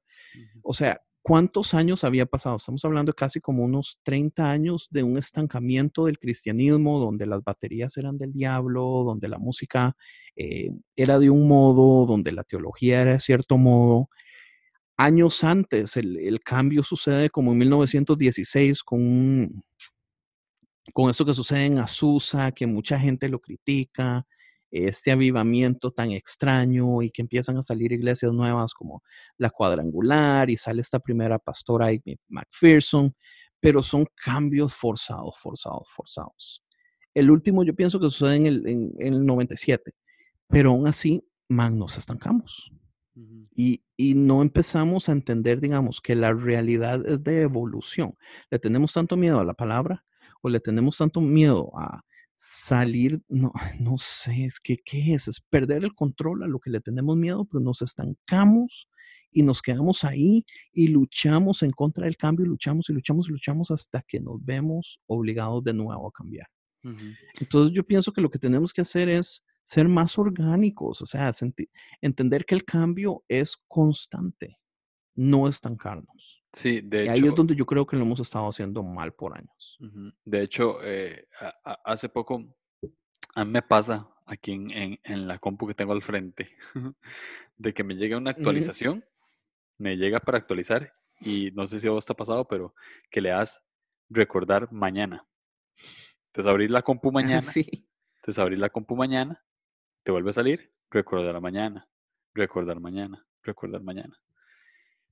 O 0.64 0.74
sea, 0.74 1.02
¿cuántos 1.22 1.74
años 1.74 2.04
había 2.04 2.26
pasado? 2.26 2.58
Estamos 2.58 2.84
hablando 2.86 3.12
de 3.12 3.16
casi 3.16 3.40
como 3.40 3.64
unos 3.64 4.00
30 4.04 4.50
años 4.50 4.88
de 4.92 5.04
un 5.04 5.18
estancamiento 5.18 6.06
del 6.06 6.20
cristianismo, 6.20 7.00
donde 7.00 7.26
las 7.26 7.44
baterías 7.44 7.98
eran 7.98 8.18
del 8.18 8.34
diablo, 8.34 9.04
donde 9.06 9.28
la 9.28 9.38
música 9.38 9.96
eh, 10.36 10.72
era 10.96 11.20
de 11.20 11.30
un 11.30 11.48
modo, 11.48 12.06
donde 12.06 12.32
la 12.32 12.44
teología 12.44 13.02
era 13.02 13.14
de 13.14 13.20
cierto 13.20 13.58
modo. 13.58 14.10
Años 14.98 15.44
antes, 15.44 15.98
el, 15.98 16.18
el 16.18 16.42
cambio 16.42 16.84
sucede 16.84 17.30
como 17.30 17.54
en 17.54 17.58
1916 17.60 18.84
con 18.84 19.02
un, 19.02 19.64
con 20.94 21.10
eso 21.10 21.26
que 21.26 21.34
sucede 21.34 21.66
en 21.66 21.80
Azusa, 21.80 22.52
que 22.52 22.68
mucha 22.68 23.00
gente 23.00 23.30
lo 23.30 23.40
critica, 23.40 24.26
este 24.72 25.12
avivamiento 25.12 25.92
tan 25.92 26.12
extraño 26.12 27.02
y 27.02 27.12
que 27.12 27.22
empiezan 27.22 27.58
a 27.58 27.62
salir 27.62 27.92
iglesias 27.92 28.32
nuevas 28.32 28.74
como 28.74 29.04
la 29.38 29.50
cuadrangular 29.50 30.50
y 30.50 30.58
sale 30.58 30.82
esta 30.82 31.00
primera 31.00 31.38
pastora 31.38 31.90
McPherson, 32.30 33.14
pero 33.60 33.84
son 33.84 34.08
cambios 34.16 34.74
forzados, 34.74 35.38
forzados, 35.38 35.90
forzados. 35.90 36.64
El 37.14 37.30
último 37.30 37.64
yo 37.64 37.76
pienso 37.76 38.00
que 38.00 38.10
sucede 38.10 38.38
en 38.38 38.46
el, 38.46 38.68
en, 38.68 38.94
el 39.00 39.26
97, 39.26 39.94
pero 40.48 40.72
aún 40.72 40.88
así, 40.88 41.24
man, 41.50 41.78
nos 41.78 41.98
estancamos. 41.98 42.72
y, 43.54 43.84
y, 43.98 44.16
no 44.16 44.42
empezamos 44.42 45.10
a 45.10 45.12
entender, 45.12 45.60
digamos, 45.60 46.00
que 46.00 46.16
la 46.16 46.34
realidad 46.34 47.06
es 47.06 47.22
de 47.22 47.42
evolución. 47.42 48.16
Le 48.50 48.58
tenemos 48.58 48.94
tanto 48.94 49.18
miedo 49.18 49.42
a 49.42 49.46
la 49.46 49.54
palabra 49.54 50.06
o 50.42 50.50
le 50.50 50.62
tenemos 50.62 50.98
tanto 50.98 51.20
miedo 51.20 51.72
a 51.78 52.04
salir, 52.44 53.22
no, 53.30 53.54
no 53.80 54.00
sé, 54.00 54.46
es 54.46 54.60
que, 54.60 54.78
¿qué 54.78 55.14
es? 55.14 55.28
Es 55.28 55.42
perder 55.42 55.84
el 55.84 55.94
control 55.94 56.42
a 56.42 56.48
lo 56.48 56.60
que 56.60 56.72
le 56.72 56.82
tenemos 56.82 57.16
miedo, 57.16 57.46
pero 57.46 57.60
nos 57.60 57.84
estancamos 57.84 58.88
y 59.32 59.44
nos 59.44 59.62
quedamos 59.62 60.04
ahí 60.04 60.44
y 60.74 60.88
luchamos 60.88 61.62
en 61.62 61.70
contra 61.70 62.06
del 62.06 62.18
cambio, 62.18 62.48
luchamos 62.48 62.90
y 62.90 62.94
luchamos 62.94 63.30
y 63.30 63.34
luchamos 63.34 63.70
hasta 63.70 64.02
que 64.02 64.20
nos 64.20 64.44
vemos 64.44 65.00
obligados 65.06 65.64
de 65.64 65.74
nuevo 65.76 66.08
a 66.08 66.12
cambiar. 66.12 66.48
Entonces 67.40 67.76
yo 67.76 67.86
pienso 67.86 68.12
que 68.12 68.22
lo 68.22 68.32
que 68.32 68.40
tenemos 68.40 68.74
que 68.74 68.82
hacer 68.82 69.08
es 69.08 69.44
ser 69.64 69.88
más 69.88 70.18
orgánicos, 70.18 71.00
o 71.04 71.06
sea, 71.06 71.30
entender 72.02 72.46
que 72.46 72.56
el 72.56 72.66
cambio 72.66 73.24
es 73.28 73.56
constante, 73.68 74.58
no 75.22 75.48
estancarnos. 75.48 76.44
Sí, 76.52 76.82
de 76.82 77.06
y 77.06 77.10
ahí 77.10 77.20
es 77.20 77.36
donde 77.36 77.56
yo 77.56 77.66
creo 77.66 77.86
que 77.86 77.96
lo 77.96 78.02
hemos 78.02 78.20
estado 78.20 78.50
haciendo 78.50 78.82
mal 78.82 79.14
por 79.14 79.38
años. 79.38 79.78
De 80.26 80.42
hecho, 80.42 80.80
eh, 80.84 81.28
hace 81.86 82.10
poco, 82.10 82.44
a 83.36 83.46
mí 83.46 83.52
me 83.52 83.62
pasa 83.62 84.10
aquí 84.26 84.54
en, 84.54 85.00
en, 85.04 85.28
la 85.28 85.38
compu 85.38 85.68
que 85.68 85.76
tengo 85.76 85.94
al 85.94 86.02
frente, 86.02 86.50
de 87.58 87.74
que 87.74 87.84
me 87.84 87.96
llega 87.96 88.18
una 88.18 88.32
actualización, 88.32 89.06
me 89.78 89.96
llega 89.96 90.20
para 90.20 90.40
actualizar 90.40 90.92
y 91.20 91.52
no 91.52 91.68
sé 91.68 91.80
si 91.80 91.88
a 91.88 91.92
vos 91.92 92.06
te 92.06 92.14
ha 92.14 92.16
pasado, 92.16 92.48
pero 92.48 92.74
que 93.12 93.22
le 93.22 93.30
das 93.30 93.64
recordar 94.10 94.72
mañana. 94.72 95.26
Entonces 96.28 96.50
abrir 96.50 96.72
la 96.72 96.82
compu 96.82 97.12
mañana, 97.12 97.42
sí. 97.42 97.88
entonces 98.18 98.40
abrir 98.40 98.58
la 98.58 98.70
compu 98.70 98.96
mañana, 98.96 99.44
te 100.04 100.12
vuelve 100.12 100.32
a 100.32 100.34
salir, 100.34 100.74
recordar 100.90 101.40
mañana, 101.40 101.88
recordar 102.34 102.80
mañana, 102.80 103.26
recordar 103.44 103.84
mañana. 103.84 104.20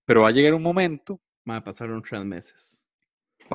Pero 0.09 0.23
va 0.23 0.29
a 0.29 0.31
llegar 0.31 0.55
un 0.55 0.63
momento 0.63 1.21
pasaron 1.63 2.01
tres 2.01 2.25
meses. 2.25 2.83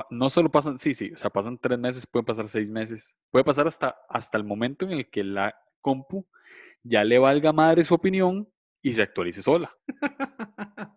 No 0.09 0.29
solo 0.29 0.49
pasan, 0.49 0.79
sí, 0.79 0.93
sí, 0.93 1.11
o 1.13 1.17
sea, 1.17 1.29
pasan 1.29 1.57
tres 1.57 1.77
meses, 1.77 2.07
pueden 2.07 2.25
pasar 2.25 2.47
seis 2.47 2.69
meses, 2.69 3.13
puede 3.29 3.43
pasar 3.43 3.67
hasta, 3.67 3.97
hasta 4.07 4.37
el 4.37 4.45
momento 4.45 4.85
en 4.85 4.93
el 4.93 5.09
que 5.09 5.25
la 5.25 5.53
compu 5.81 6.25
ya 6.81 7.03
le 7.03 7.19
valga 7.19 7.51
madre 7.51 7.83
su 7.83 7.93
opinión 7.93 8.49
y 8.81 8.93
se 8.93 9.01
actualice 9.01 9.41
sola. 9.41 9.75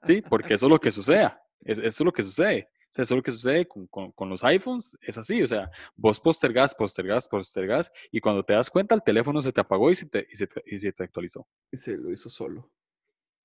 Sí, 0.04 0.22
porque 0.22 0.54
eso 0.54 0.66
es 0.66 0.70
lo 0.70 0.78
que 0.78 0.92
sucede. 0.92 1.28
Eso 1.64 1.82
es 1.82 2.00
lo 2.00 2.12
que 2.12 2.22
sucede. 2.22 2.70
O 2.72 2.92
sea, 2.92 3.02
eso 3.02 3.14
es 3.14 3.16
lo 3.16 3.22
que 3.22 3.32
sucede 3.32 3.66
con, 3.66 3.88
con, 3.88 4.28
los 4.30 4.44
iPhones. 4.44 4.96
Es 5.02 5.18
así. 5.18 5.42
O 5.42 5.46
sea, 5.48 5.70
vos 5.96 6.20
postergás, 6.20 6.72
postergás, 6.72 7.26
postergás. 7.26 7.92
Y 8.12 8.20
cuando 8.20 8.44
te 8.44 8.54
das 8.54 8.70
cuenta, 8.70 8.94
el 8.94 9.02
teléfono 9.02 9.42
se 9.42 9.52
te 9.52 9.61
apagó 9.61 9.90
y 9.90 9.96
se 9.96 10.06
te, 10.06 10.26
y 10.30 10.36
se 10.36 10.46
te, 10.46 10.62
y 10.64 10.78
se 10.78 10.92
te 10.92 11.02
actualizó. 11.02 11.48
Y 11.72 11.76
se 11.78 11.96
lo 11.96 12.12
hizo 12.12 12.30
solo. 12.30 12.70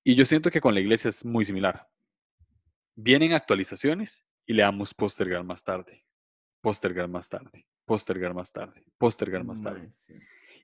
Y 0.04 0.14
yo 0.14 0.24
siento 0.24 0.50
que 0.50 0.60
con 0.60 0.74
la 0.74 0.80
iglesia 0.80 1.10
es 1.10 1.24
muy 1.24 1.44
similar 1.44 1.86
vienen 2.94 3.32
actualizaciones 3.32 4.24
y 4.46 4.54
le 4.54 4.62
damos 4.62 4.94
postergar 4.94 5.44
más 5.44 5.64
tarde, 5.64 6.04
postergar 6.60 7.08
más 7.08 7.28
tarde, 7.28 7.66
postergar 7.84 8.34
más 8.34 8.52
tarde, 8.52 8.84
postergar 8.98 9.44
más 9.44 9.62
tarde. 9.62 9.88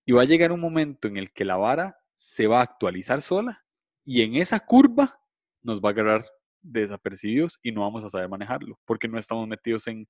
Y 0.04 0.12
va 0.12 0.22
a 0.22 0.26
llegar 0.26 0.52
un 0.52 0.60
momento 0.60 1.08
en 1.08 1.16
el 1.16 1.32
que 1.32 1.44
la 1.44 1.56
vara 1.56 1.98
se 2.14 2.46
va 2.46 2.60
a 2.60 2.64
actualizar 2.64 3.22
sola 3.22 3.64
y 4.04 4.22
en 4.22 4.36
esa 4.36 4.60
curva 4.60 5.20
nos 5.62 5.80
va 5.80 5.90
a 5.90 5.92
agarrar 5.92 6.24
desapercibidos 6.62 7.58
y 7.62 7.72
no 7.72 7.82
vamos 7.82 8.04
a 8.04 8.10
saber 8.10 8.28
manejarlo, 8.28 8.78
porque 8.84 9.08
no 9.08 9.18
estamos 9.18 9.48
metidos 9.48 9.86
en, 9.86 10.06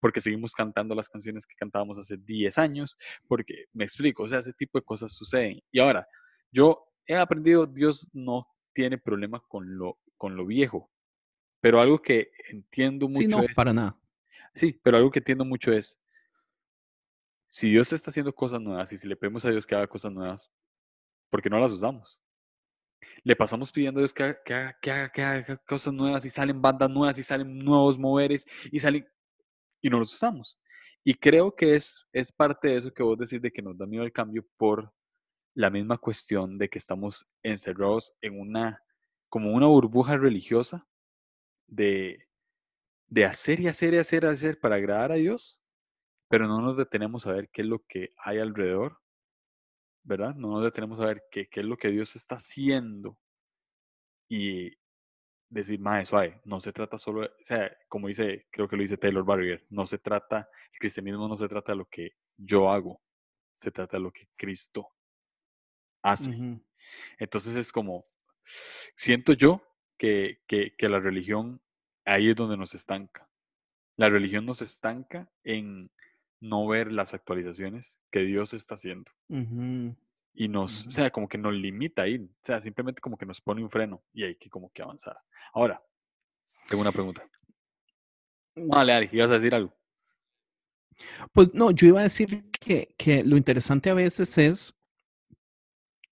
porque 0.00 0.20
seguimos 0.20 0.52
cantando 0.52 0.94
las 0.94 1.08
canciones 1.08 1.46
que 1.46 1.56
cantábamos 1.56 1.98
hace 1.98 2.16
10 2.18 2.58
años, 2.58 2.98
porque 3.26 3.66
me 3.72 3.84
explico, 3.84 4.24
o 4.24 4.28
sea, 4.28 4.40
ese 4.40 4.52
tipo 4.52 4.78
de 4.78 4.84
cosas 4.84 5.12
suceden. 5.12 5.60
Y 5.72 5.80
ahora, 5.80 6.06
yo 6.50 6.86
he 7.06 7.16
aprendido, 7.16 7.66
Dios 7.66 8.10
no 8.12 8.46
tiene 8.74 8.98
problema 8.98 9.42
con 9.48 9.78
lo, 9.78 9.98
con 10.16 10.36
lo 10.36 10.46
viejo, 10.46 10.90
pero 11.64 11.80
algo 11.80 12.02
que 12.02 12.30
entiendo 12.50 13.06
mucho 13.06 13.20
sí, 13.20 13.26
no, 13.26 13.42
para 13.54 13.72
nada. 13.72 13.98
Sí, 14.54 14.78
pero 14.82 14.98
algo 14.98 15.10
que 15.10 15.20
entiendo 15.20 15.46
mucho 15.46 15.72
es, 15.72 15.98
si 17.48 17.70
Dios 17.70 17.90
está 17.90 18.10
haciendo 18.10 18.34
cosas 18.34 18.60
nuevas 18.60 18.92
y 18.92 18.98
si 18.98 19.08
le 19.08 19.16
pedimos 19.16 19.46
a 19.46 19.50
Dios 19.50 19.66
que 19.66 19.74
haga 19.74 19.86
cosas 19.86 20.12
nuevas, 20.12 20.52
¿por 21.30 21.40
qué 21.40 21.48
no 21.48 21.58
las 21.58 21.72
usamos? 21.72 22.20
Le 23.22 23.34
pasamos 23.34 23.72
pidiendo 23.72 23.98
a 23.98 24.02
Dios 24.02 24.12
que 24.12 24.24
haga, 24.24 24.78
que 24.78 25.22
haga, 25.22 25.56
cosas 25.66 25.94
nuevas 25.94 26.26
y 26.26 26.28
salen 26.28 26.60
bandas 26.60 26.90
nuevas 26.90 27.18
y 27.18 27.22
salen 27.22 27.56
nuevos 27.56 27.98
moveres 27.98 28.44
y 28.70 28.78
salen 28.78 29.08
y 29.80 29.88
no 29.88 29.98
los 29.98 30.12
usamos. 30.12 30.60
Y 31.02 31.14
creo 31.14 31.56
que 31.56 31.76
es, 31.76 32.06
es 32.12 32.30
parte 32.30 32.68
de 32.68 32.76
eso 32.76 32.92
que 32.92 33.02
vos 33.02 33.16
decís 33.16 33.40
de 33.40 33.50
que 33.50 33.62
nos 33.62 33.78
da 33.78 33.86
miedo 33.86 34.04
el 34.04 34.12
cambio 34.12 34.46
por 34.58 34.92
la 35.54 35.70
misma 35.70 35.96
cuestión 35.96 36.58
de 36.58 36.68
que 36.68 36.76
estamos 36.76 37.26
encerrados 37.42 38.12
en 38.20 38.38
una, 38.38 38.82
como 39.30 39.50
una 39.50 39.66
burbuja 39.66 40.18
religiosa 40.18 40.86
de, 41.66 42.28
de 43.08 43.24
hacer 43.24 43.60
y 43.60 43.68
hacer 43.68 43.94
y 43.94 43.98
hacer 43.98 44.24
y 44.24 44.26
hacer 44.26 44.60
para 44.60 44.76
agradar 44.76 45.12
a 45.12 45.16
Dios, 45.16 45.60
pero 46.28 46.46
no 46.46 46.60
nos 46.60 46.76
detenemos 46.76 47.26
a 47.26 47.32
ver 47.32 47.50
qué 47.50 47.62
es 47.62 47.68
lo 47.68 47.84
que 47.86 48.14
hay 48.16 48.38
alrededor, 48.38 49.00
¿verdad? 50.02 50.34
No 50.34 50.52
nos 50.52 50.64
detenemos 50.64 51.00
a 51.00 51.06
ver 51.06 51.24
qué, 51.30 51.48
qué 51.48 51.60
es 51.60 51.66
lo 51.66 51.76
que 51.76 51.90
Dios 51.90 52.16
está 52.16 52.36
haciendo 52.36 53.18
y 54.28 54.72
decir, 55.48 55.78
más 55.78 56.08
suave, 56.08 56.40
no 56.44 56.60
se 56.60 56.72
trata 56.72 56.98
solo, 56.98 57.26
o 57.26 57.44
sea, 57.44 57.70
como 57.88 58.08
dice, 58.08 58.46
creo 58.50 58.68
que 58.68 58.76
lo 58.76 58.82
dice 58.82 58.96
Taylor 58.96 59.24
Barrier, 59.24 59.64
no 59.70 59.86
se 59.86 59.98
trata, 59.98 60.48
el 60.72 60.78
cristianismo 60.78 61.28
no 61.28 61.36
se 61.36 61.48
trata 61.48 61.72
de 61.72 61.78
lo 61.78 61.86
que 61.86 62.10
yo 62.36 62.70
hago, 62.70 63.00
se 63.58 63.70
trata 63.70 63.96
de 63.96 64.02
lo 64.02 64.12
que 64.12 64.28
Cristo 64.36 64.88
hace. 66.02 66.60
Entonces 67.18 67.56
es 67.56 67.72
como, 67.72 68.06
siento 68.94 69.32
yo 69.32 69.62
que, 69.96 70.40
que, 70.46 70.88
la 70.88 71.00
religión 71.00 71.60
ahí 72.04 72.30
es 72.30 72.36
donde 72.36 72.56
nos 72.56 72.74
estanca. 72.74 73.28
La 73.96 74.08
religión 74.08 74.44
nos 74.44 74.62
estanca 74.62 75.30
en 75.44 75.90
no 76.40 76.66
ver 76.66 76.92
las 76.92 77.14
actualizaciones 77.14 78.00
que 78.10 78.20
Dios 78.20 78.52
está 78.54 78.74
haciendo. 78.74 79.10
Y 80.36 80.48
nos, 80.48 80.88
o 80.88 80.90
sea, 80.90 81.10
como 81.10 81.28
que 81.28 81.38
nos 81.38 81.54
limita 81.54 82.02
ahí. 82.02 82.16
O 82.18 82.28
sea, 82.42 82.60
simplemente 82.60 83.00
como 83.00 83.16
que 83.16 83.26
nos 83.26 83.40
pone 83.40 83.62
un 83.62 83.70
freno 83.70 84.02
y 84.12 84.24
hay 84.24 84.34
que 84.34 84.50
como 84.50 84.72
que 84.72 84.82
avanzar. 84.82 85.16
Ahora, 85.52 85.82
tengo 86.68 86.80
una 86.82 86.92
pregunta. 86.92 87.26
Dale, 88.56 88.92
Ari, 88.92 89.08
¿ibas 89.12 89.30
a 89.30 89.34
decir 89.34 89.54
algo? 89.54 89.74
Pues 91.32 91.52
no, 91.54 91.70
yo 91.70 91.88
iba 91.88 92.00
a 92.00 92.04
decir 92.04 92.50
que, 92.50 92.94
que 92.96 93.24
lo 93.24 93.36
interesante 93.36 93.90
a 93.90 93.94
veces 93.94 94.38
es 94.38 94.76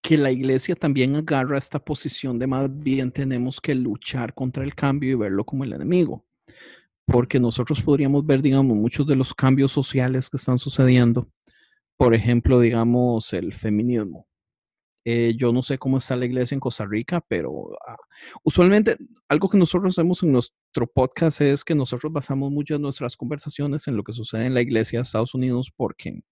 que 0.02 0.18
la 0.18 0.32
iglesia 0.32 0.74
también 0.74 1.14
agarra 1.14 1.56
esta 1.56 1.78
posición 1.78 2.38
de 2.38 2.48
más 2.48 2.68
bien 2.82 3.12
tenemos 3.12 3.60
que 3.60 3.74
luchar 3.74 4.34
contra 4.34 4.64
el 4.64 4.74
cambio 4.74 5.12
y 5.12 5.14
verlo 5.14 5.44
como 5.44 5.62
el 5.62 5.72
enemigo. 5.72 6.26
Porque 7.06 7.38
nosotros 7.38 7.80
podríamos 7.82 8.26
ver, 8.26 8.42
digamos, 8.42 8.76
muchos 8.76 9.06
de 9.06 9.16
los 9.16 9.32
cambios 9.32 9.70
sociales 9.70 10.28
que 10.28 10.36
están 10.38 10.58
sucediendo. 10.58 11.28
Por 11.96 12.14
ejemplo, 12.14 12.58
digamos, 12.58 13.32
el 13.32 13.54
feminismo. 13.54 14.26
Eh, 15.04 15.34
yo 15.36 15.52
no 15.52 15.62
sé 15.62 15.78
cómo 15.78 15.98
está 15.98 16.16
la 16.16 16.26
iglesia 16.26 16.54
en 16.54 16.60
Costa 16.60 16.84
Rica, 16.84 17.20
pero 17.26 17.70
ah, 17.86 17.96
usualmente 18.44 18.96
algo 19.28 19.48
que 19.48 19.58
nosotros 19.58 19.94
hacemos 19.98 20.22
en 20.22 20.32
nuestro 20.32 20.86
podcast 20.92 21.40
es 21.40 21.64
que 21.64 21.74
nosotros 21.74 22.12
basamos 22.12 22.52
muchas 22.52 22.78
de 22.78 22.82
nuestras 22.82 23.16
conversaciones 23.16 23.88
en 23.88 23.96
lo 23.96 24.04
que 24.04 24.12
sucede 24.12 24.46
en 24.46 24.54
la 24.54 24.60
iglesia 24.60 25.00
de 25.00 25.02
Estados 25.02 25.34
Unidos 25.34 25.72
porque 25.76 26.22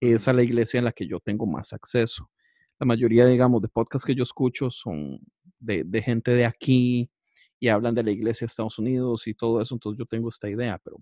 es 0.00 0.28
a 0.28 0.34
la 0.34 0.42
iglesia 0.42 0.78
en 0.78 0.84
la 0.84 0.92
que 0.92 1.06
yo 1.06 1.18
tengo 1.18 1.46
más 1.46 1.72
acceso 1.72 2.30
la 2.78 2.86
mayoría, 2.86 3.26
digamos, 3.26 3.62
de 3.62 3.68
podcasts 3.68 4.06
que 4.06 4.14
yo 4.14 4.22
escucho 4.22 4.70
son 4.70 5.20
de, 5.60 6.02
gente 6.02 6.32
de 6.32 6.44
aquí 6.44 7.10
y 7.60 7.68
hablan 7.68 7.94
de 7.94 8.02
la 8.02 8.10
iglesia 8.10 8.46
de 8.46 8.50
Estados 8.50 8.78
Unidos 8.78 9.26
y 9.26 9.34
todo 9.34 9.60
eso, 9.60 9.74
entonces 9.74 9.98
yo 9.98 10.06
tengo 10.06 10.28
esta 10.28 10.48
idea, 10.50 10.78
pero 10.84 10.98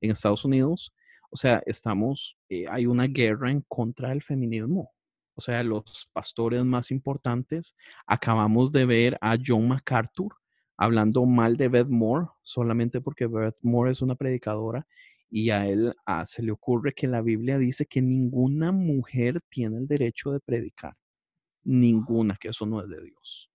en 0.00 0.10
Estados 0.10 0.44
Unidos, 0.44 0.92
o 1.30 1.36
sea, 1.36 1.62
estamos, 1.66 2.36
eh, 2.48 2.66
hay 2.68 2.86
una 2.86 3.06
guerra 3.06 3.50
en 3.50 3.62
contra 3.68 4.10
del 4.10 4.22
feminismo. 4.22 4.90
O 5.34 5.40
sea, 5.40 5.62
los 5.62 6.10
pastores 6.12 6.62
más 6.64 6.90
importantes, 6.90 7.74
acabamos 8.06 8.70
de 8.70 8.84
ver 8.84 9.18
a 9.22 9.38
John 9.44 9.68
MacArthur 9.68 10.36
hablando 10.76 11.24
mal 11.24 11.56
de 11.56 11.68
Beth 11.68 11.88
Moore, 11.88 12.26
solamente 12.42 13.00
porque 13.00 13.26
Beth 13.26 13.56
Moore 13.62 13.92
es 13.92 14.02
una 14.02 14.14
predicadora 14.14 14.86
y 15.30 15.50
a 15.50 15.66
él 15.66 15.94
ah, 16.04 16.26
se 16.26 16.42
le 16.42 16.52
ocurre 16.52 16.92
que 16.92 17.06
la 17.06 17.22
Biblia 17.22 17.56
dice 17.56 17.86
que 17.86 18.02
ninguna 18.02 18.72
mujer 18.72 19.40
tiene 19.48 19.78
el 19.78 19.86
derecho 19.86 20.32
de 20.32 20.40
predicar 20.40 20.94
ninguna, 21.64 22.36
que 22.40 22.48
eso 22.48 22.66
no 22.66 22.82
es 22.82 22.88
de 22.88 23.02
Dios. 23.02 23.50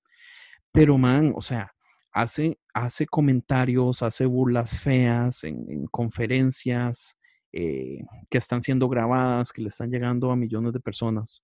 Pero, 0.72 0.98
man, 0.98 1.34
o 1.36 1.42
sea, 1.42 1.72
hace, 2.12 2.60
hace 2.74 3.06
comentarios, 3.06 4.02
hace 4.04 4.26
burlas 4.26 4.80
feas 4.80 5.44
en, 5.44 5.88
conferencias 5.88 7.18
eh, 7.52 8.00
que 8.30 8.38
están 8.38 8.62
siendo 8.62 8.90
grabadas, 8.90 9.52
que 9.52 9.62
le 9.62 9.70
están 9.70 9.92
llegando 9.92 10.32
a 10.32 10.36
millones 10.36 10.74
de 10.74 10.80
personas. 10.80 11.44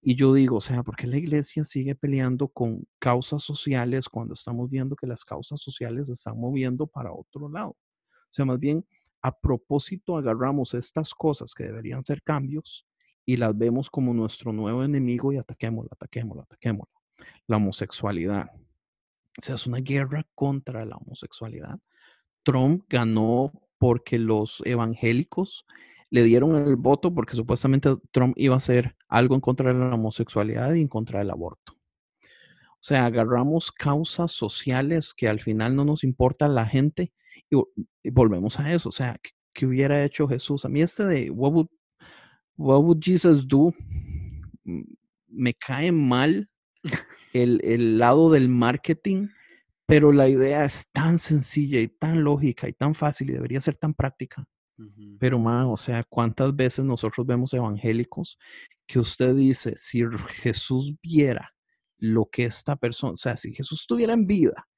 Y 0.00 0.16
yo 0.16 0.34
digo, 0.34 0.56
o 0.56 0.60
sea, 0.60 0.82
¿por 0.82 0.96
qué 0.96 1.06
la 1.06 1.16
iglesia 1.16 1.64
sigue 1.64 1.94
peleando 1.94 2.48
con 2.48 2.86
causas 2.98 3.42
sociales 3.42 4.08
cuando 4.08 4.34
estamos 4.34 4.68
viendo 4.68 4.96
que 4.96 5.06
las 5.06 5.24
causas 5.24 5.60
sociales 5.60 6.08
se 6.08 6.12
están 6.12 6.38
moviendo 6.38 6.86
para 6.86 7.12
otro 7.12 7.48
lado? 7.48 7.70
O 7.70 8.30
sea, 8.30 8.44
más 8.44 8.58
bien, 8.58 8.84
a 9.22 9.32
propósito, 9.32 10.18
agarramos 10.18 10.74
estas 10.74 11.14
cosas 11.14 11.54
que 11.54 11.64
deberían 11.64 12.02
ser 12.02 12.22
cambios 12.22 12.86
y 13.26 13.36
las 13.36 13.56
vemos 13.56 13.90
como 13.90 14.12
nuestro 14.12 14.52
nuevo 14.52 14.84
enemigo 14.84 15.32
y 15.32 15.38
ataquémosla, 15.38 15.90
ataquémosla, 15.92 16.42
ataquémosla. 16.42 17.00
La 17.46 17.56
homosexualidad. 17.56 18.48
O 19.38 19.42
sea, 19.42 19.54
es 19.54 19.66
una 19.66 19.78
guerra 19.78 20.26
contra 20.34 20.84
la 20.84 20.96
homosexualidad. 20.96 21.78
Trump 22.42 22.84
ganó 22.88 23.52
porque 23.78 24.18
los 24.18 24.62
evangélicos 24.64 25.66
le 26.10 26.22
dieron 26.22 26.54
el 26.54 26.76
voto 26.76 27.12
porque 27.12 27.34
supuestamente 27.34 27.96
Trump 28.12 28.34
iba 28.38 28.54
a 28.54 28.58
hacer 28.58 28.94
algo 29.08 29.34
en 29.34 29.40
contra 29.40 29.72
de 29.72 29.78
la 29.78 29.94
homosexualidad 29.94 30.72
y 30.74 30.80
en 30.80 30.88
contra 30.88 31.18
del 31.18 31.30
aborto. 31.30 31.72
O 32.84 32.86
sea, 32.86 33.06
agarramos 33.06 33.72
causas 33.72 34.30
sociales 34.30 35.14
que 35.14 35.26
al 35.26 35.40
final 35.40 35.74
no 35.74 35.84
nos 35.84 36.04
importa 36.04 36.46
la 36.48 36.66
gente 36.66 37.12
y, 37.50 37.56
volvemos 38.10 38.60
a 38.60 38.72
eso. 38.72 38.90
O 38.90 38.92
sea, 38.92 39.18
¿qué, 39.52 39.66
hubiera 39.66 40.04
hecho 40.04 40.28
Jesús? 40.28 40.64
A 40.64 40.68
mí 40.68 40.82
este 40.82 41.04
de 41.04 41.30
what 41.30 41.66
What 42.56 42.82
would 42.82 43.00
Jesus 43.00 43.46
do? 43.46 43.74
Me 45.28 45.54
cae 45.54 45.90
mal 45.90 46.48
el, 47.32 47.98
lado 47.98 48.30
del 48.30 48.48
marketing, 48.48 49.28
pero 49.86 50.12
la 50.12 50.28
idea 50.28 50.64
es 50.64 50.88
tan 50.92 51.18
sencilla 51.18 51.80
y 51.80 51.88
tan 51.88 52.22
lógica 52.22 52.68
y 52.68 52.72
tan 52.72 52.94
fácil 52.94 53.30
y 53.30 53.32
debería 53.32 53.60
ser 53.60 53.76
tan 53.76 53.94
práctica. 53.94 54.44
Pero, 55.20 55.38
man, 55.38 55.66
o 55.66 55.76
sea, 55.76 56.02
¿cuántas 56.08 56.54
veces 56.54 56.84
nosotros 56.84 57.26
vemos 57.26 57.54
evangélicos 57.54 58.38
que 58.86 58.98
usted 58.98 59.34
dice, 59.34 59.74
si 59.76 60.02
Jesús 60.42 60.94
viera 61.00 61.54
lo 61.98 62.26
que 62.26 62.44
esta 62.44 62.76
persona, 62.76 63.12
o 63.14 63.16
sea, 63.16 63.36
si 63.36 63.54
Jesús 63.54 63.82
estuviera 63.82 64.12
en 64.12 64.26
vida 64.26 64.68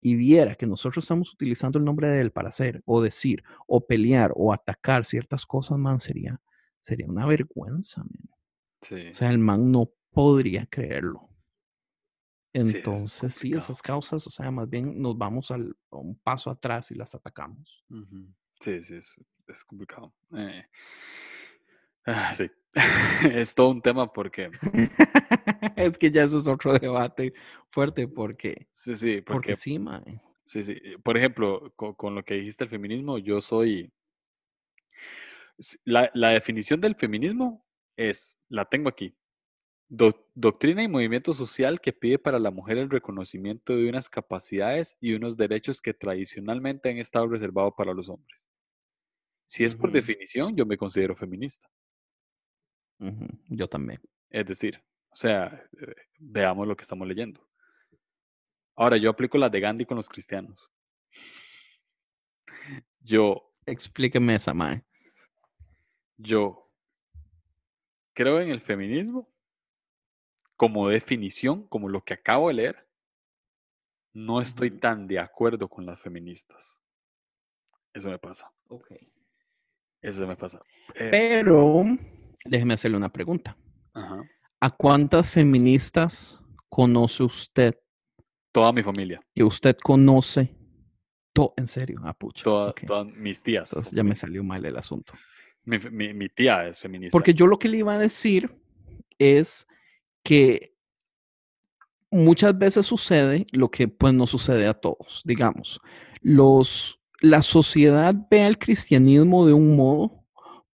y 0.00 0.16
viera 0.16 0.54
que 0.56 0.66
nosotros 0.66 1.04
estamos 1.04 1.32
utilizando 1.32 1.78
el 1.78 1.84
nombre 1.84 2.08
de 2.08 2.20
él 2.20 2.32
para 2.32 2.48
hacer 2.48 2.82
o 2.84 3.00
decir 3.00 3.42
o 3.66 3.86
pelear 3.86 4.32
o 4.34 4.52
atacar 4.52 5.04
ciertas 5.04 5.46
cosas, 5.46 5.78
man, 5.78 6.00
sería, 6.00 6.40
sería 6.84 7.06
una 7.06 7.24
vergüenza, 7.24 8.02
O 8.02 9.14
sea, 9.14 9.30
el 9.30 9.38
man 9.38 9.72
no 9.72 9.90
podría 10.10 10.66
creerlo. 10.66 11.30
Entonces, 12.52 13.34
sí, 13.34 13.54
esas 13.54 13.80
causas, 13.80 14.26
o 14.26 14.30
sea, 14.30 14.50
más 14.50 14.68
bien 14.68 15.00
nos 15.00 15.16
vamos 15.16 15.50
al, 15.50 15.74
a 15.90 15.96
un 15.96 16.14
paso 16.16 16.50
atrás 16.50 16.90
y 16.90 16.94
las 16.94 17.14
atacamos. 17.14 17.82
Sí, 18.60 18.82
sí, 18.82 18.96
es, 18.96 19.64
complicado. 19.64 20.12
Eh, 20.36 20.62
ah, 22.04 22.34
sí, 22.36 22.50
es 23.32 23.54
todo 23.54 23.70
un 23.70 23.80
tema 23.80 24.12
porque... 24.12 24.50
es 25.76 25.96
que 25.96 26.10
ya 26.10 26.24
eso 26.24 26.36
es 26.36 26.46
otro 26.46 26.78
debate 26.78 27.32
fuerte 27.70 28.08
porque... 28.08 28.68
Sí, 28.72 28.94
sí, 28.94 29.22
porque, 29.22 29.56
sí, 29.56 29.78
man. 29.78 30.04
Sí, 30.44 30.62
sí. 30.62 30.78
Por 31.02 31.16
ejemplo, 31.16 31.72
con, 31.76 32.14
lo 32.14 32.22
que 32.22 32.34
dijiste 32.34 32.64
el 32.64 32.70
feminismo, 32.70 33.16
yo 33.16 33.40
soy 33.40 33.90
la, 35.84 36.30
definición 36.30 36.80
del 36.80 36.94
feminismo 36.94 37.66
es, 37.96 38.38
la 38.48 38.64
tengo 38.64 38.88
aquí, 38.88 39.16
doctrina 39.88 40.82
y 40.82 40.88
movimiento 40.88 41.34
social 41.34 41.80
que 41.80 41.92
pide 41.92 42.18
para 42.18 42.38
la 42.38 42.50
mujer 42.50 42.78
el 42.78 42.90
reconocimiento 42.90 43.76
de 43.76 43.88
unas 43.88 44.08
capacidades 44.08 44.96
y 45.00 45.14
unos 45.14 45.36
derechos 45.36 45.80
que 45.80 45.94
tradicionalmente 45.94 46.90
han 46.90 46.98
estado 46.98 47.28
reservados 47.28 47.74
para 47.76 47.94
los 47.94 48.08
hombres. 48.08 48.50
Si 49.46 49.64
es 49.64 49.76
por 49.76 49.92
definición, 49.92 50.56
yo 50.56 50.66
me 50.66 50.76
considero 50.76 51.14
feminista. 51.14 51.68
Yo 53.48 53.68
también. 53.68 54.00
Es 54.30 54.46
decir, 54.46 54.82
o 55.10 55.16
sea, 55.16 55.64
eh, 55.80 55.94
veamos 56.18 56.66
lo 56.66 56.76
que 56.76 56.82
estamos 56.82 57.06
leyendo. 57.06 57.46
Ahora, 58.76 58.96
yo 58.96 59.10
aplico 59.10 59.38
la 59.38 59.48
de 59.48 59.60
Gandhi 59.60 59.84
con 59.84 59.96
los 59.96 60.08
cristianos. 60.08 60.72
Yo. 63.00 63.52
Explíqueme 63.66 64.34
esa, 64.34 64.52
Mae. 64.52 64.84
Yo 66.16 66.70
creo 68.12 68.40
en 68.40 68.50
el 68.50 68.60
feminismo 68.60 69.28
como 70.56 70.88
definición, 70.88 71.66
como 71.68 71.88
lo 71.88 72.02
que 72.04 72.14
acabo 72.14 72.48
de 72.48 72.54
leer. 72.54 72.88
No 74.12 74.40
estoy 74.40 74.70
tan 74.70 75.08
de 75.08 75.18
acuerdo 75.18 75.68
con 75.68 75.84
las 75.84 75.98
feministas. 76.00 76.78
Eso 77.92 78.08
me 78.10 78.18
pasa. 78.18 78.52
Ok. 78.68 78.92
Eso 80.00 80.26
me 80.26 80.36
pasa. 80.36 80.60
Eh, 80.94 81.08
Pero 81.10 81.84
déjeme 82.44 82.74
hacerle 82.74 82.96
una 82.96 83.12
pregunta. 83.12 83.56
¿A 84.60 84.70
cuántas 84.70 85.32
feministas 85.32 86.42
conoce 86.68 87.22
usted? 87.24 87.74
Toda 88.52 88.72
mi 88.72 88.82
familia. 88.82 89.20
Que 89.34 89.42
usted 89.42 89.76
conoce. 89.82 90.54
en 91.56 91.66
serio, 91.66 92.00
ah, 92.04 92.16
Todas 92.44 93.06
mis 93.06 93.42
tías. 93.42 93.90
ya 93.90 94.04
me 94.04 94.14
salió 94.14 94.44
mal 94.44 94.64
el 94.64 94.76
asunto. 94.76 95.14
Mi, 95.64 96.28
tía 96.28 96.66
es 96.66 96.80
feminista. 96.80 97.12
Porque 97.12 97.34
yo 97.34 97.46
lo 97.46 97.58
que 97.58 97.68
le 97.68 97.78
iba 97.78 97.94
a 97.94 97.98
decir 97.98 98.50
es 99.18 99.66
que 100.22 100.74
muchas 102.10 102.56
veces 102.56 102.86
sucede 102.86 103.46
lo 103.52 103.70
que 103.70 103.88
pues 103.88 104.12
no 104.14 104.26
sucede 104.26 104.66
a 104.66 104.74
todos. 104.74 105.22
Digamos, 105.24 105.80
los, 106.20 107.00
la 107.20 107.42
sociedad 107.42 108.14
ve 108.30 108.42
al 108.42 108.58
cristianismo 108.58 109.46
de 109.46 109.52
un 109.52 109.76
modo 109.76 110.24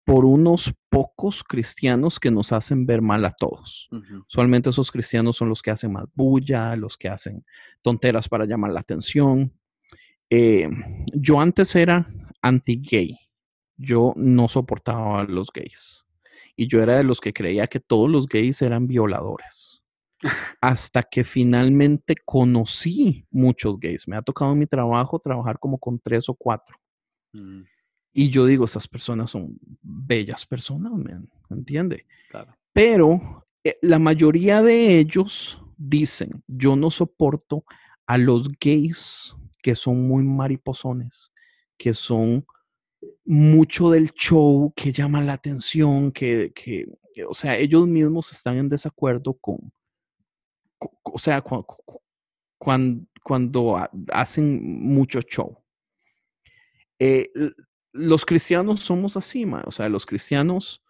por 0.04 0.24
unos 0.24 0.74
pocos 0.88 1.44
cristianos 1.44 2.18
que 2.18 2.32
nos 2.32 2.52
hacen 2.52 2.84
ver 2.84 3.00
mal 3.00 3.24
a 3.24 3.30
todos. 3.30 3.88
Usualmente 4.28 4.70
esos 4.70 4.90
cristianos 4.90 5.36
son 5.36 5.48
los 5.48 5.62
que 5.62 5.70
hacen 5.70 5.92
más 5.92 6.06
bulla, 6.14 6.74
los 6.74 6.96
que 6.98 7.08
hacen 7.08 7.44
tonteras 7.80 8.28
para 8.28 8.44
llamar 8.44 8.72
la 8.72 8.80
atención. 8.80 9.52
Eh, 10.28 10.68
yo 11.14 11.40
antes 11.40 11.76
era 11.76 12.08
anti-gay 12.42 13.16
yo 13.80 14.12
no 14.16 14.46
soportaba 14.48 15.20
a 15.20 15.24
los 15.24 15.50
gays. 15.52 16.04
Y 16.54 16.68
yo 16.68 16.82
era 16.82 16.98
de 16.98 17.04
los 17.04 17.20
que 17.20 17.32
creía 17.32 17.66
que 17.66 17.80
todos 17.80 18.10
los 18.10 18.26
gays 18.26 18.60
eran 18.60 18.86
violadores. 18.86 19.82
Hasta 20.60 21.02
que 21.02 21.24
finalmente 21.24 22.14
conocí 22.24 23.24
muchos 23.30 23.80
gays. 23.80 24.06
Me 24.06 24.16
ha 24.16 24.22
tocado 24.22 24.52
en 24.52 24.58
mi 24.58 24.66
trabajo 24.66 25.18
trabajar 25.18 25.58
como 25.58 25.78
con 25.78 25.98
tres 25.98 26.28
o 26.28 26.34
cuatro. 26.34 26.76
Mm. 27.32 27.62
Y 28.12 28.30
yo 28.30 28.44
digo, 28.44 28.64
estas 28.64 28.86
personas 28.86 29.30
son 29.30 29.58
bellas 29.80 30.44
personas, 30.44 30.92
¿me 30.92 31.16
entiende? 31.48 32.06
Pero 32.72 33.46
eh, 33.64 33.78
la 33.82 33.98
mayoría 33.98 34.62
de 34.62 34.98
ellos 34.98 35.62
dicen, 35.76 36.42
yo 36.48 36.76
no 36.76 36.90
soporto 36.90 37.64
a 38.06 38.18
los 38.18 38.48
gays 38.60 39.34
que 39.62 39.74
son 39.74 40.06
muy 40.06 40.24
mariposones, 40.24 41.32
que 41.78 41.94
son 41.94 42.44
mucho 43.24 43.90
del 43.90 44.10
show 44.12 44.72
que 44.74 44.92
llama 44.92 45.22
la 45.22 45.34
atención, 45.34 46.12
que, 46.12 46.52
o 47.28 47.34
sea, 47.34 47.56
ellos 47.56 47.86
mismos 47.86 48.32
están 48.32 48.58
en 48.58 48.68
desacuerdo 48.68 49.34
con, 49.34 49.72
o 51.02 51.18
sea, 51.18 51.42
cuando, 52.58 53.06
cuando 53.22 53.88
hacen 54.12 54.80
mucho 54.80 55.20
show. 55.22 55.58
Eh, 56.98 57.30
los 57.92 58.24
cristianos 58.24 58.80
somos 58.80 59.16
así, 59.16 59.44
o 59.44 59.70
sea, 59.70 59.88
los 59.88 60.06
cristianos 60.06 60.82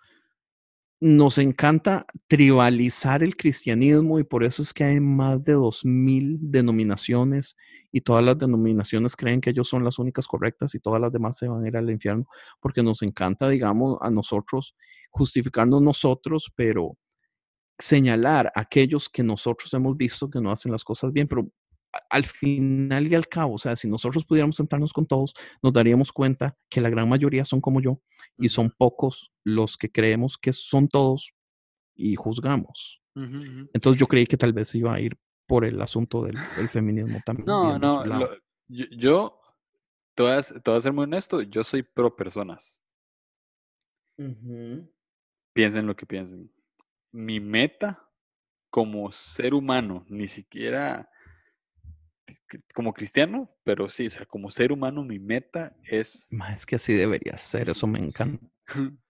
nos 1.00 1.38
encanta 1.38 2.04
tribalizar 2.28 3.22
el 3.22 3.34
cristianismo 3.34 4.18
y 4.18 4.24
por 4.24 4.44
eso 4.44 4.62
es 4.62 4.74
que 4.74 4.84
hay 4.84 5.00
más 5.00 5.42
de 5.42 5.54
dos 5.54 5.84
mil 5.84 6.36
denominaciones 6.40 7.56
y 7.90 8.02
todas 8.02 8.22
las 8.22 8.36
denominaciones 8.38 9.16
creen 9.16 9.40
que 9.40 9.50
ellos 9.50 9.66
son 9.66 9.82
las 9.82 9.98
únicas 9.98 10.26
correctas 10.26 10.74
y 10.74 10.78
todas 10.78 11.00
las 11.00 11.10
demás 11.10 11.38
se 11.38 11.48
van 11.48 11.64
a 11.64 11.68
ir 11.68 11.76
al 11.78 11.90
infierno 11.90 12.26
porque 12.60 12.82
nos 12.82 13.00
encanta, 13.00 13.48
digamos, 13.48 13.96
a 14.02 14.10
nosotros 14.10 14.76
justificarnos 15.10 15.80
nosotros, 15.80 16.52
pero 16.54 16.98
señalar 17.78 18.52
a 18.54 18.60
aquellos 18.60 19.08
que 19.08 19.22
nosotros 19.22 19.72
hemos 19.72 19.96
visto 19.96 20.28
que 20.28 20.40
no 20.40 20.50
hacen 20.50 20.70
las 20.70 20.84
cosas 20.84 21.12
bien, 21.14 21.26
pero 21.26 21.48
al 22.08 22.24
final 22.24 23.06
y 23.06 23.14
al 23.14 23.28
cabo, 23.28 23.54
o 23.54 23.58
sea, 23.58 23.76
si 23.76 23.88
nosotros 23.88 24.24
pudiéramos 24.24 24.56
sentarnos 24.56 24.92
con 24.92 25.06
todos, 25.06 25.34
nos 25.62 25.72
daríamos 25.72 26.12
cuenta 26.12 26.56
que 26.68 26.80
la 26.80 26.90
gran 26.90 27.08
mayoría 27.08 27.44
son 27.44 27.60
como 27.60 27.80
yo 27.80 28.00
y 28.38 28.48
son 28.48 28.70
pocos 28.70 29.32
los 29.44 29.76
que 29.76 29.90
creemos 29.90 30.38
que 30.38 30.52
son 30.52 30.88
todos 30.88 31.32
y 31.94 32.14
juzgamos. 32.14 33.00
Entonces 33.14 34.00
yo 34.00 34.06
creí 34.06 34.24
que 34.24 34.36
tal 34.36 34.52
vez 34.52 34.74
iba 34.74 34.94
a 34.94 35.00
ir 35.00 35.18
por 35.46 35.64
el 35.64 35.82
asunto 35.82 36.22
del, 36.22 36.38
feminismo 36.68 37.18
también. 37.26 37.44
No, 37.46 37.78
no, 37.78 38.04
yo, 38.68 38.86
yo 38.92 39.40
te, 40.14 40.22
voy 40.22 40.32
a, 40.32 40.42
ser 40.80 40.92
muy 40.92 41.04
honesto, 41.04 41.42
yo 41.42 41.64
soy 41.64 41.82
pro 41.82 42.14
personas. 42.14 42.80
Piensen 45.52 45.86
lo 45.86 45.96
que 45.96 46.06
piensen. 46.06 46.52
Mi 47.12 47.40
meta 47.40 48.08
como 48.70 49.10
ser 49.10 49.54
humano, 49.54 50.04
ni 50.08 50.28
siquiera 50.28 51.10
como 52.74 52.92
cristiano, 52.92 53.50
pero 53.64 53.88
sí, 53.88 54.06
o 54.06 54.10
sea, 54.10 54.26
como 54.26 54.50
ser 54.50 54.72
humano, 54.72 55.02
mi 55.02 55.18
meta 55.18 55.76
es. 55.84 56.28
Es 56.52 56.66
que 56.66 56.76
así 56.76 56.94
debería 56.94 57.36
ser, 57.36 57.70
eso 57.70 57.86
me 57.86 57.98
encanta. 57.98 58.46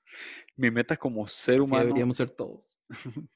mi 0.56 0.70
meta 0.70 0.96
como 0.96 1.26
ser 1.26 1.60
humano. 1.60 1.84
deberíamos 1.84 2.16
ser 2.16 2.30
todos. 2.30 2.78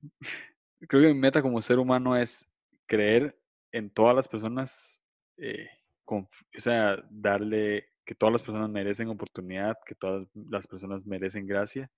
creo 0.89 1.03
que 1.03 1.15
mi 1.15 1.19
meta 1.19 1.43
como 1.43 1.61
ser 1.63 1.79
humano 1.79 2.17
es 2.17 2.51
creer 2.87 3.39
en 3.73 3.91
todas 3.91 4.15
las 4.15 4.29
personas, 4.29 5.03
eh, 5.37 5.69
o 6.07 6.29
sea, 6.59 6.97
darle 7.11 7.89
que 8.05 8.15
todas 8.15 8.33
las 8.33 8.43
personas 8.43 8.69
merecen 8.69 9.09
oportunidad, 9.09 9.77
que 9.85 9.95
todas 9.95 10.29
las 10.35 10.67
personas 10.67 11.07
merecen 11.07 11.47
gracia, 11.47 11.91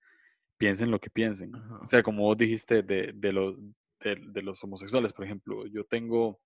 piensen 0.56 0.90
lo 0.90 1.00
que 1.00 1.10
piensen. 1.10 1.54
O 1.54 1.86
sea, 1.86 2.02
como 2.02 2.22
vos 2.22 2.36
dijiste 2.36 2.82
de, 2.82 3.12
de, 3.14 3.32
los, 3.32 3.56
de, 4.00 4.42
los 4.42 4.62
homosexuales, 4.62 5.12
por 5.12 5.24
ejemplo, 5.24 5.66
yo 5.66 5.84
tengo 5.84 6.40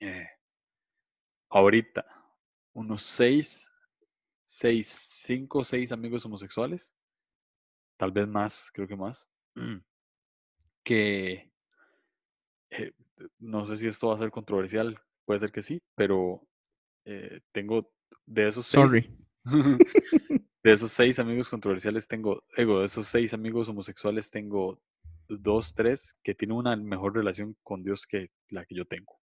eh, 0.00 0.26
ahorita 1.54 2.04
unos 2.72 3.02
seis, 3.02 3.70
seis, 4.44 4.88
cinco 4.88 5.60
o 5.60 5.64
seis 5.64 5.92
amigos 5.92 6.26
homosexuales, 6.26 6.92
tal 7.96 8.10
vez 8.10 8.26
más, 8.26 8.70
creo 8.74 8.88
que 8.88 8.96
más, 8.96 9.30
que 10.84 11.52
eh, 12.70 12.92
no 13.38 13.64
sé 13.64 13.76
si 13.76 13.86
esto 13.86 14.08
va 14.08 14.16
a 14.16 14.18
ser 14.18 14.32
controversial, 14.32 15.00
puede 15.24 15.40
ser 15.40 15.52
que 15.52 15.62
sí, 15.62 15.80
pero 15.94 16.46
eh, 17.04 17.40
tengo 17.52 17.92
de 18.26 18.48
esos 18.48 18.66
seis. 18.66 19.08
de 20.64 20.72
esos 20.72 20.90
seis 20.90 21.18
amigos 21.20 21.48
controversiales 21.48 22.08
tengo, 22.08 22.42
ego, 22.56 22.80
de 22.80 22.86
esos 22.86 23.06
seis 23.06 23.32
amigos 23.32 23.68
homosexuales 23.68 24.30
tengo 24.30 24.80
dos, 25.28 25.72
tres 25.72 26.16
que 26.24 26.34
tienen 26.34 26.56
una 26.56 26.74
mejor 26.74 27.14
relación 27.14 27.56
con 27.62 27.82
Dios 27.82 28.06
que 28.06 28.30
la 28.48 28.64
que 28.64 28.74
yo 28.74 28.86
tengo. 28.86 29.20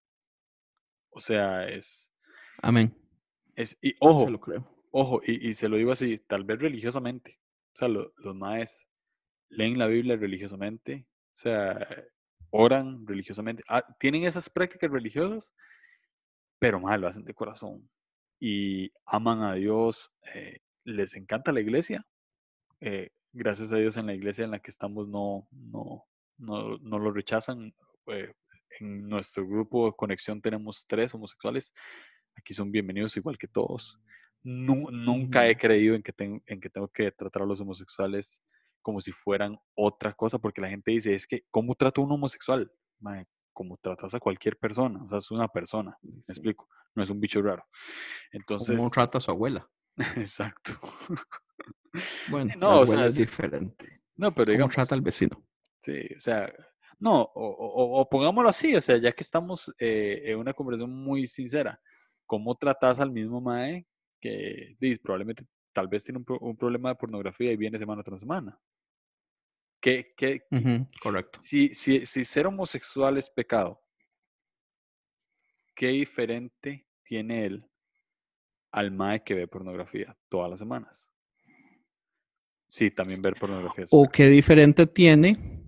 O 1.09 1.19
sea, 1.19 1.67
es, 1.67 2.10
Amén. 2.61 2.95
Es, 3.55 3.77
y 3.81 3.95
ojo, 3.99 4.29
lo 4.29 4.39
creo. 4.39 4.67
ojo, 4.91 5.21
y, 5.25 5.53
se 5.53 5.67
lo 5.67 5.77
digo 5.77 5.91
así, 5.91 6.17
tal 6.19 6.43
vez 6.43 6.59
religiosamente. 6.59 7.39
O 7.73 7.77
sea, 7.77 7.87
los 7.87 8.35
maes 8.35 8.87
leen 9.49 9.77
la 9.77 9.87
Biblia 9.87 10.15
religiosamente, 10.15 11.07
o 11.33 11.37
sea, 11.37 11.87
oran 12.49 13.05
religiosamente, 13.05 13.63
ah, 13.67 13.83
tienen 13.99 14.23
esas 14.23 14.49
prácticas 14.49 14.89
religiosas, 14.91 15.55
pero 16.59 16.79
mal 16.79 17.01
lo 17.01 17.07
hacen 17.07 17.25
de 17.25 17.33
corazón. 17.33 17.89
Y 18.39 18.91
aman 19.05 19.41
a 19.43 19.53
Dios, 19.53 20.15
eh, 20.33 20.59
les 20.83 21.15
encanta 21.15 21.51
la 21.51 21.61
iglesia. 21.61 22.05
Eh, 22.79 23.11
gracias 23.33 23.71
a 23.71 23.77
Dios 23.77 23.97
en 23.97 24.07
la 24.07 24.13
iglesia 24.13 24.45
en 24.45 24.51
la 24.51 24.59
que 24.59 24.71
estamos 24.71 25.07
no, 25.07 25.47
no, 25.51 26.05
no, 26.37 26.77
no 26.77 26.99
lo 26.99 27.11
rechazan. 27.11 27.73
Eh, 28.07 28.33
en 28.79 29.07
nuestro 29.07 29.45
grupo 29.47 29.87
de 29.87 29.95
conexión 29.95 30.41
tenemos 30.41 30.85
tres 30.87 31.13
homosexuales 31.13 31.73
aquí 32.41 32.53
son 32.55 32.71
bienvenidos 32.71 33.15
igual 33.17 33.37
que 33.37 33.47
todos. 33.47 34.01
nunca 34.43 35.47
he 35.47 35.55
creído 35.55 35.95
en 35.95 36.01
que, 36.01 36.13
en 36.17 36.59
que 36.59 36.69
tengo 36.69 36.87
que 36.87 37.11
tratar 37.11 37.43
a 37.43 37.45
los 37.45 37.61
homosexuales 37.61 38.43
como 38.81 38.99
si 38.99 39.11
fueran 39.11 39.59
otra 39.75 40.13
cosa, 40.13 40.39
porque 40.39 40.59
la 40.59 40.69
gente 40.69 40.89
dice, 40.91 41.13
es 41.13 41.27
que, 41.27 41.43
¿cómo 41.51 41.75
trato 41.75 42.01
a 42.01 42.05
un 42.05 42.11
homosexual? 42.11 42.71
como 43.53 43.77
tratas 43.77 44.13
a 44.13 44.19
cualquier 44.19 44.57
persona, 44.57 45.03
o 45.03 45.09
sea, 45.09 45.17
es 45.17 45.29
una 45.29 45.47
persona, 45.47 45.97
me 46.01 46.17
explico, 46.17 46.67
no 46.95 47.03
es 47.03 47.09
un 47.09 47.19
bicho 47.19 47.41
raro. 47.41 47.63
Entonces... 48.31 48.77
¿Cómo 48.77 48.89
trata 48.89 49.17
a 49.17 49.21
su 49.21 49.31
abuela? 49.31 49.69
Exacto. 50.17 50.73
Bueno, 52.29 52.53
no, 52.57 52.79
o 52.81 52.87
sea, 52.87 53.05
es 53.05 53.15
diferente. 53.15 54.01
No, 54.15 54.31
pero 54.31 54.51
digamos... 54.51 54.73
¿Cómo 54.73 54.83
trata 54.83 54.95
al 54.95 55.01
vecino? 55.01 55.43
Sí, 55.81 55.99
o 56.15 56.19
sea, 56.19 56.51
no, 56.99 57.29
o, 57.33 58.07
pongámoslo 58.09 58.49
así, 58.49 58.75
o 58.75 58.81
sea, 58.81 58.97
ya 58.97 59.11
que 59.11 59.23
estamos 59.23 59.73
eh, 59.79 60.21
en 60.25 60.37
una 60.37 60.53
conversación 60.53 60.95
muy 60.95 61.25
sincera, 61.27 61.79
cómo 62.31 62.55
tratas 62.55 63.01
al 63.01 63.11
mismo 63.11 63.41
Mae 63.41 63.85
que 64.21 64.77
probablemente 65.03 65.45
tal 65.73 65.89
vez 65.89 66.05
tiene 66.05 66.23
un, 66.39 66.55
problema 66.55 66.87
de 66.87 66.95
pornografía 66.95 67.51
y 67.51 67.57
viene 67.57 67.77
semana 67.77 68.03
tras 68.03 68.21
semana. 68.21 68.57
¿Qué, 69.81 70.13
qué, 70.15 70.43
correcto. 71.01 71.39
Si, 71.41 71.73
si, 71.73 72.05
si 72.05 72.23
ser 72.23 72.47
homosexual 72.47 73.17
es 73.17 73.29
pecado, 73.29 73.81
¿qué 75.75 75.87
diferente 75.87 76.87
tiene 77.03 77.47
él 77.47 77.69
al 78.71 78.91
Mae 78.91 79.25
que 79.25 79.33
ve 79.33 79.49
pornografía 79.49 80.17
todas 80.29 80.49
las 80.51 80.61
semanas? 80.61 81.11
Sí, 82.65 82.91
también 82.91 83.21
ver 83.21 83.33
pornografía. 83.33 83.87
¿O 83.91 84.07
qué 84.07 84.27
diferente 84.27 84.87
tiene 84.87 85.65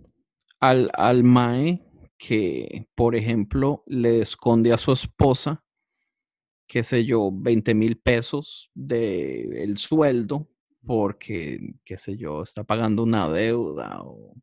al, 0.61 0.89
al 0.93 1.26
Mae 1.26 1.84
que, 2.18 2.88
por 2.95 3.18
ejemplo, 3.18 3.84
le 3.86 4.22
esconde 4.22 4.72
a 4.72 4.78
su 4.78 4.93
esposa 4.93 5.61
qué 6.74 6.82
sé 6.82 7.05
yo, 7.05 7.30
20 7.32 7.76
mil 7.76 7.97
pesos 7.97 8.71
del 8.74 9.55
el 9.57 9.78
sueldo 9.78 10.49
porque, 10.84 11.76
qué 11.86 11.99
sé 11.99 12.17
yo, 12.17 12.41
está 12.41 12.63
pagando 12.63 13.03
una 13.03 13.30
deuda 13.30 14.01
o 14.01 14.34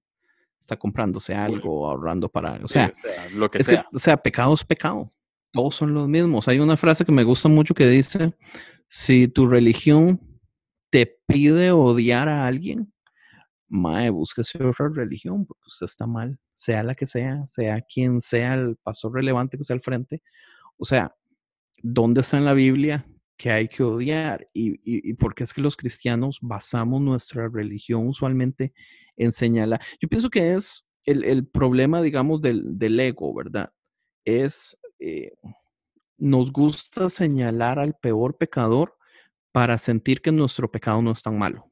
está 0.57 0.77
comprándose 0.77 1.35
algo, 1.35 1.91
ahorrando 1.91 2.29
para... 2.29 2.61
O 2.63 2.69
sea, 2.69 2.93
lo 3.35 3.51
que 3.51 3.65
sea. 3.65 3.85
o 3.93 3.99
sea, 3.99 4.17
pecado 4.17 4.55
es 4.55 4.63
pecado. 4.63 5.13
Todos 5.51 5.75
son 5.75 5.93
los 5.93 6.07
mismos. 6.07 6.47
Hay 6.47 6.61
una 6.61 6.77
frase 6.77 7.05
que 7.05 7.11
me 7.11 7.25
gusta 7.25 7.49
mucho 7.49 7.75
que 7.75 7.89
dice, 7.89 8.33
si 8.87 9.27
tu 9.27 9.49
religión 9.49 10.21
te 10.89 11.19
pide 11.27 11.73
odiar 11.73 12.29
a 12.29 12.47
alguien, 12.47 12.93
mae, 13.69 14.09
búsquese 14.09 14.65
otra 14.65 14.89
religión 14.89 15.47
porque 15.47 15.67
usted 15.67 15.87
está 15.87 16.07
mal, 16.07 16.39
sea 16.55 16.85
la 16.85 16.95
que 16.95 17.07
sea, 17.07 17.45
sea 17.49 17.81
quien 17.81 18.21
sea 18.21 18.55
el 18.55 18.77
pastor 18.77 19.15
relevante 19.15 19.59
que 19.59 19.65
sea 19.65 19.75
al 19.75 19.81
frente. 19.81 20.23
O 20.77 20.85
sea, 20.85 21.13
¿dónde 21.83 22.21
está 22.21 22.39
en 22.39 22.45
la 22.45 22.55
Biblia 22.55 23.07
que 23.37 23.51
hay 23.51 23.69
que 23.69 23.83
odiar? 23.83 24.49
Y, 24.53 24.81
y, 24.85 25.15
por 25.15 25.35
qué 25.35 25.45
es 25.45 25.55
que 25.55 25.61
los 25.61 25.77
cristianos 25.77 26.39
basamos 26.41 27.01
nuestra 27.01 27.49
religión 27.49 28.07
usualmente 28.07 28.73
en 29.17 29.33
señalar. 29.33 29.81
Yo 30.01 30.09
pienso 30.09 30.31
que 30.31 30.55
es 30.55 30.87
el, 31.05 31.47
problema, 31.47 32.03
digamos, 32.03 32.41
del, 32.41 33.01
ego, 33.01 33.35
¿verdad? 33.35 33.73
Es, 34.25 34.79
eh, 34.99 35.33
nos 36.19 36.53
gusta 36.53 37.09
señalar 37.11 37.79
al 37.79 37.95
peor 37.95 38.37
pecador 38.37 38.97
para 39.53 39.79
sentir 39.79 40.21
que 40.21 40.33
nuestro 40.33 40.71
pecado 40.71 41.03
no 41.03 41.13
es 41.13 41.23
tan 41.23 41.39
malo. 41.39 41.71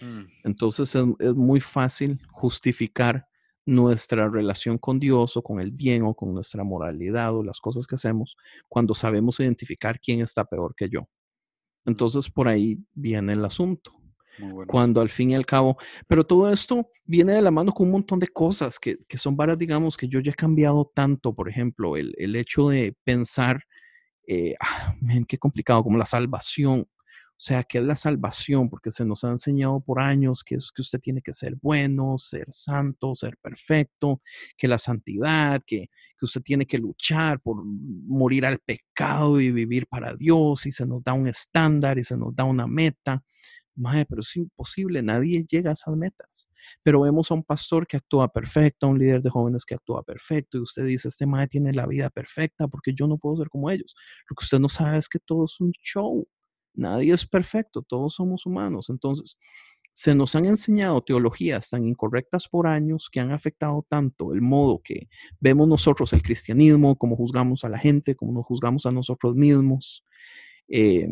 Mm. 0.00 0.24
Entonces 0.44 0.94
es, 0.94 1.34
muy 1.34 1.60
fácil 1.60 2.20
justificar 2.30 3.26
nuestra 3.66 4.28
relación 4.28 4.78
con 4.78 4.98
Dios 4.98 5.36
o 5.36 5.42
con 5.42 5.60
el 5.60 5.70
bien 5.70 6.02
o 6.02 6.14
con 6.14 6.34
nuestra 6.34 6.64
moralidad 6.64 7.34
o 7.34 7.42
las 7.42 7.60
cosas 7.60 7.86
que 7.86 7.94
hacemos 7.94 8.36
cuando 8.68 8.94
sabemos 8.94 9.40
identificar 9.40 10.00
quién 10.00 10.20
está 10.20 10.44
peor 10.44 10.74
que 10.76 10.88
yo. 10.88 11.08
Entonces 11.84 12.30
por 12.30 12.48
ahí 12.48 12.78
viene 12.92 13.32
el 13.32 13.44
asunto. 13.44 13.92
Cuando 14.68 15.02
al 15.02 15.10
fin 15.10 15.32
y 15.32 15.34
al 15.34 15.44
cabo, 15.44 15.76
pero 16.06 16.24
todo 16.24 16.50
esto 16.50 16.88
viene 17.04 17.34
de 17.34 17.42
la 17.42 17.50
mano 17.50 17.72
con 17.72 17.86
un 17.86 17.92
montón 17.92 18.18
de 18.18 18.28
cosas 18.28 18.78
que, 18.78 18.96
son 19.18 19.36
varias, 19.36 19.58
digamos, 19.58 19.98
que 19.98 20.08
yo 20.08 20.20
ya 20.20 20.30
he 20.30 20.34
cambiado 20.34 20.90
tanto, 20.94 21.34
por 21.34 21.48
ejemplo, 21.48 21.96
el, 21.96 22.14
el 22.16 22.34
hecho 22.36 22.68
de 22.68 22.96
pensar, 23.04 23.62
eh, 24.26 24.54
ah, 24.60 24.94
qué 25.28 25.36
complicado, 25.36 25.82
como 25.82 25.98
la 25.98 26.06
salvación. 26.06 26.86
Sea, 27.42 27.64
que 27.64 27.78
es 27.78 27.84
la 27.84 27.96
salvación, 27.96 28.68
porque 28.68 28.90
se 28.90 29.02
nos 29.02 29.24
ha 29.24 29.30
enseñado 29.30 29.80
por 29.80 29.98
años 29.98 30.44
que 30.44 30.56
es 30.56 30.70
que 30.70 30.82
usted 30.82 31.00
tiene 31.00 31.22
que 31.22 31.32
ser 31.32 31.56
bueno, 31.62 32.18
ser 32.18 32.46
santo, 32.50 33.14
ser 33.14 33.38
perfecto, 33.38 34.20
que 34.58 34.68
la 34.68 34.76
santidad, 34.76 35.62
que, 35.66 35.88
que 36.18 36.24
usted 36.26 36.42
tiene 36.42 36.66
que 36.66 36.76
luchar 36.76 37.40
por 37.40 37.64
morir 37.64 38.44
al 38.44 38.58
pecado 38.58 39.40
y 39.40 39.50
vivir 39.52 39.86
para 39.86 40.14
Dios, 40.14 40.66
y 40.66 40.70
se 40.70 40.84
nos 40.84 41.02
da 41.02 41.14
un 41.14 41.28
estándar 41.28 41.98
y 41.98 42.04
se 42.04 42.14
nos 42.14 42.36
da 42.36 42.44
una 42.44 42.66
meta. 42.66 43.24
Mae, 43.74 44.04
pero 44.04 44.20
es 44.20 44.36
imposible, 44.36 45.00
nadie 45.02 45.46
llega 45.48 45.70
a 45.70 45.72
esas 45.72 45.96
metas. 45.96 46.46
Pero 46.82 47.00
vemos 47.00 47.30
a 47.30 47.34
un 47.34 47.42
pastor 47.42 47.86
que 47.86 47.96
actúa 47.96 48.28
perfecto, 48.28 48.84
a 48.84 48.90
un 48.90 48.98
líder 48.98 49.22
de 49.22 49.30
jóvenes 49.30 49.64
que 49.64 49.76
actúa 49.76 50.02
perfecto, 50.02 50.58
y 50.58 50.60
usted 50.60 50.84
dice, 50.84 51.08
este 51.08 51.24
mae 51.24 51.48
tiene 51.48 51.72
la 51.72 51.86
vida 51.86 52.10
perfecta 52.10 52.68
porque 52.68 52.92
yo 52.94 53.06
no 53.06 53.16
puedo 53.16 53.36
ser 53.36 53.48
como 53.48 53.70
ellos. 53.70 53.94
Lo 54.28 54.34
que 54.36 54.44
usted 54.44 54.58
no 54.58 54.68
sabe 54.68 54.98
es 54.98 55.08
que 55.08 55.20
todo 55.20 55.46
es 55.46 55.58
un 55.58 55.72
show. 55.82 56.28
Nadie 56.74 57.14
es 57.14 57.26
perfecto, 57.26 57.82
todos 57.82 58.14
somos 58.14 58.46
humanos. 58.46 58.90
Entonces, 58.90 59.36
se 59.92 60.14
nos 60.14 60.34
han 60.34 60.44
enseñado 60.44 61.02
teologías 61.02 61.70
tan 61.70 61.86
incorrectas 61.86 62.48
por 62.48 62.66
años 62.66 63.08
que 63.10 63.20
han 63.20 63.32
afectado 63.32 63.84
tanto 63.88 64.32
el 64.32 64.40
modo 64.40 64.80
que 64.82 65.08
vemos 65.40 65.68
nosotros 65.68 66.12
el 66.12 66.22
cristianismo, 66.22 66.96
cómo 66.96 67.16
juzgamos 67.16 67.64
a 67.64 67.68
la 67.68 67.78
gente, 67.78 68.14
cómo 68.14 68.32
nos 68.32 68.46
juzgamos 68.46 68.86
a 68.86 68.92
nosotros 68.92 69.34
mismos. 69.34 70.04
Eh, 70.68 71.08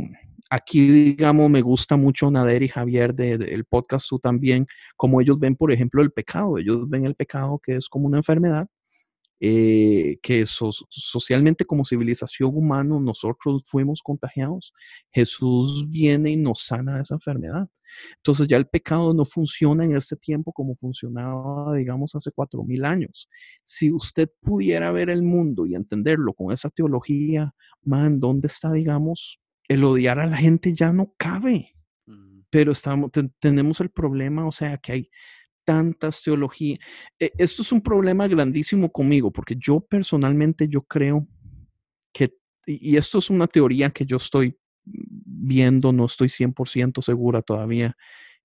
aquí, 0.49 0.89
digamos, 0.89 1.51
me 1.51 1.61
gusta 1.61 1.97
mucho 1.97 2.31
Nader 2.31 2.63
y 2.63 2.69
Javier 2.69 3.15
del 3.15 3.39
de, 3.39 3.65
podcast 3.69 4.09
tú 4.09 4.19
también, 4.19 4.67
como 4.97 5.21
ellos 5.21 5.39
ven, 5.39 5.57
por 5.57 5.73
ejemplo, 5.73 6.01
el 6.01 6.13
pecado. 6.13 6.59
Ellos 6.59 6.89
ven 6.89 7.05
el 7.05 7.15
pecado 7.15 7.59
que 7.59 7.73
es 7.73 7.89
como 7.89 8.07
una 8.07 8.19
enfermedad, 8.19 8.69
eh, 9.41 10.19
que 10.23 10.47
so, 10.47 10.71
socialmente 10.73 11.65
como 11.65 11.85
civilización 11.85 12.51
humana 12.55 12.99
nosotros 13.01 13.65
fuimos 13.67 14.03
contagiados. 14.03 14.73
Jesús 15.11 15.89
viene 15.89 16.31
y 16.31 16.37
nos 16.37 16.65
sana 16.65 16.97
de 16.97 17.03
esa 17.03 17.15
enfermedad. 17.15 17.69
Entonces 18.17 18.49
ya 18.49 18.57
el 18.57 18.67
pecado 18.67 19.15
no 19.15 19.25
funciona 19.25 19.85
en 19.85 19.97
este 19.97 20.17
tiempo 20.17 20.53
como 20.53 20.77
funcionaba, 20.77 21.75
digamos, 21.75 22.15
hace 22.15 22.31
cuatro 22.33 22.63
mil 22.65 22.85
años. 22.85 23.29
Si 23.63 23.93
usted 23.93 24.29
pudiera 24.41 24.91
ver 24.93 25.11
el 25.11 25.23
mundo 25.23 25.67
y 25.67 25.75
entenderlo 25.75 26.35
con 26.35 26.53
esa 26.53 26.71
teología, 26.71 27.55
man, 27.83 28.21
¿dónde 28.21 28.49
está, 28.49 28.73
digamos, 28.73 29.41
el 29.69 29.85
odiar 29.85 30.19
a 30.19 30.27
la 30.27 30.39
gente 30.39 30.73
ya 30.75 30.93
no 30.93 31.15
cabe. 31.17 31.75
Pero 32.51 32.73
estamos, 32.73 33.13
te, 33.13 33.29
tenemos 33.39 33.81
el 33.81 33.91
problema, 33.91 34.47
o 34.47 34.53
sea, 34.53 34.79
que 34.79 34.93
hay 34.93 35.11
tantas 35.69 36.23
teologías. 36.23 36.79
E, 37.21 37.31
esto 37.37 37.61
es 37.61 37.73
un 37.73 37.83
problema 37.83 38.27
grandísimo 38.27 38.91
conmigo, 38.91 39.31
porque 39.31 39.55
yo 39.55 39.81
personalmente 39.81 40.67
yo 40.67 40.81
creo 40.81 41.29
que, 42.11 42.33
y, 42.65 42.97
esto 42.97 43.19
es 43.19 43.29
una 43.29 43.47
teoría 43.47 43.91
que 43.91 44.07
yo 44.07 44.17
estoy 44.17 44.57
viendo, 44.83 45.93
no 45.93 46.07
estoy 46.07 46.29
100% 46.29 47.03
segura 47.03 47.43
todavía. 47.43 47.95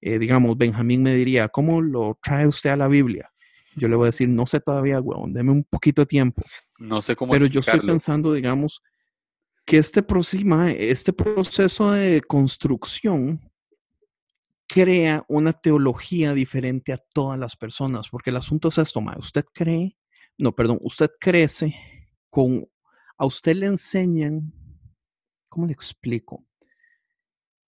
Eh, 0.02 0.20
digamos, 0.20 0.58
Benjamín 0.58 1.02
me 1.02 1.16
diría, 1.16 1.48
¿cómo 1.48 1.82
lo 1.82 2.20
trae 2.22 2.46
usted 2.46 2.72
a 2.72 2.76
la 2.76 2.90
Biblia? 2.90 3.32
Yo 3.78 3.88
le 3.88 3.96
voy 3.96 4.08
a 4.08 4.08
decir, 4.08 4.28
no 4.28 4.46
sé 4.46 4.60
todavía, 4.60 5.00
weón, 5.00 5.32
deme 5.32 5.52
un 5.52 5.64
poquito 5.64 6.02
de 6.02 6.08
tiempo. 6.08 6.44
No 6.78 7.02
sé 7.02 7.16
cómo 7.16 7.32
Pero 7.32 7.46
yo 7.46 7.62
estoy 7.62 7.80
pensando, 7.80 8.34
digamos, 8.34 8.84
que 9.66 9.78
este, 9.78 10.06
este 10.78 11.14
proceso 11.14 11.92
de 11.94 12.22
construcción 12.28 13.40
crea 14.68 15.26
una 15.28 15.54
teología 15.54 16.34
diferente 16.34 16.94
a 16.94 16.98
todas 16.98 17.40
las 17.40 17.56
personas, 17.56 18.10
porque 18.10 18.30
el 18.30 18.38
asunto 18.38 18.70
es 18.70 18.78
esto, 18.78 19.02
ma, 19.02 19.16
usted 19.18 19.46
cree, 19.54 19.98
no, 20.38 20.54
perdón, 20.54 20.80
usted 20.82 21.12
crece 21.20 21.76
con, 22.30 22.68
a 23.18 23.26
usted 23.26 23.56
le 23.56 23.68
enseñan, 23.68 24.54
¿cómo 25.50 25.68
le 25.68 25.74
explico? 25.74 26.46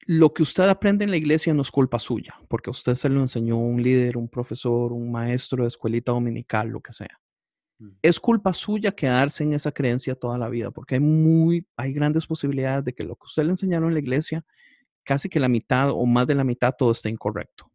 Lo 0.08 0.34
que 0.34 0.44
usted 0.44 0.70
aprende 0.70 1.04
en 1.04 1.12
la 1.12 1.18
iglesia 1.18 1.54
no 1.54 1.64
es 1.64 1.72
culpa 1.72 1.98
suya, 2.00 2.36
porque 2.48 2.70
a 2.70 2.72
usted 2.72 2.96
se 2.96 3.10
lo 3.10 3.22
enseñó 3.22 3.58
un 3.58 3.82
líder, 3.82 4.18
un 4.18 4.30
profesor, 4.30 4.94
un 4.94 5.12
maestro 5.12 5.64
de 5.64 5.70
escuelita 5.70 6.12
dominical, 6.12 6.70
lo 6.70 6.80
que 6.82 6.94
sea. 6.94 7.20
Es 8.02 8.20
culpa 8.20 8.54
suya 8.54 8.94
quedarse 8.94 9.44
en 9.44 9.54
esa 9.54 9.72
creencia 9.72 10.16
toda 10.16 10.38
la 10.38 10.48
vida, 10.48 10.72
porque 10.72 10.96
hay 10.96 11.02
muy, 11.02 11.68
hay 11.76 11.92
grandes 11.92 12.26
posibilidades 12.26 12.86
de 12.86 12.94
que 12.94 13.04
lo 13.04 13.16
que 13.16 13.26
usted 13.26 13.44
le 13.44 13.52
enseñaron 13.52 13.90
en 13.90 13.96
la 13.96 14.00
iglesia, 14.00 14.46
casi 15.06 15.30
que 15.30 15.40
la 15.40 15.48
mitad 15.48 15.92
o 15.92 16.06
más 16.06 16.28
de 16.28 16.36
la 16.36 16.44
mitad 16.44 16.74
todo 16.78 16.92
esté 16.92 17.10
incorrecto. 17.10 17.72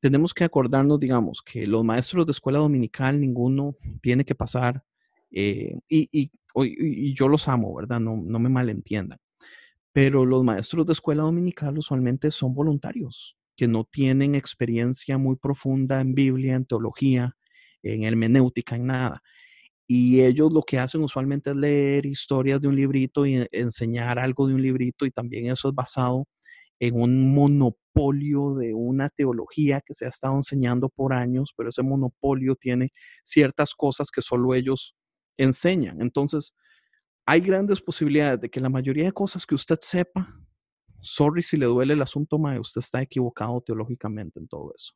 Tenemos 0.00 0.32
que 0.32 0.44
acordarnos, 0.44 1.00
digamos, 1.00 1.42
que 1.42 1.66
los 1.66 1.84
maestros 1.84 2.26
de 2.26 2.32
escuela 2.32 2.58
dominical, 2.58 3.20
ninguno 3.20 3.76
tiene 4.00 4.24
que 4.24 4.34
pasar, 4.34 4.82
eh, 5.30 5.74
y, 5.88 6.08
y, 6.12 6.30
y, 6.54 7.14
yo 7.14 7.28
los 7.28 7.48
amo, 7.48 7.74
¿verdad? 7.74 8.00
No, 8.00 8.16
no 8.16 8.38
me 8.38 8.48
malentiendan. 8.48 9.18
Pero 9.92 10.24
los 10.26 10.44
maestros 10.44 10.86
de 10.86 10.92
escuela 10.92 11.22
dominical 11.22 11.78
usualmente 11.78 12.30
son 12.30 12.54
voluntarios, 12.54 13.36
que 13.56 13.66
no 13.66 13.84
tienen 13.84 14.34
experiencia 14.34 15.18
muy 15.18 15.36
profunda 15.36 16.00
en 16.00 16.14
Biblia, 16.14 16.54
en 16.54 16.66
teología, 16.66 17.34
en 17.82 18.04
hermenéutica, 18.04 18.76
en 18.76 18.86
nada. 18.86 19.22
Y 19.86 20.20
ellos 20.20 20.52
lo 20.52 20.62
que 20.62 20.78
hacen 20.78 21.02
usualmente 21.02 21.50
es 21.50 21.56
leer 21.56 22.06
historias 22.06 22.60
de 22.60 22.68
un 22.68 22.76
librito 22.76 23.24
y 23.24 23.46
enseñar 23.52 24.18
algo 24.18 24.46
de 24.46 24.54
un 24.54 24.62
librito 24.62 25.06
y 25.06 25.10
también 25.10 25.46
eso 25.46 25.68
es 25.68 25.74
basado 25.74 26.26
en 26.78 27.00
un 27.00 27.34
monopolio 27.34 28.54
de 28.54 28.74
una 28.74 29.08
teología 29.08 29.80
que 29.80 29.94
se 29.94 30.06
ha 30.06 30.08
estado 30.08 30.36
enseñando 30.36 30.88
por 30.88 31.12
años, 31.12 31.52
pero 31.56 31.70
ese 31.70 31.82
monopolio 31.82 32.54
tiene 32.54 32.90
ciertas 33.24 33.74
cosas 33.74 34.10
que 34.10 34.22
solo 34.22 34.54
ellos 34.54 34.94
enseñan. 35.38 36.00
Entonces, 36.00 36.54
hay 37.26 37.40
grandes 37.40 37.80
posibilidades 37.80 38.40
de 38.40 38.50
que 38.50 38.60
la 38.60 38.68
mayoría 38.68 39.04
de 39.04 39.12
cosas 39.12 39.46
que 39.46 39.54
usted 39.54 39.78
sepa, 39.80 40.38
sorry 41.00 41.42
si 41.42 41.56
le 41.56 41.66
duele 41.66 41.94
el 41.94 42.02
asunto, 42.02 42.38
mae, 42.38 42.60
usted 42.60 42.80
está 42.80 43.02
equivocado 43.02 43.60
teológicamente 43.62 44.38
en 44.38 44.48
todo 44.48 44.72
eso. 44.76 44.92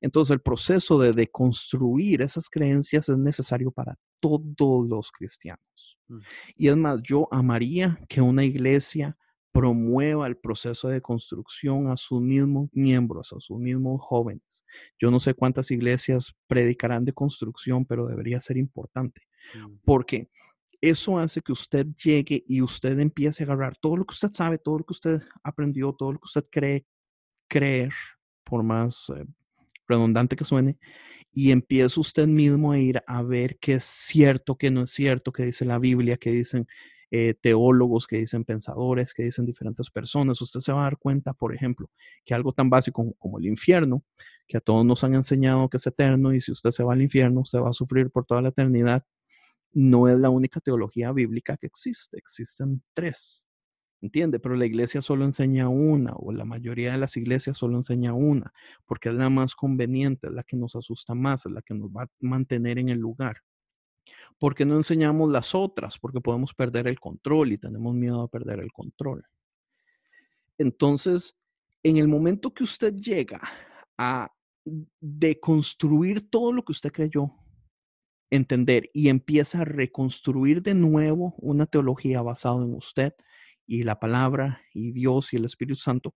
Entonces, 0.00 0.32
el 0.32 0.40
proceso 0.40 0.98
de 0.98 1.12
deconstruir 1.12 2.22
esas 2.22 2.48
creencias 2.48 3.08
es 3.08 3.16
necesario 3.16 3.70
para 3.70 3.96
todos 4.20 4.88
los 4.88 5.10
cristianos. 5.12 5.98
Mm. 6.08 6.18
Y 6.56 6.68
es 6.68 6.76
más, 6.76 7.00
yo 7.02 7.28
amaría 7.30 7.98
que 8.08 8.20
una 8.20 8.44
iglesia 8.44 9.16
promueva 9.52 10.26
el 10.26 10.36
proceso 10.36 10.88
de 10.88 11.00
construcción 11.00 11.88
a 11.90 11.96
sus 11.96 12.20
mismos 12.20 12.68
miembros, 12.72 13.32
a 13.32 13.40
sus 13.40 13.58
mismos 13.58 14.00
jóvenes. 14.00 14.64
Yo 14.98 15.10
no 15.10 15.18
sé 15.18 15.34
cuántas 15.34 15.70
iglesias 15.70 16.32
predicarán 16.46 17.04
de 17.04 17.12
construcción, 17.12 17.84
pero 17.84 18.06
debería 18.06 18.40
ser 18.40 18.56
importante, 18.56 19.22
mm. 19.54 19.78
porque 19.84 20.28
eso 20.80 21.18
hace 21.18 21.42
que 21.42 21.52
usted 21.52 21.86
llegue 22.02 22.42
y 22.46 22.62
usted 22.62 22.98
empiece 22.98 23.42
a 23.42 23.46
agarrar 23.46 23.76
todo 23.76 23.96
lo 23.96 24.04
que 24.04 24.14
usted 24.14 24.32
sabe, 24.32 24.58
todo 24.58 24.78
lo 24.78 24.84
que 24.84 24.92
usted 24.92 25.20
aprendió, 25.42 25.92
todo 25.92 26.12
lo 26.12 26.18
que 26.18 26.26
usted 26.26 26.44
cree 26.50 26.86
creer, 27.48 27.92
por 28.44 28.62
más 28.62 29.12
eh, 29.14 29.24
redundante 29.86 30.36
que 30.36 30.44
suene, 30.44 30.78
y 31.32 31.50
empieza 31.50 32.00
usted 32.00 32.26
mismo 32.26 32.72
a 32.72 32.78
ir 32.78 33.02
a 33.06 33.22
ver 33.22 33.58
qué 33.58 33.74
es 33.74 33.84
cierto, 33.84 34.56
qué 34.56 34.70
no 34.70 34.82
es 34.82 34.90
cierto, 34.90 35.32
qué 35.32 35.44
dice 35.44 35.64
la 35.64 35.78
Biblia, 35.78 36.16
qué 36.16 36.30
dicen 36.30 36.66
eh, 37.10 37.34
teólogos, 37.40 38.06
qué 38.06 38.18
dicen 38.18 38.44
pensadores, 38.44 39.12
qué 39.14 39.24
dicen 39.24 39.46
diferentes 39.46 39.90
personas. 39.90 40.40
Usted 40.40 40.60
se 40.60 40.72
va 40.72 40.80
a 40.80 40.84
dar 40.84 40.98
cuenta, 40.98 41.32
por 41.34 41.54
ejemplo, 41.54 41.90
que 42.24 42.34
algo 42.34 42.52
tan 42.52 42.70
básico 42.70 43.14
como, 43.18 43.38
el 43.38 43.46
infierno, 43.46 44.04
que 44.46 44.58
a 44.58 44.60
todos 44.60 44.84
nos 44.84 45.02
han 45.04 45.14
enseñado 45.14 45.68
que 45.68 45.78
es 45.78 45.86
eterno 45.86 46.32
y 46.32 46.40
si 46.40 46.52
usted 46.52 46.70
se 46.70 46.84
va 46.84 46.92
al 46.92 47.02
infierno, 47.02 47.40
usted 47.40 47.58
va 47.58 47.70
a 47.70 47.72
sufrir 47.72 48.10
por 48.10 48.26
toda 48.26 48.42
la 48.42 48.50
eternidad, 48.50 49.04
no 49.72 50.08
es 50.08 50.18
la 50.18 50.30
única 50.30 50.60
teología 50.60 51.12
bíblica 51.12 51.56
que 51.56 51.66
existe, 51.66 52.18
existen 52.18 52.82
tres. 52.92 53.44
¿Entiende? 54.02 54.40
Pero 54.40 54.54
la 54.56 54.64
iglesia 54.64 55.02
solo 55.02 55.26
enseña 55.26 55.68
una, 55.68 56.12
o 56.14 56.32
la 56.32 56.46
mayoría 56.46 56.92
de 56.92 56.98
las 56.98 57.16
iglesias 57.18 57.58
solo 57.58 57.76
enseña 57.76 58.14
una, 58.14 58.52
porque 58.86 59.10
es 59.10 59.14
la 59.14 59.28
más 59.28 59.54
conveniente, 59.54 60.28
es 60.28 60.32
la 60.32 60.42
que 60.42 60.56
nos 60.56 60.74
asusta 60.74 61.14
más, 61.14 61.44
es 61.44 61.52
la 61.52 61.60
que 61.60 61.74
nos 61.74 61.90
va 61.90 62.04
a 62.04 62.08
mantener 62.20 62.78
en 62.78 62.88
el 62.88 62.98
lugar. 62.98 63.42
¿Por 64.38 64.54
qué 64.54 64.64
no 64.64 64.76
enseñamos 64.76 65.30
las 65.30 65.54
otras? 65.54 65.98
Porque 65.98 66.20
podemos 66.20 66.54
perder 66.54 66.88
el 66.88 66.98
control 66.98 67.52
y 67.52 67.58
tenemos 67.58 67.94
miedo 67.94 68.22
a 68.22 68.28
perder 68.28 68.60
el 68.60 68.72
control. 68.72 69.24
Entonces, 70.58 71.38
en 71.82 71.96
el 71.96 72.08
momento 72.08 72.52
que 72.52 72.64
usted 72.64 72.94
llega 72.94 73.40
a 73.96 74.30
deconstruir 75.00 76.28
todo 76.30 76.52
lo 76.52 76.64
que 76.64 76.72
usted 76.72 76.92
creyó, 76.92 77.32
entender 78.30 78.90
y 78.92 79.08
empieza 79.08 79.62
a 79.62 79.64
reconstruir 79.64 80.62
de 80.62 80.74
nuevo 80.74 81.34
una 81.38 81.66
teología 81.66 82.22
basada 82.22 82.62
en 82.62 82.74
usted, 82.74 83.14
y 83.70 83.84
la 83.84 84.00
palabra 84.00 84.60
y 84.74 84.90
Dios 84.90 85.32
y 85.32 85.36
el 85.36 85.44
Espíritu 85.44 85.76
Santo, 85.76 86.12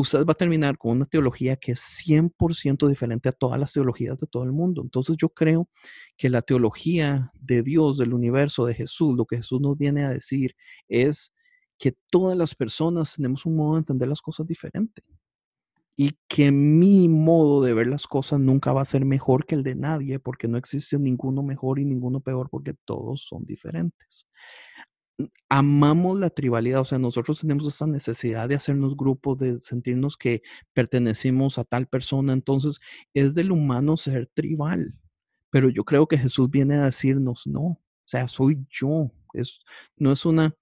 usted 0.00 0.24
va 0.24 0.30
a 0.30 0.36
terminar 0.36 0.78
con 0.78 0.92
una 0.92 1.06
teología 1.06 1.56
que 1.56 1.72
es 1.72 1.80
100% 1.80 2.86
diferente 2.86 3.28
a 3.28 3.32
todas 3.32 3.58
las 3.58 3.72
teologías 3.72 4.16
de 4.18 4.28
todo 4.28 4.44
el 4.44 4.52
mundo. 4.52 4.80
Entonces 4.82 5.16
yo 5.18 5.28
creo 5.28 5.68
que 6.16 6.30
la 6.30 6.40
teología 6.40 7.32
de 7.34 7.64
Dios, 7.64 7.98
del 7.98 8.14
universo, 8.14 8.64
de 8.64 8.74
Jesús, 8.74 9.16
lo 9.16 9.26
que 9.26 9.38
Jesús 9.38 9.60
nos 9.60 9.76
viene 9.76 10.04
a 10.04 10.10
decir 10.10 10.54
es 10.86 11.34
que 11.78 11.96
todas 12.10 12.38
las 12.38 12.54
personas 12.54 13.14
tenemos 13.16 13.44
un 13.44 13.56
modo 13.56 13.74
de 13.74 13.80
entender 13.80 14.08
las 14.08 14.20
cosas 14.20 14.46
diferente 14.46 15.02
y 15.96 16.16
que 16.28 16.52
mi 16.52 17.08
modo 17.08 17.60
de 17.60 17.74
ver 17.74 17.88
las 17.88 18.06
cosas 18.06 18.38
nunca 18.38 18.72
va 18.72 18.82
a 18.82 18.84
ser 18.84 19.04
mejor 19.04 19.46
que 19.46 19.56
el 19.56 19.64
de 19.64 19.74
nadie 19.74 20.20
porque 20.20 20.46
no 20.46 20.58
existe 20.58 20.96
ninguno 20.96 21.42
mejor 21.42 21.80
y 21.80 21.84
ninguno 21.84 22.20
peor 22.20 22.48
porque 22.50 22.74
todos 22.84 23.22
son 23.22 23.44
diferentes 23.44 24.26
amamos 25.48 26.18
la 26.18 26.30
tribalidad, 26.30 26.80
o 26.80 26.84
sea, 26.84 26.98
nosotros 26.98 27.40
tenemos 27.40 27.66
esa 27.66 27.86
necesidad 27.86 28.48
de 28.48 28.54
hacernos 28.54 28.96
grupos, 28.96 29.38
de 29.38 29.60
sentirnos 29.60 30.16
que 30.16 30.42
pertenecemos 30.74 31.58
a 31.58 31.64
tal 31.64 31.86
persona, 31.88 32.32
entonces 32.32 32.80
es 33.14 33.34
del 33.34 33.50
humano 33.50 33.96
ser 33.96 34.28
tribal, 34.32 34.94
pero 35.50 35.70
yo 35.70 35.84
creo 35.84 36.06
que 36.06 36.18
Jesús 36.18 36.50
viene 36.50 36.76
a 36.76 36.84
decirnos, 36.84 37.46
no, 37.46 37.62
o 37.62 37.80
sea, 38.04 38.28
soy 38.28 38.64
yo, 38.70 39.10
es, 39.34 39.60
no 39.96 40.12
es 40.12 40.24
una 40.24 40.54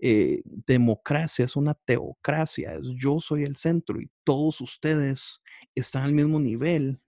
eh, 0.00 0.42
democracia, 0.44 1.44
es 1.44 1.56
una 1.56 1.74
teocracia, 1.74 2.74
es 2.74 2.88
yo 2.96 3.18
soy 3.18 3.42
el 3.44 3.56
centro 3.56 4.00
y 4.00 4.10
todos 4.24 4.60
ustedes 4.60 5.40
están 5.74 6.04
al 6.04 6.12
mismo 6.12 6.38
nivel 6.38 7.00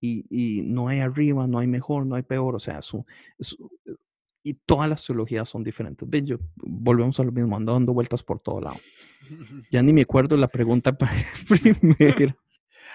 y, 0.00 0.62
no 0.62 0.88
hay 0.88 1.00
arriba, 1.00 1.46
no 1.46 1.58
hay 1.58 1.66
mejor, 1.66 2.06
no 2.06 2.14
hay 2.14 2.22
peor, 2.22 2.54
o 2.54 2.60
sea, 2.60 2.78
eso, 2.78 3.04
y 4.46 4.54
todas 4.54 4.88
las 4.88 5.04
teologías 5.04 5.48
son 5.48 5.64
diferentes. 5.64 6.08
Ven, 6.08 6.24
yo, 6.24 6.38
volvemos 6.54 7.18
a 7.18 7.24
lo 7.24 7.32
mismo, 7.32 7.56
ando 7.56 7.72
dando 7.72 7.92
vueltas 7.92 8.22
por 8.22 8.38
todo 8.38 8.60
lado. 8.60 8.76
Ya 9.72 9.82
ni 9.82 9.92
me 9.92 10.02
acuerdo 10.02 10.36
la 10.36 10.46
pregunta 10.46 10.96
primero. 11.48 12.38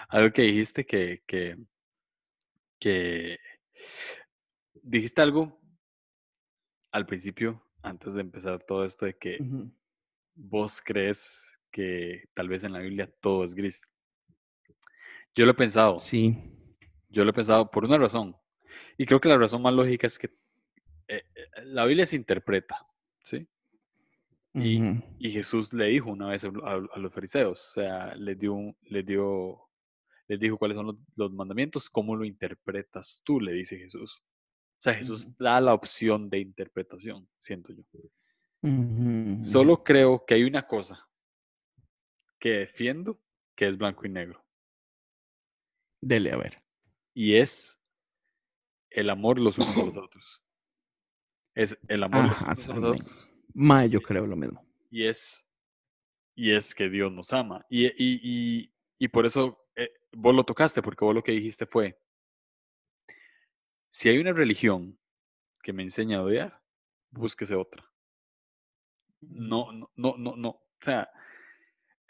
Algo 0.08 0.32
que 0.32 0.44
dijiste 0.44 0.86
que, 0.86 1.24
que, 1.28 1.58
que 2.80 3.38
dijiste 4.82 5.22
algo 5.22 5.60
al 6.94 7.06
principio, 7.06 7.62
antes 7.82 8.14
de 8.14 8.22
empezar 8.22 8.64
todo 8.64 8.86
esto, 8.86 9.06
de 9.06 9.18
que 9.18 9.38
vos 10.34 10.82
crees 10.82 11.60
que 11.70 12.30
tal 12.34 12.48
vez 12.48 12.64
en 12.64 12.72
la 12.72 12.80
Biblia 12.80 13.14
todo 13.20 13.44
es 13.44 13.56
gris. 13.56 13.82
Yo 15.36 15.44
lo 15.44 15.52
he 15.52 15.56
pensado. 15.56 15.98
Sí. 15.98 16.34
Yo 17.10 17.26
lo 17.26 17.32
he 17.32 17.34
pensado 17.34 17.70
por 17.70 17.84
una 17.84 17.98
razón. 17.98 18.38
Y 18.98 19.06
creo 19.06 19.20
que 19.20 19.28
la 19.28 19.38
razón 19.38 19.62
más 19.62 19.74
lógica 19.74 20.08
es 20.08 20.18
que 20.18 20.30
eh, 21.12 21.26
eh, 21.36 21.66
la 21.66 21.84
Biblia 21.84 22.06
se 22.06 22.16
interpreta, 22.16 22.88
¿sí? 23.22 23.46
Y, 24.54 25.30
Jesús 25.30 25.74
le 25.74 25.88
dijo 25.88 26.10
una 26.10 26.30
vez 26.30 26.46
a, 26.46 26.78
los 26.98 27.14
fariseos, 27.14 27.70
o 27.70 27.74
sea, 27.74 28.16
les 28.16 28.38
dio, 28.38 28.56
les 28.84 29.06
dio, 29.06 29.70
les 30.28 30.40
dijo 30.40 30.58
cuáles 30.58 30.78
son 30.78 31.06
los, 31.16 31.34
mandamientos, 31.34 31.90
cómo 31.90 32.16
lo 32.16 32.24
interpretas 32.24 33.22
tú, 33.26 33.42
le 33.42 33.52
dice 33.52 33.78
Jesús. 33.78 34.24
O 34.24 34.82
sea, 34.82 34.94
Jesús 34.94 35.38
da 35.38 35.60
la 35.60 35.74
opción 35.74 36.30
de 36.30 36.40
interpretación, 36.40 37.28
siento 37.40 37.74
yo. 37.74 37.84
Solo 39.40 39.84
creo 39.84 40.26
que 40.26 40.36
hay 40.36 40.44
una 40.44 40.66
cosa 40.66 41.10
que 42.40 42.52
defiendo, 42.52 43.22
que 43.56 43.68
es 43.68 43.78
blanco 43.78 44.06
y 44.06 44.10
negro. 44.10 44.46
Dele 46.02 46.32
a 46.32 46.38
ver. 46.38 46.58
Y 47.14 47.36
es 47.36 47.82
el 48.90 49.10
amor 49.10 49.40
los 49.40 49.58
unos 49.58 49.78
a 49.78 49.86
los 49.86 49.98
otros. 49.98 50.42
Es 51.56 51.78
el 51.88 52.04
amor. 52.04 52.32
Más 53.54 53.90
yo 53.90 54.02
creo 54.02 54.26
lo 54.26 54.36
mismo. 54.36 54.66
Y 54.90 55.06
es, 55.06 55.48
y 56.36 56.52
es 56.52 56.74
que 56.74 56.90
Dios 56.90 57.12
nos 57.12 57.34
ama. 57.34 57.66
Y, 57.70 57.86
y, 57.88 58.20
y, 58.24 58.74
y 58.98 59.08
por 59.08 59.26
eso 59.26 59.68
eh, 59.76 59.92
vos 60.12 60.34
lo 60.36 60.44
tocaste, 60.44 60.82
porque 60.82 61.06
vos 61.06 61.16
lo 61.16 61.24
que 61.24 61.32
dijiste 61.34 61.66
fue, 61.66 62.00
si 63.90 64.10
hay 64.10 64.18
una 64.18 64.34
religión 64.34 64.98
que 65.62 65.74
me 65.74 65.84
enseña 65.84 66.18
a 66.18 66.24
odiar, 66.24 66.62
búsquese 67.12 67.56
otra. 67.56 67.86
No, 69.22 69.72
no, 69.72 69.92
no, 69.96 70.16
no, 70.18 70.36
no. 70.36 70.50
O 70.50 70.80
sea, 70.80 71.10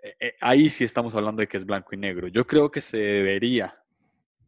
eh, 0.02 0.16
eh, 0.20 0.36
ahí 0.40 0.70
sí 0.70 0.84
estamos 0.84 1.16
hablando 1.16 1.42
de 1.42 1.48
que 1.48 1.58
es 1.58 1.66
blanco 1.66 1.94
y 1.94 1.98
negro. 1.98 2.28
Yo 2.28 2.48
creo 2.48 2.72
que 2.72 2.82
se 2.82 2.98
debería, 2.98 3.84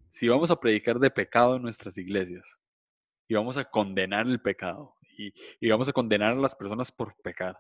si 0.10 0.28
vamos 0.28 0.50
a 0.52 0.60
predicar 0.60 1.00
de 1.00 1.12
pecado 1.12 1.58
en 1.58 1.64
nuestras 1.64 1.98
iglesias, 1.98 2.63
y 3.28 3.36
vamos 3.36 3.58
a 3.58 3.66
condenar 3.66 4.28
el 4.28 4.42
pecado 4.42 4.96
y, 5.18 5.70
vamos 5.70 5.88
a 5.90 5.94
condenar 5.94 6.34
a 6.34 6.42
las 6.42 6.56
personas 6.56 6.92
por 6.92 7.16
pecar. 7.22 7.58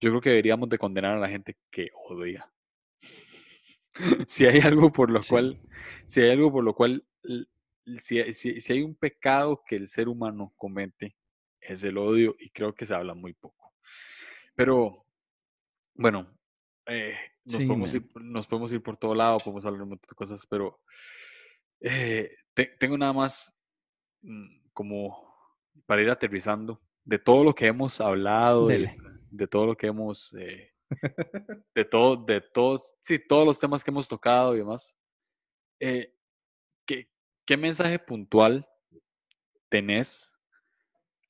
Yo 0.00 0.10
creo 0.10 0.20
que 0.20 0.30
deberíamos 0.30 0.68
de 0.68 0.78
condenar 0.78 1.16
a 1.16 1.20
la 1.20 1.28
gente 1.28 1.56
que 1.70 1.90
odia. 2.08 2.50
si 4.26 4.46
hay 4.46 4.60
algo 4.60 4.92
por 4.92 5.10
lo 5.10 5.20
cual, 5.22 5.60
si 6.04 6.20
hay 6.20 6.30
algo 6.30 6.52
por 6.52 6.64
lo 6.64 6.74
cual, 6.74 7.04
si, 7.98 8.32
si, 8.32 8.72
hay 8.72 8.82
un 8.82 8.94
pecado 8.94 9.62
que 9.66 9.76
el 9.76 9.88
ser 9.88 10.08
humano 10.08 10.52
comete, 10.56 11.16
es 11.60 11.82
el 11.84 11.98
odio 11.98 12.36
y 12.38 12.50
creo 12.50 12.74
que 12.74 12.86
se 12.86 12.94
habla 12.94 13.14
muy 13.14 13.32
poco. 13.32 13.72
Pero, 14.54 15.06
bueno, 15.94 16.38
eh, 16.86 17.16
nos, 17.44 17.64
podemos 17.64 17.94
ir, 17.94 18.06
nos, 18.16 18.46
podemos 18.46 18.72
ir, 18.72 18.82
por 18.82 18.96
todo 18.96 19.14
lado, 19.14 19.38
podemos 19.38 19.64
hablar 19.64 19.82
un 19.82 19.90
montón 19.90 20.08
de 20.08 20.14
cosas, 20.14 20.46
pero 20.46 20.80
eh, 21.80 22.36
tengo 22.78 22.96
nada 22.96 23.12
más 23.12 23.55
como 24.72 25.26
para 25.86 26.02
ir 26.02 26.10
aterrizando, 26.10 26.80
de 27.04 27.18
todo 27.18 27.44
lo 27.44 27.54
que 27.54 27.66
hemos 27.66 28.00
hablado, 28.00 28.66
de, 28.66 29.46
todo 29.48 29.66
lo 29.66 29.76
que 29.76 29.86
hemos, 29.86 30.34
eh, 30.34 30.72
de 31.74 31.84
todo, 31.84 32.16
de 32.16 32.40
todos, 32.40 32.94
sí, 33.02 33.18
todos 33.18 33.46
los 33.46 33.58
temas 33.58 33.84
que 33.84 33.90
hemos 33.90 34.08
tocado 34.08 34.54
y 34.54 34.58
demás, 34.58 34.98
eh, 35.80 36.12
¿qué, 36.84 37.08
¿qué, 37.44 37.56
mensaje 37.56 37.98
puntual 37.98 38.68
tenés 39.68 40.32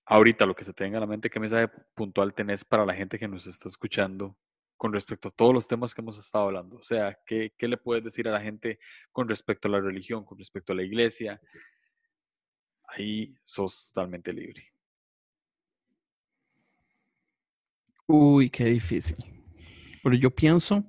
ahorita, 0.06 0.46
lo 0.46 0.54
que 0.54 0.64
se 0.64 0.72
tenga 0.72 0.96
en 0.96 1.00
la 1.02 1.06
mente, 1.06 1.28
qué 1.28 1.40
mensaje 1.40 1.68
puntual 1.94 2.32
tenés 2.32 2.64
para 2.64 2.86
la 2.86 2.94
gente 2.94 3.18
que 3.18 3.28
nos 3.28 3.46
está 3.46 3.68
escuchando 3.68 4.36
con 4.78 4.92
respecto 4.92 5.28
a 5.28 5.32
todos 5.32 5.52
los 5.52 5.68
temas 5.68 5.94
que 5.94 6.00
hemos 6.00 6.18
estado 6.18 6.44
hablando? 6.44 6.76
O 6.76 6.82
sea, 6.82 7.18
¿qué, 7.26 7.52
qué 7.58 7.68
le 7.68 7.76
puedes 7.76 8.04
decir 8.04 8.28
a 8.28 8.32
la 8.32 8.40
gente 8.40 8.78
con 9.12 9.28
respecto 9.28 9.68
a 9.68 9.72
la 9.72 9.80
religión, 9.80 10.24
con 10.24 10.38
respecto 10.38 10.72
a 10.72 10.76
la 10.76 10.82
iglesia, 10.84 11.40
ahí 12.88 13.34
sos 13.42 13.90
totalmente 13.92 14.32
libre. 14.32 14.72
Uy, 18.06 18.50
qué 18.50 18.66
difícil. 18.66 19.16
Pero 20.02 20.16
yo 20.16 20.30
pienso, 20.30 20.84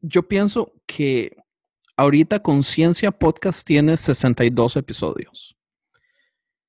yo 0.00 0.26
pienso 0.26 0.72
que 0.86 1.36
ahorita 1.96 2.40
Conciencia 2.40 3.10
Podcast 3.10 3.66
tiene 3.66 3.96
62 3.96 4.76
episodios. 4.76 5.56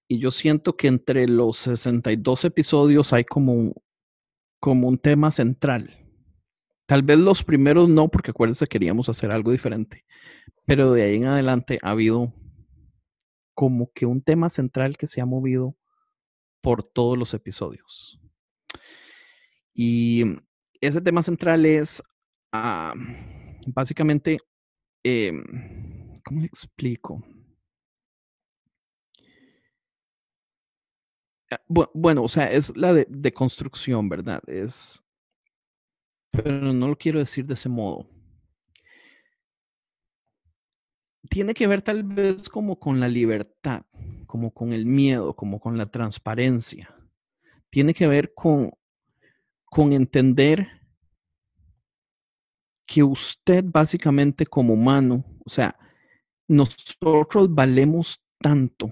Y 0.07 0.19
yo 0.19 0.31
siento 0.31 0.75
que 0.75 0.87
entre 0.87 1.27
los 1.27 1.57
62 1.57 2.45
episodios 2.45 3.13
hay 3.13 3.23
como 3.23 3.53
un, 3.53 3.73
como 4.59 4.87
un 4.87 4.97
tema 4.97 5.31
central. 5.31 6.05
Tal 6.85 7.01
vez 7.01 7.17
los 7.17 7.43
primeros 7.43 7.89
no, 7.89 8.09
porque 8.09 8.31
acuérdense, 8.31 8.67
queríamos 8.67 9.09
hacer 9.09 9.31
algo 9.31 9.51
diferente. 9.51 10.05
Pero 10.65 10.91
de 10.91 11.03
ahí 11.03 11.15
en 11.15 11.25
adelante 11.25 11.79
ha 11.81 11.91
habido 11.91 12.33
como 13.55 13.91
que 13.93 14.05
un 14.05 14.21
tema 14.21 14.49
central 14.49 14.97
que 14.97 15.07
se 15.07 15.21
ha 15.21 15.25
movido 15.25 15.75
por 16.61 16.83
todos 16.83 17.17
los 17.17 17.33
episodios. 17.33 18.19
Y 19.73 20.23
ese 20.81 21.01
tema 21.01 21.23
central 21.23 21.65
es 21.65 22.03
ah, 22.51 22.93
básicamente, 23.67 24.37
em, 25.03 25.43
¿cómo 26.23 26.41
le 26.41 26.47
explico? 26.47 27.23
Ah, 31.51 31.61
bueno, 31.93 32.23
o 32.23 32.27
sea, 32.27 32.51
es 32.51 32.75
la 32.75 32.93
de, 32.93 33.05
de 33.09 33.33
construcción, 33.33 34.09
¿verdad? 34.09 34.41
Es, 34.47 35.03
pero 36.31 36.73
no 36.73 36.87
lo 36.87 36.97
quiero 36.97 37.19
decir 37.19 37.45
de 37.45 37.53
ese 37.53 37.69
modo. 37.69 38.14
Tiene 41.29 41.53
que 41.53 41.67
ver 41.67 41.81
tal 41.81 42.03
vez 42.03 42.49
como 42.49 42.79
con 42.79 42.99
la 42.99 43.07
libertad, 43.07 43.83
como 44.27 44.51
con 44.53 44.73
el 44.73 44.85
miedo, 44.85 45.35
como 45.35 45.59
con 45.59 45.77
la 45.77 45.85
transparencia. 45.87 46.95
Tiene 47.69 47.93
que 47.93 48.07
ver 48.07 48.33
con, 48.33 48.71
con 49.65 49.93
entender 49.93 50.67
que 52.85 53.03
usted 53.03 53.65
básicamente 53.67 54.45
como 54.45 54.73
humano, 54.73 55.25
o 55.45 55.49
sea, 55.49 55.77
nosotros 56.47 57.53
valemos 57.53 58.23
tanto. 58.39 58.91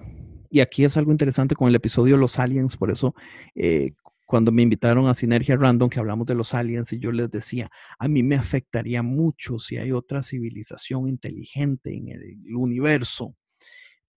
Y 0.50 0.60
aquí 0.60 0.84
es 0.84 0.96
algo 0.96 1.12
interesante 1.12 1.54
con 1.54 1.68
el 1.68 1.74
episodio 1.74 2.16
los 2.16 2.38
aliens, 2.38 2.76
por 2.76 2.90
eso 2.90 3.14
eh, 3.54 3.94
cuando 4.34 4.50
me 4.50 4.62
invitaron 4.62 5.06
a 5.06 5.14
Sinergia 5.14 5.54
Random, 5.54 5.88
que 5.88 6.00
hablamos 6.00 6.26
de 6.26 6.34
los 6.34 6.54
aliens, 6.54 6.92
y 6.92 6.98
yo 6.98 7.12
les 7.12 7.30
decía, 7.30 7.70
a 8.00 8.08
mí 8.08 8.24
me 8.24 8.34
afectaría 8.34 9.00
mucho 9.00 9.60
si 9.60 9.76
hay 9.76 9.92
otra 9.92 10.24
civilización 10.24 11.08
inteligente 11.08 11.94
en 11.94 12.08
el 12.08 12.56
universo, 12.56 13.36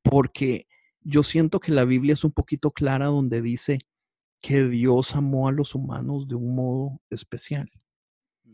porque 0.01 0.65
yo 1.01 1.21
siento 1.21 1.59
que 1.59 1.71
la 1.71 1.85
Biblia 1.85 2.13
es 2.13 2.23
un 2.23 2.31
poquito 2.31 2.71
clara 2.71 3.05
donde 3.05 3.43
dice 3.43 3.77
que 4.41 4.67
Dios 4.67 5.15
amó 5.15 5.49
a 5.49 5.51
los 5.51 5.75
humanos 5.75 6.27
de 6.27 6.33
un 6.33 6.55
modo 6.55 6.99
especial. 7.11 7.69
Mm. 8.43 8.53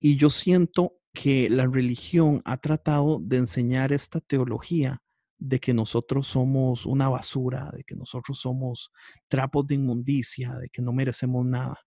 Y 0.00 0.16
yo 0.16 0.30
siento 0.30 0.94
que 1.12 1.50
la 1.50 1.66
religión 1.66 2.40
ha 2.46 2.56
tratado 2.56 3.20
de 3.20 3.36
enseñar 3.36 3.92
esta 3.92 4.22
teología 4.22 5.02
de 5.38 5.60
que 5.60 5.72
nosotros 5.72 6.26
somos 6.26 6.84
una 6.84 7.08
basura, 7.08 7.70
de 7.72 7.84
que 7.84 7.94
nosotros 7.94 8.40
somos 8.40 8.90
trapos 9.28 9.66
de 9.66 9.76
inmundicia, 9.76 10.54
de 10.54 10.68
que 10.68 10.82
no 10.82 10.92
merecemos 10.92 11.46
nada. 11.46 11.78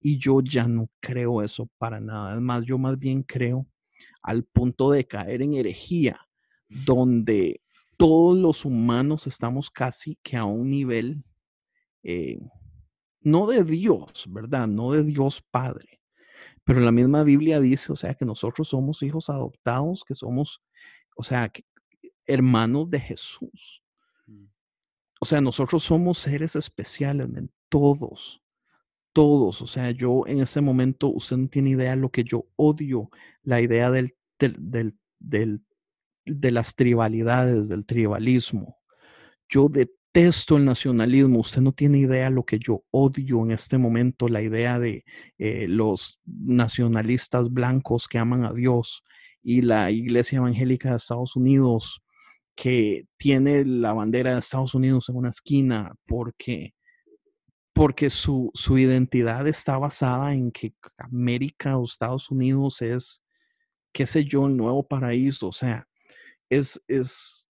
Y 0.00 0.18
yo 0.18 0.40
ya 0.42 0.66
no 0.66 0.90
creo 1.00 1.42
eso 1.42 1.68
para 1.78 2.00
nada. 2.00 2.34
Es 2.34 2.40
más, 2.40 2.64
yo 2.66 2.76
más 2.78 2.98
bien 2.98 3.22
creo 3.22 3.66
al 4.22 4.44
punto 4.44 4.90
de 4.90 5.06
caer 5.06 5.42
en 5.42 5.54
herejía, 5.54 6.20
donde 6.68 7.62
todos 7.96 8.36
los 8.36 8.64
humanos 8.64 9.26
estamos 9.26 9.70
casi 9.70 10.18
que 10.22 10.36
a 10.36 10.44
un 10.44 10.70
nivel, 10.70 11.24
eh, 12.02 12.38
no 13.20 13.46
de 13.46 13.64
Dios, 13.64 14.26
¿verdad? 14.28 14.66
No 14.66 14.90
de 14.90 15.04
Dios 15.04 15.42
Padre. 15.50 16.00
Pero 16.64 16.80
la 16.80 16.92
misma 16.92 17.22
Biblia 17.24 17.60
dice, 17.60 17.92
o 17.92 17.96
sea, 17.96 18.14
que 18.14 18.24
nosotros 18.24 18.68
somos 18.68 19.02
hijos 19.02 19.30
adoptados, 19.30 20.04
que 20.04 20.14
somos, 20.14 20.62
o 21.16 21.22
sea, 21.22 21.50
hermanos 22.26 22.90
de 22.90 23.00
Jesús. 23.00 23.82
Mm. 24.26 24.46
O 25.20 25.24
sea, 25.26 25.40
nosotros 25.40 25.82
somos 25.82 26.18
seres 26.18 26.56
especiales, 26.56 27.28
todos, 27.68 28.42
todos. 29.12 29.62
O 29.62 29.66
sea, 29.66 29.90
yo 29.90 30.24
en 30.26 30.40
ese 30.40 30.60
momento, 30.60 31.08
usted 31.08 31.36
no 31.36 31.48
tiene 31.48 31.70
idea 31.70 31.90
de 31.90 31.96
lo 31.96 32.10
que 32.10 32.24
yo 32.24 32.46
odio, 32.56 33.10
la 33.42 33.60
idea 33.60 33.90
del, 33.90 34.16
del, 34.38 34.96
del, 35.18 35.62
de 36.24 36.50
las 36.50 36.74
tribalidades, 36.74 37.68
del 37.68 37.84
tribalismo. 37.84 38.78
Yo 39.48 39.68
detesto 39.68 40.56
el 40.56 40.64
nacionalismo. 40.64 41.40
Usted 41.40 41.60
no 41.60 41.72
tiene 41.72 41.98
idea 41.98 42.30
lo 42.30 42.44
que 42.44 42.58
yo 42.58 42.84
odio 42.90 43.42
en 43.42 43.52
este 43.52 43.78
momento, 43.78 44.28
la 44.28 44.42
idea 44.42 44.78
de 44.78 45.04
eh, 45.38 45.66
los 45.68 46.20
nacionalistas 46.24 47.50
blancos 47.52 48.08
que 48.08 48.18
aman 48.18 48.44
a 48.44 48.52
Dios 48.52 49.02
y 49.42 49.62
la 49.62 49.90
Iglesia 49.90 50.36
Evangélica 50.38 50.90
de 50.90 50.96
Estados 50.96 51.36
Unidos 51.36 52.01
que 52.62 53.08
tiene 53.16 53.64
la 53.64 53.92
bandera 53.92 54.34
de 54.34 54.38
Estados 54.38 54.76
Unidos 54.76 55.08
en 55.08 55.16
una 55.16 55.30
esquina 55.30 55.96
porque 56.06 56.74
porque 57.72 58.08
su, 58.08 58.52
su, 58.54 58.78
identidad 58.78 59.48
está 59.48 59.78
basada 59.78 60.32
en 60.32 60.52
que 60.52 60.72
América 60.96 61.76
o 61.76 61.84
Estados 61.84 62.30
Unidos 62.30 62.80
es, 62.80 63.20
qué 63.92 64.06
sé 64.06 64.24
yo, 64.24 64.46
el 64.46 64.56
nuevo 64.56 64.86
paraíso. 64.86 65.48
O 65.48 65.52
sea, 65.52 65.88
es, 66.48 66.80
es, 66.86 67.48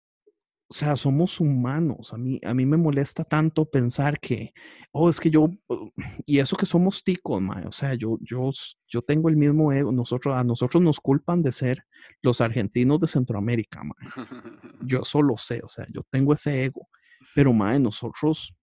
o 0.71 0.73
sea, 0.73 0.95
somos 0.95 1.39
humanos. 1.41 2.13
A 2.13 2.17
mí, 2.17 2.39
a 2.45 2.53
mí 2.53 2.65
me 2.65 2.77
molesta 2.77 3.25
tanto 3.25 3.65
pensar 3.65 4.17
que, 4.19 4.53
oh, 4.91 5.09
es 5.09 5.19
que 5.19 5.29
yo, 5.29 5.49
y 6.25 6.39
eso 6.39 6.55
que 6.55 6.65
somos 6.65 7.03
ticos, 7.03 7.41
mae. 7.41 7.67
O 7.67 7.73
sea, 7.73 7.93
yo, 7.95 8.17
yo, 8.21 8.51
yo 8.87 9.01
tengo 9.01 9.27
el 9.27 9.35
mismo 9.35 9.73
ego. 9.73 9.91
Nosotros, 9.91 10.35
a 10.35 10.43
nosotros 10.45 10.81
nos 10.81 11.01
culpan 11.01 11.43
de 11.43 11.51
ser 11.51 11.83
los 12.21 12.39
argentinos 12.39 13.01
de 13.01 13.07
Centroamérica, 13.07 13.83
mae. 13.83 13.97
Yo 14.87 15.03
solo 15.03 15.37
sé, 15.37 15.61
o 15.63 15.69
sea, 15.69 15.85
yo 15.93 16.01
tengo 16.09 16.33
ese 16.33 16.63
ego. 16.63 16.87
Pero, 17.35 17.53
mae, 17.53 17.79
nosotros 17.79 18.55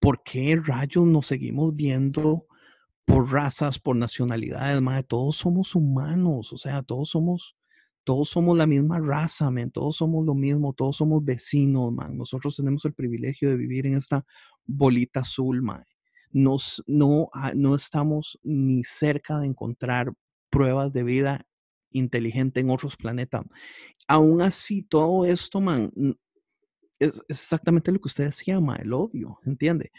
¿por 0.00 0.22
qué 0.22 0.60
rayos 0.62 1.04
nos 1.04 1.26
seguimos 1.26 1.74
viendo 1.74 2.46
por 3.04 3.30
razas, 3.30 3.78
por 3.78 3.96
nacionalidades, 3.96 4.80
madre? 4.80 5.02
Todos 5.02 5.36
somos 5.36 5.74
humanos, 5.74 6.52
o 6.52 6.58
sea, 6.58 6.82
todos 6.82 7.10
somos, 7.10 7.56
todos 8.04 8.28
somos 8.28 8.56
la 8.56 8.66
misma 8.66 8.98
raza, 9.00 9.50
man. 9.50 9.70
todos 9.70 9.96
somos 9.96 10.24
lo 10.24 10.34
mismo, 10.34 10.72
todos 10.72 10.96
somos 10.96 11.24
vecinos, 11.24 11.92
man. 11.92 12.16
Nosotros 12.16 12.56
tenemos 12.56 12.84
el 12.84 12.94
privilegio 12.94 13.48
de 13.48 13.56
vivir 13.56 13.86
en 13.86 13.94
esta 13.94 14.24
bolita 14.64 15.20
azul, 15.20 15.62
man. 15.62 15.84
Nos, 16.30 16.82
no, 16.86 17.28
ah, 17.32 17.52
no 17.54 17.74
estamos 17.74 18.38
ni 18.42 18.82
cerca 18.84 19.38
de 19.38 19.46
encontrar 19.46 20.12
pruebas 20.50 20.92
de 20.92 21.02
vida 21.02 21.46
inteligente 21.90 22.60
en 22.60 22.70
otros 22.70 22.96
planetas. 22.96 23.44
Aún 24.08 24.40
así, 24.40 24.82
todo 24.82 25.24
esto, 25.26 25.60
man, 25.60 25.90
es, 26.98 27.22
exactamente 27.28 27.92
lo 27.92 28.00
que 28.00 28.08
usted 28.08 28.24
decía, 28.24 28.58
el 28.78 28.92
odio, 28.92 29.38
¿entiende? 29.44 29.90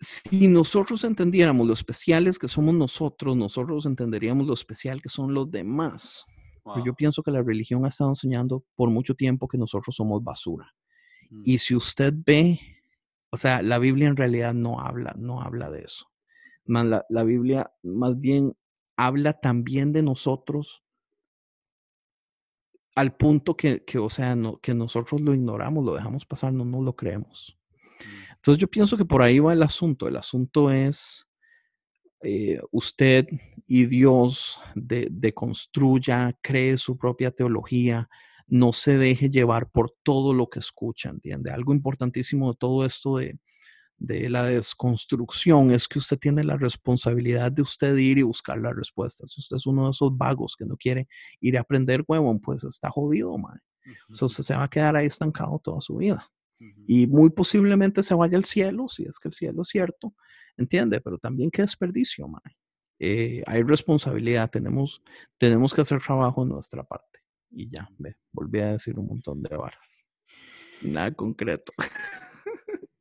Si 0.00 0.48
nosotros 0.48 1.04
entendiéramos 1.04 1.66
lo 1.66 1.72
especiales 1.72 2.38
que 2.38 2.48
somos 2.48 2.74
nosotros, 2.74 3.36
nosotros 3.36 3.86
entenderíamos 3.86 4.46
lo 4.46 4.54
especial 4.54 5.00
que 5.00 5.08
son 5.08 5.32
los 5.32 5.50
demás. 5.50 6.24
Yo 6.84 6.94
pienso 6.94 7.22
que 7.22 7.30
la 7.30 7.42
religión 7.42 7.84
ha 7.84 7.88
estado 7.88 8.10
enseñando 8.10 8.64
por 8.74 8.90
mucho 8.90 9.14
tiempo 9.14 9.48
que 9.48 9.58
nosotros 9.58 9.94
somos 9.94 10.22
basura. 10.22 10.74
Mm. 11.30 11.42
Y 11.44 11.58
si 11.58 11.74
usted 11.74 12.12
ve, 12.14 12.60
o 13.30 13.36
sea, 13.36 13.62
la 13.62 13.78
Biblia 13.78 14.08
en 14.08 14.16
realidad 14.16 14.54
no 14.54 14.80
habla, 14.80 15.14
no 15.16 15.40
habla 15.42 15.70
de 15.70 15.82
eso. 15.82 16.10
la, 16.64 17.04
la 17.08 17.22
Biblia 17.22 17.70
más 17.82 18.18
bien 18.18 18.56
habla 18.96 19.34
también 19.34 19.92
de 19.92 20.02
nosotros 20.02 20.82
al 22.94 23.14
punto 23.14 23.56
que, 23.56 23.82
o 24.00 24.08
sea, 24.08 24.34
no, 24.34 24.58
que 24.58 24.74
nosotros 24.74 25.20
lo 25.20 25.34
ignoramos, 25.34 25.84
lo 25.84 25.94
dejamos 25.94 26.24
pasar, 26.24 26.52
no 26.52 26.64
nos 26.64 26.82
lo 26.82 26.96
creemos. 26.96 27.58
Mm. 27.82 28.32
Entonces 28.36 28.60
yo 28.60 28.68
pienso 28.68 28.96
que 28.96 29.04
por 29.04 29.22
ahí 29.22 29.38
va 29.38 29.52
el 29.52 29.62
asunto. 29.62 30.08
El 30.08 30.16
asunto 30.16 30.70
es 30.70 31.25
eh, 32.22 32.60
usted 32.70 33.26
y 33.66 33.86
Dios 33.86 34.60
deconstruya, 34.74 36.26
de 36.26 36.36
cree 36.40 36.78
su 36.78 36.96
propia 36.96 37.30
teología, 37.30 38.08
no 38.46 38.72
se 38.72 38.96
deje 38.96 39.28
llevar 39.28 39.70
por 39.70 39.94
todo 40.02 40.32
lo 40.32 40.48
que 40.48 40.60
escucha, 40.60 41.10
¿entiende? 41.10 41.50
Algo 41.50 41.74
importantísimo 41.74 42.52
de 42.52 42.58
todo 42.58 42.84
esto 42.84 43.16
de, 43.16 43.38
de 43.98 44.28
la 44.28 44.44
desconstrucción 44.44 45.70
es 45.70 45.88
que 45.88 45.98
usted 45.98 46.18
tiene 46.18 46.44
la 46.44 46.56
responsabilidad 46.56 47.50
de 47.50 47.62
usted 47.62 47.96
ir 47.96 48.18
y 48.18 48.22
buscar 48.22 48.58
las 48.58 48.74
respuestas. 48.74 49.30
Si 49.30 49.40
usted 49.40 49.56
es 49.56 49.66
uno 49.66 49.86
de 49.86 49.90
esos 49.90 50.16
vagos 50.16 50.54
que 50.56 50.66
no 50.66 50.76
quiere 50.76 51.08
ir 51.40 51.56
a 51.56 51.62
aprender 51.62 52.04
huevón, 52.06 52.40
pues 52.40 52.64
está 52.64 52.90
jodido, 52.90 53.36
man. 53.38 53.60
Entonces 54.08 54.44
se 54.44 54.54
va 54.54 54.64
a 54.64 54.70
quedar 54.70 54.96
ahí 54.96 55.06
estancado 55.06 55.60
toda 55.62 55.80
su 55.80 55.96
vida. 55.96 56.28
Y 56.86 57.06
muy 57.06 57.30
posiblemente 57.30 58.02
se 58.02 58.14
vaya 58.14 58.38
al 58.38 58.44
cielo, 58.44 58.88
si 58.88 59.04
es 59.04 59.18
que 59.18 59.28
el 59.28 59.34
cielo 59.34 59.62
es 59.62 59.68
cierto, 59.68 60.14
¿entiende? 60.56 61.00
Pero 61.00 61.18
también 61.18 61.50
qué 61.50 61.62
desperdicio, 61.62 62.28
man. 62.28 62.42
Eh, 62.98 63.42
hay 63.46 63.62
responsabilidad, 63.62 64.50
tenemos, 64.50 65.02
tenemos 65.38 65.74
que 65.74 65.82
hacer 65.82 66.00
trabajo 66.00 66.42
en 66.42 66.48
nuestra 66.50 66.82
parte. 66.82 67.20
Y 67.50 67.68
ya, 67.70 67.88
ve, 67.98 68.16
volví 68.32 68.60
a 68.60 68.72
decir 68.72 68.98
un 68.98 69.06
montón 69.06 69.42
de 69.42 69.56
varas. 69.56 70.08
Nada 70.82 71.12
concreto. 71.12 71.72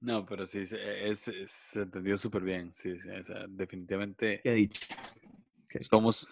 No, 0.02 0.24
pero 0.24 0.46
sí, 0.46 0.62
es, 0.62 1.32
se 1.48 1.82
entendió 1.82 2.16
súper 2.16 2.44
bien. 2.44 2.72
Sí, 2.72 2.96
definitivamente. 3.50 4.40
¿Qué 4.44 4.54
dicho? 4.54 4.80
Somos, 5.82 6.28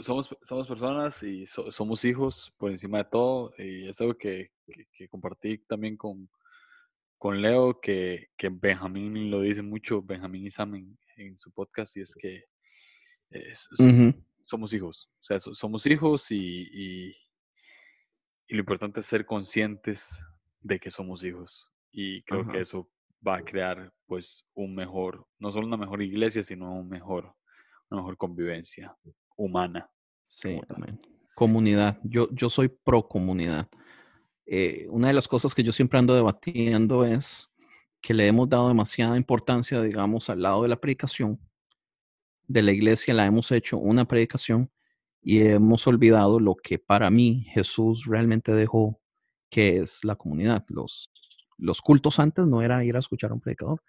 somos, 0.00 0.36
somos 0.40 0.68
personas 0.68 1.20
y 1.24 1.46
somos 1.46 2.04
hijos 2.04 2.54
por 2.56 2.70
encima 2.70 2.98
de 2.98 3.04
todo. 3.06 3.52
Y 3.58 3.88
es 3.88 4.00
algo 4.00 4.14
que, 4.16 4.52
que, 4.92 5.08
compartí 5.08 5.58
también 5.58 5.96
con, 5.96 6.30
con 7.18 7.40
Leo, 7.40 7.80
que, 7.80 8.28
que, 8.36 8.48
Benjamín 8.50 9.30
lo 9.30 9.40
dice 9.40 9.62
mucho, 9.62 10.02
Benjamín 10.02 10.46
y 10.46 10.50
Sam 10.50 10.96
en, 11.16 11.38
su 11.38 11.50
podcast, 11.50 11.96
y 11.96 12.02
es 12.02 12.14
que 12.14 12.44
somos 14.44 14.72
hijos. 14.72 15.10
O 15.14 15.22
sea, 15.22 15.40
somos 15.40 15.86
hijos 15.86 16.30
y, 16.30 16.68
y, 16.72 17.16
y 18.48 18.54
lo 18.54 18.60
importante 18.60 19.00
es 19.00 19.06
ser 19.06 19.24
conscientes 19.24 20.24
de 20.60 20.78
que 20.78 20.90
somos 20.90 21.24
hijos 21.24 21.72
y 21.96 22.22
creo 22.24 22.46
que 22.46 22.60
eso 22.60 22.90
va 23.26 23.36
a 23.36 23.44
crear 23.44 23.90
pues 24.06 24.46
un 24.54 24.74
mejor, 24.74 25.26
no 25.38 25.50
solo 25.50 25.66
una 25.66 25.78
mejor 25.78 26.02
iglesia, 26.02 26.42
sino 26.42 26.74
un 26.74 26.88
mejor, 26.88 27.34
una 27.90 28.02
mejor 28.02 28.18
convivencia 28.18 28.94
humana. 29.36 29.90
Sí, 30.22 30.60
también. 30.68 31.00
Comunidad. 31.34 31.98
Yo, 32.04 32.28
yo 32.32 32.50
soy 32.50 32.68
pro 32.68 33.08
comunidad. 33.08 33.68
Eh, 34.46 34.86
una 34.90 35.08
de 35.08 35.14
las 35.14 35.26
cosas 35.26 35.54
que 35.54 35.62
yo 35.62 35.72
siempre 35.72 35.98
ando 35.98 36.14
debatiendo 36.14 37.04
es 37.04 37.50
que 38.00 38.14
le 38.14 38.28
hemos 38.28 38.48
dado 38.48 38.68
demasiada 38.68 39.16
importancia, 39.16 39.82
digamos, 39.82 40.30
al 40.30 40.42
lado 40.42 40.62
de 40.62 40.68
la 40.68 40.80
predicación. 40.80 41.40
De 42.46 42.62
la 42.62 42.70
iglesia 42.70 43.12
la 43.12 43.26
hemos 43.26 43.50
hecho 43.50 43.76
una 43.78 44.06
predicación 44.06 44.70
y 45.20 45.40
hemos 45.40 45.86
olvidado 45.88 46.38
lo 46.38 46.54
que 46.54 46.78
para 46.78 47.10
mí 47.10 47.44
Jesús 47.48 48.06
realmente 48.06 48.52
dejó, 48.52 49.00
que 49.50 49.78
es 49.78 50.04
la 50.04 50.14
comunidad, 50.14 50.64
los, 50.68 51.10
los 51.58 51.82
cultos 51.82 52.20
antes 52.20 52.46
no 52.46 52.62
era 52.62 52.84
ir 52.84 52.94
a 52.94 53.00
escuchar 53.00 53.32
a 53.32 53.34
un 53.34 53.40
predicador, 53.40 53.82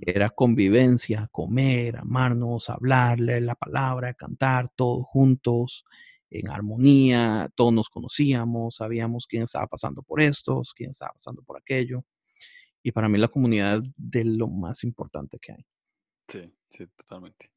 era 0.00 0.30
convivencia, 0.30 1.28
comer, 1.32 1.96
amarnos, 1.96 2.70
hablarle 2.70 3.40
la 3.40 3.56
palabra, 3.56 4.14
cantar 4.14 4.70
todos 4.76 5.04
juntos, 5.06 5.84
en 6.30 6.48
armonía, 6.48 7.48
todos 7.54 7.72
nos 7.72 7.88
conocíamos, 7.88 8.76
sabíamos 8.76 9.26
quién 9.26 9.44
estaba 9.44 9.66
pasando 9.66 10.02
por 10.02 10.20
estos, 10.20 10.72
quién 10.74 10.90
estaba 10.90 11.12
pasando 11.12 11.42
por 11.42 11.58
aquello. 11.58 12.04
Y 12.82 12.92
para 12.92 13.08
mí 13.08 13.18
la 13.18 13.28
comunidad 13.28 13.82
es 13.82 13.90
de 13.96 14.24
lo 14.24 14.48
más 14.48 14.84
importante 14.84 15.38
que 15.40 15.52
hay. 15.52 15.66
Sí, 16.28 16.52
sí, 16.70 16.86
totalmente. 16.96 17.50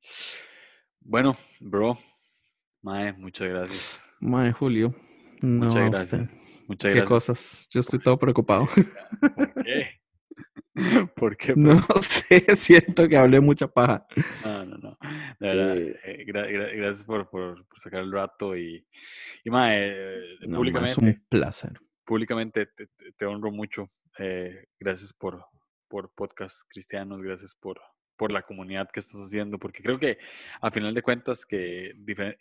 Bueno, 1.00 1.36
bro, 1.60 1.98
Mae, 2.82 3.14
muchas 3.14 3.50
gracias. 3.50 4.18
Mae, 4.22 4.52
Julio. 4.52 4.96
muchas 5.42 5.90
gracias. 5.90 6.30
Muchas 6.68 6.94
¿Qué 6.94 7.04
cosas? 7.04 7.68
Yo 7.72 7.80
estoy 7.80 8.00
todo 8.00 8.18
preocupado. 8.18 8.68
¿Por 9.36 9.64
qué? 9.64 9.99
¿Por 11.16 11.38
qué? 11.38 11.54
No 11.56 11.80
sé, 12.02 12.56
siento 12.56 13.08
que 13.08 13.18
hablé 13.18 13.40
mucha 13.40 13.68
paja. 13.68 14.06
No, 14.44 14.66
no, 14.66 14.78
no. 14.78 14.98
De 15.40 15.48
verdad, 15.48 15.78
eh, 15.78 16.00
eh, 16.04 16.24
gracias 16.26 17.04
por, 17.06 17.30
por, 17.30 17.66
sacar 17.76 18.02
el 18.02 18.12
rato 18.12 18.56
y, 18.56 18.86
y 19.44 19.50
eh, 19.54 20.22
públicamente. 20.52 20.92
es 20.92 20.98
un 20.98 21.26
placer. 21.30 21.80
Públicamente 22.06 22.66
te, 22.68 22.88
te 23.16 23.26
honro 23.26 23.52
mucho. 23.52 23.92
gracias 24.80 25.14
por, 25.14 25.46
por 25.88 26.12
podcast 26.14 26.64
cristianos, 26.70 27.22
gracias 27.22 27.56
por, 27.56 27.80
por 28.20 28.34
la 28.34 28.42
comunidad 28.42 28.90
que 28.92 29.00
estás 29.00 29.22
haciendo, 29.22 29.58
porque 29.58 29.82
creo 29.82 29.98
que 29.98 30.18
a 30.60 30.70
final 30.70 30.94
de 30.94 31.02
cuentas 31.02 31.46
que 31.46 31.96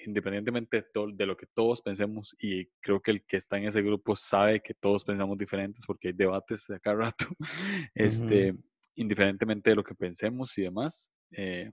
independientemente 0.05 0.84
de, 1.14 1.24
lo 1.26 1.36
que 1.36 1.46
todos 1.46 1.80
pensemos, 1.80 2.36
y 2.40 2.66
creo 2.80 3.00
que 3.00 3.12
el 3.12 3.24
que 3.24 3.36
está 3.36 3.59
en 3.59 3.68
ese 3.68 3.80
grupo 3.80 4.16
sabe 4.16 4.60
que 4.60 4.74
todos 4.74 5.05
pensamos 5.05 5.38
diferentes 5.38 5.86
porque 5.86 6.09
hay 6.09 6.14
debates 6.14 6.66
de 6.66 6.80
cada 6.80 6.96
rato, 6.96 7.26
este, 7.94 8.56
indiferentemente 8.96 9.70
de 9.70 9.76
lo 9.76 9.84
que 9.84 9.94
pensemos 9.94 10.59
y 10.59 10.62
demás, 10.62 11.12
eh, 11.30 11.70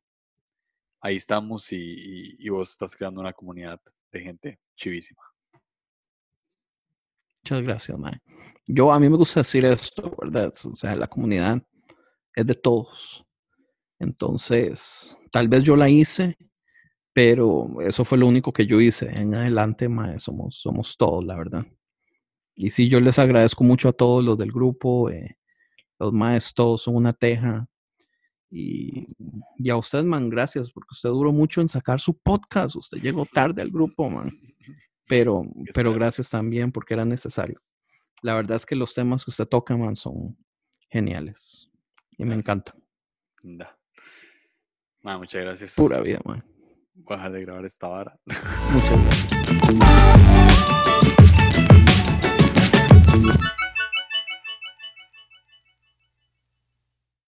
ahí 1.02 1.16
estamos 1.16 1.68
y, 1.72 2.48
vos 2.50 2.70
estás 2.70 2.96
creando 2.96 3.22
una 3.22 3.34
comunidad 3.34 3.82
de 4.12 4.20
gente 4.20 4.60
chivísima. 4.78 5.24
Muchas 7.42 7.64
gracias, 7.64 7.98
Mae. 7.98 8.22
Yo, 8.68 8.92
a 8.92 9.00
mí 9.00 9.10
me 9.10 9.18
gusta 9.18 9.40
decir 9.40 9.66
esto, 9.66 10.16
¿verdad? 10.22 10.54
O 10.64 10.76
sea, 10.76 10.96
la 10.96 11.08
comunidad 11.08 11.60
es 12.36 12.46
de 12.46 12.54
todos. 12.54 13.25
Entonces, 14.00 15.18
tal 15.32 15.48
vez 15.48 15.64
yo 15.64 15.76
la 15.76 15.90
hice, 15.90 16.38
pero 17.14 17.82
eso 17.82 18.04
fue 18.04 18.18
lo 18.18 18.28
único 18.28 18.52
que 18.52 18.66
yo 18.66 18.82
hice. 18.82 19.10
En 19.10 19.34
adelante, 19.36 19.88
Mae, 19.88 20.20
somos, 20.20 20.60
somos 20.60 20.98
todos, 20.98 21.24
la 21.24 21.36
verdad. 21.36 21.66
Y 22.56 22.72
sí, 22.72 22.90
yo 22.90 23.00
les 23.00 23.20
agradezco 23.20 23.64
mucho 23.64 23.90
a 23.90 23.94
todos 23.94 24.24
los 24.24 24.38
del 24.38 24.52
grupo. 24.52 25.10
Eh, 25.10 25.38
los 26.00 26.14
maestros 26.14 26.56
todos 26.56 26.82
son 26.84 26.96
una 26.96 27.14
teja. 27.14 27.68
Y, 28.50 29.08
y, 29.58 29.70
a 29.70 29.78
usted, 29.78 30.04
man, 30.04 30.30
gracias, 30.30 30.72
porque 30.72 30.90
usted 30.92 31.10
duró 31.10 31.32
mucho 31.32 31.62
en 31.62 31.68
sacar 31.68 32.00
su 32.00 32.18
podcast. 32.18 32.76
Usted 32.76 33.00
llegó 33.00 33.26
tarde 33.26 33.62
al 33.62 33.72
grupo, 33.72 34.10
man. 34.10 34.32
Pero, 35.08 35.44
pero 35.76 35.94
gracias 35.94 36.30
también 36.30 36.72
porque 36.72 36.94
era 36.94 37.06
necesario. 37.06 37.62
La 38.22 38.36
verdad 38.36 38.58
es 38.58 38.66
que 38.66 38.76
los 38.76 38.94
temas 38.94 39.24
que 39.26 39.32
usted 39.32 39.48
toca, 39.48 39.76
man, 39.76 39.96
son 39.96 40.38
geniales. 40.90 41.70
Y 42.18 42.26
me 42.26 42.36
encanta. 45.12 45.18
muchas 45.20 45.42
gracias. 45.42 45.76
Pura 45.76 46.00
vida, 46.02 46.20
man. 46.26 46.44
Voy 46.96 47.14
a 47.14 47.18
dejar 47.18 47.32
de 47.32 47.42
grabar 47.42 47.66
esta 47.66 47.88
vara. 47.88 48.18
Muchas 48.72 49.04
gracias. 49.04 50.35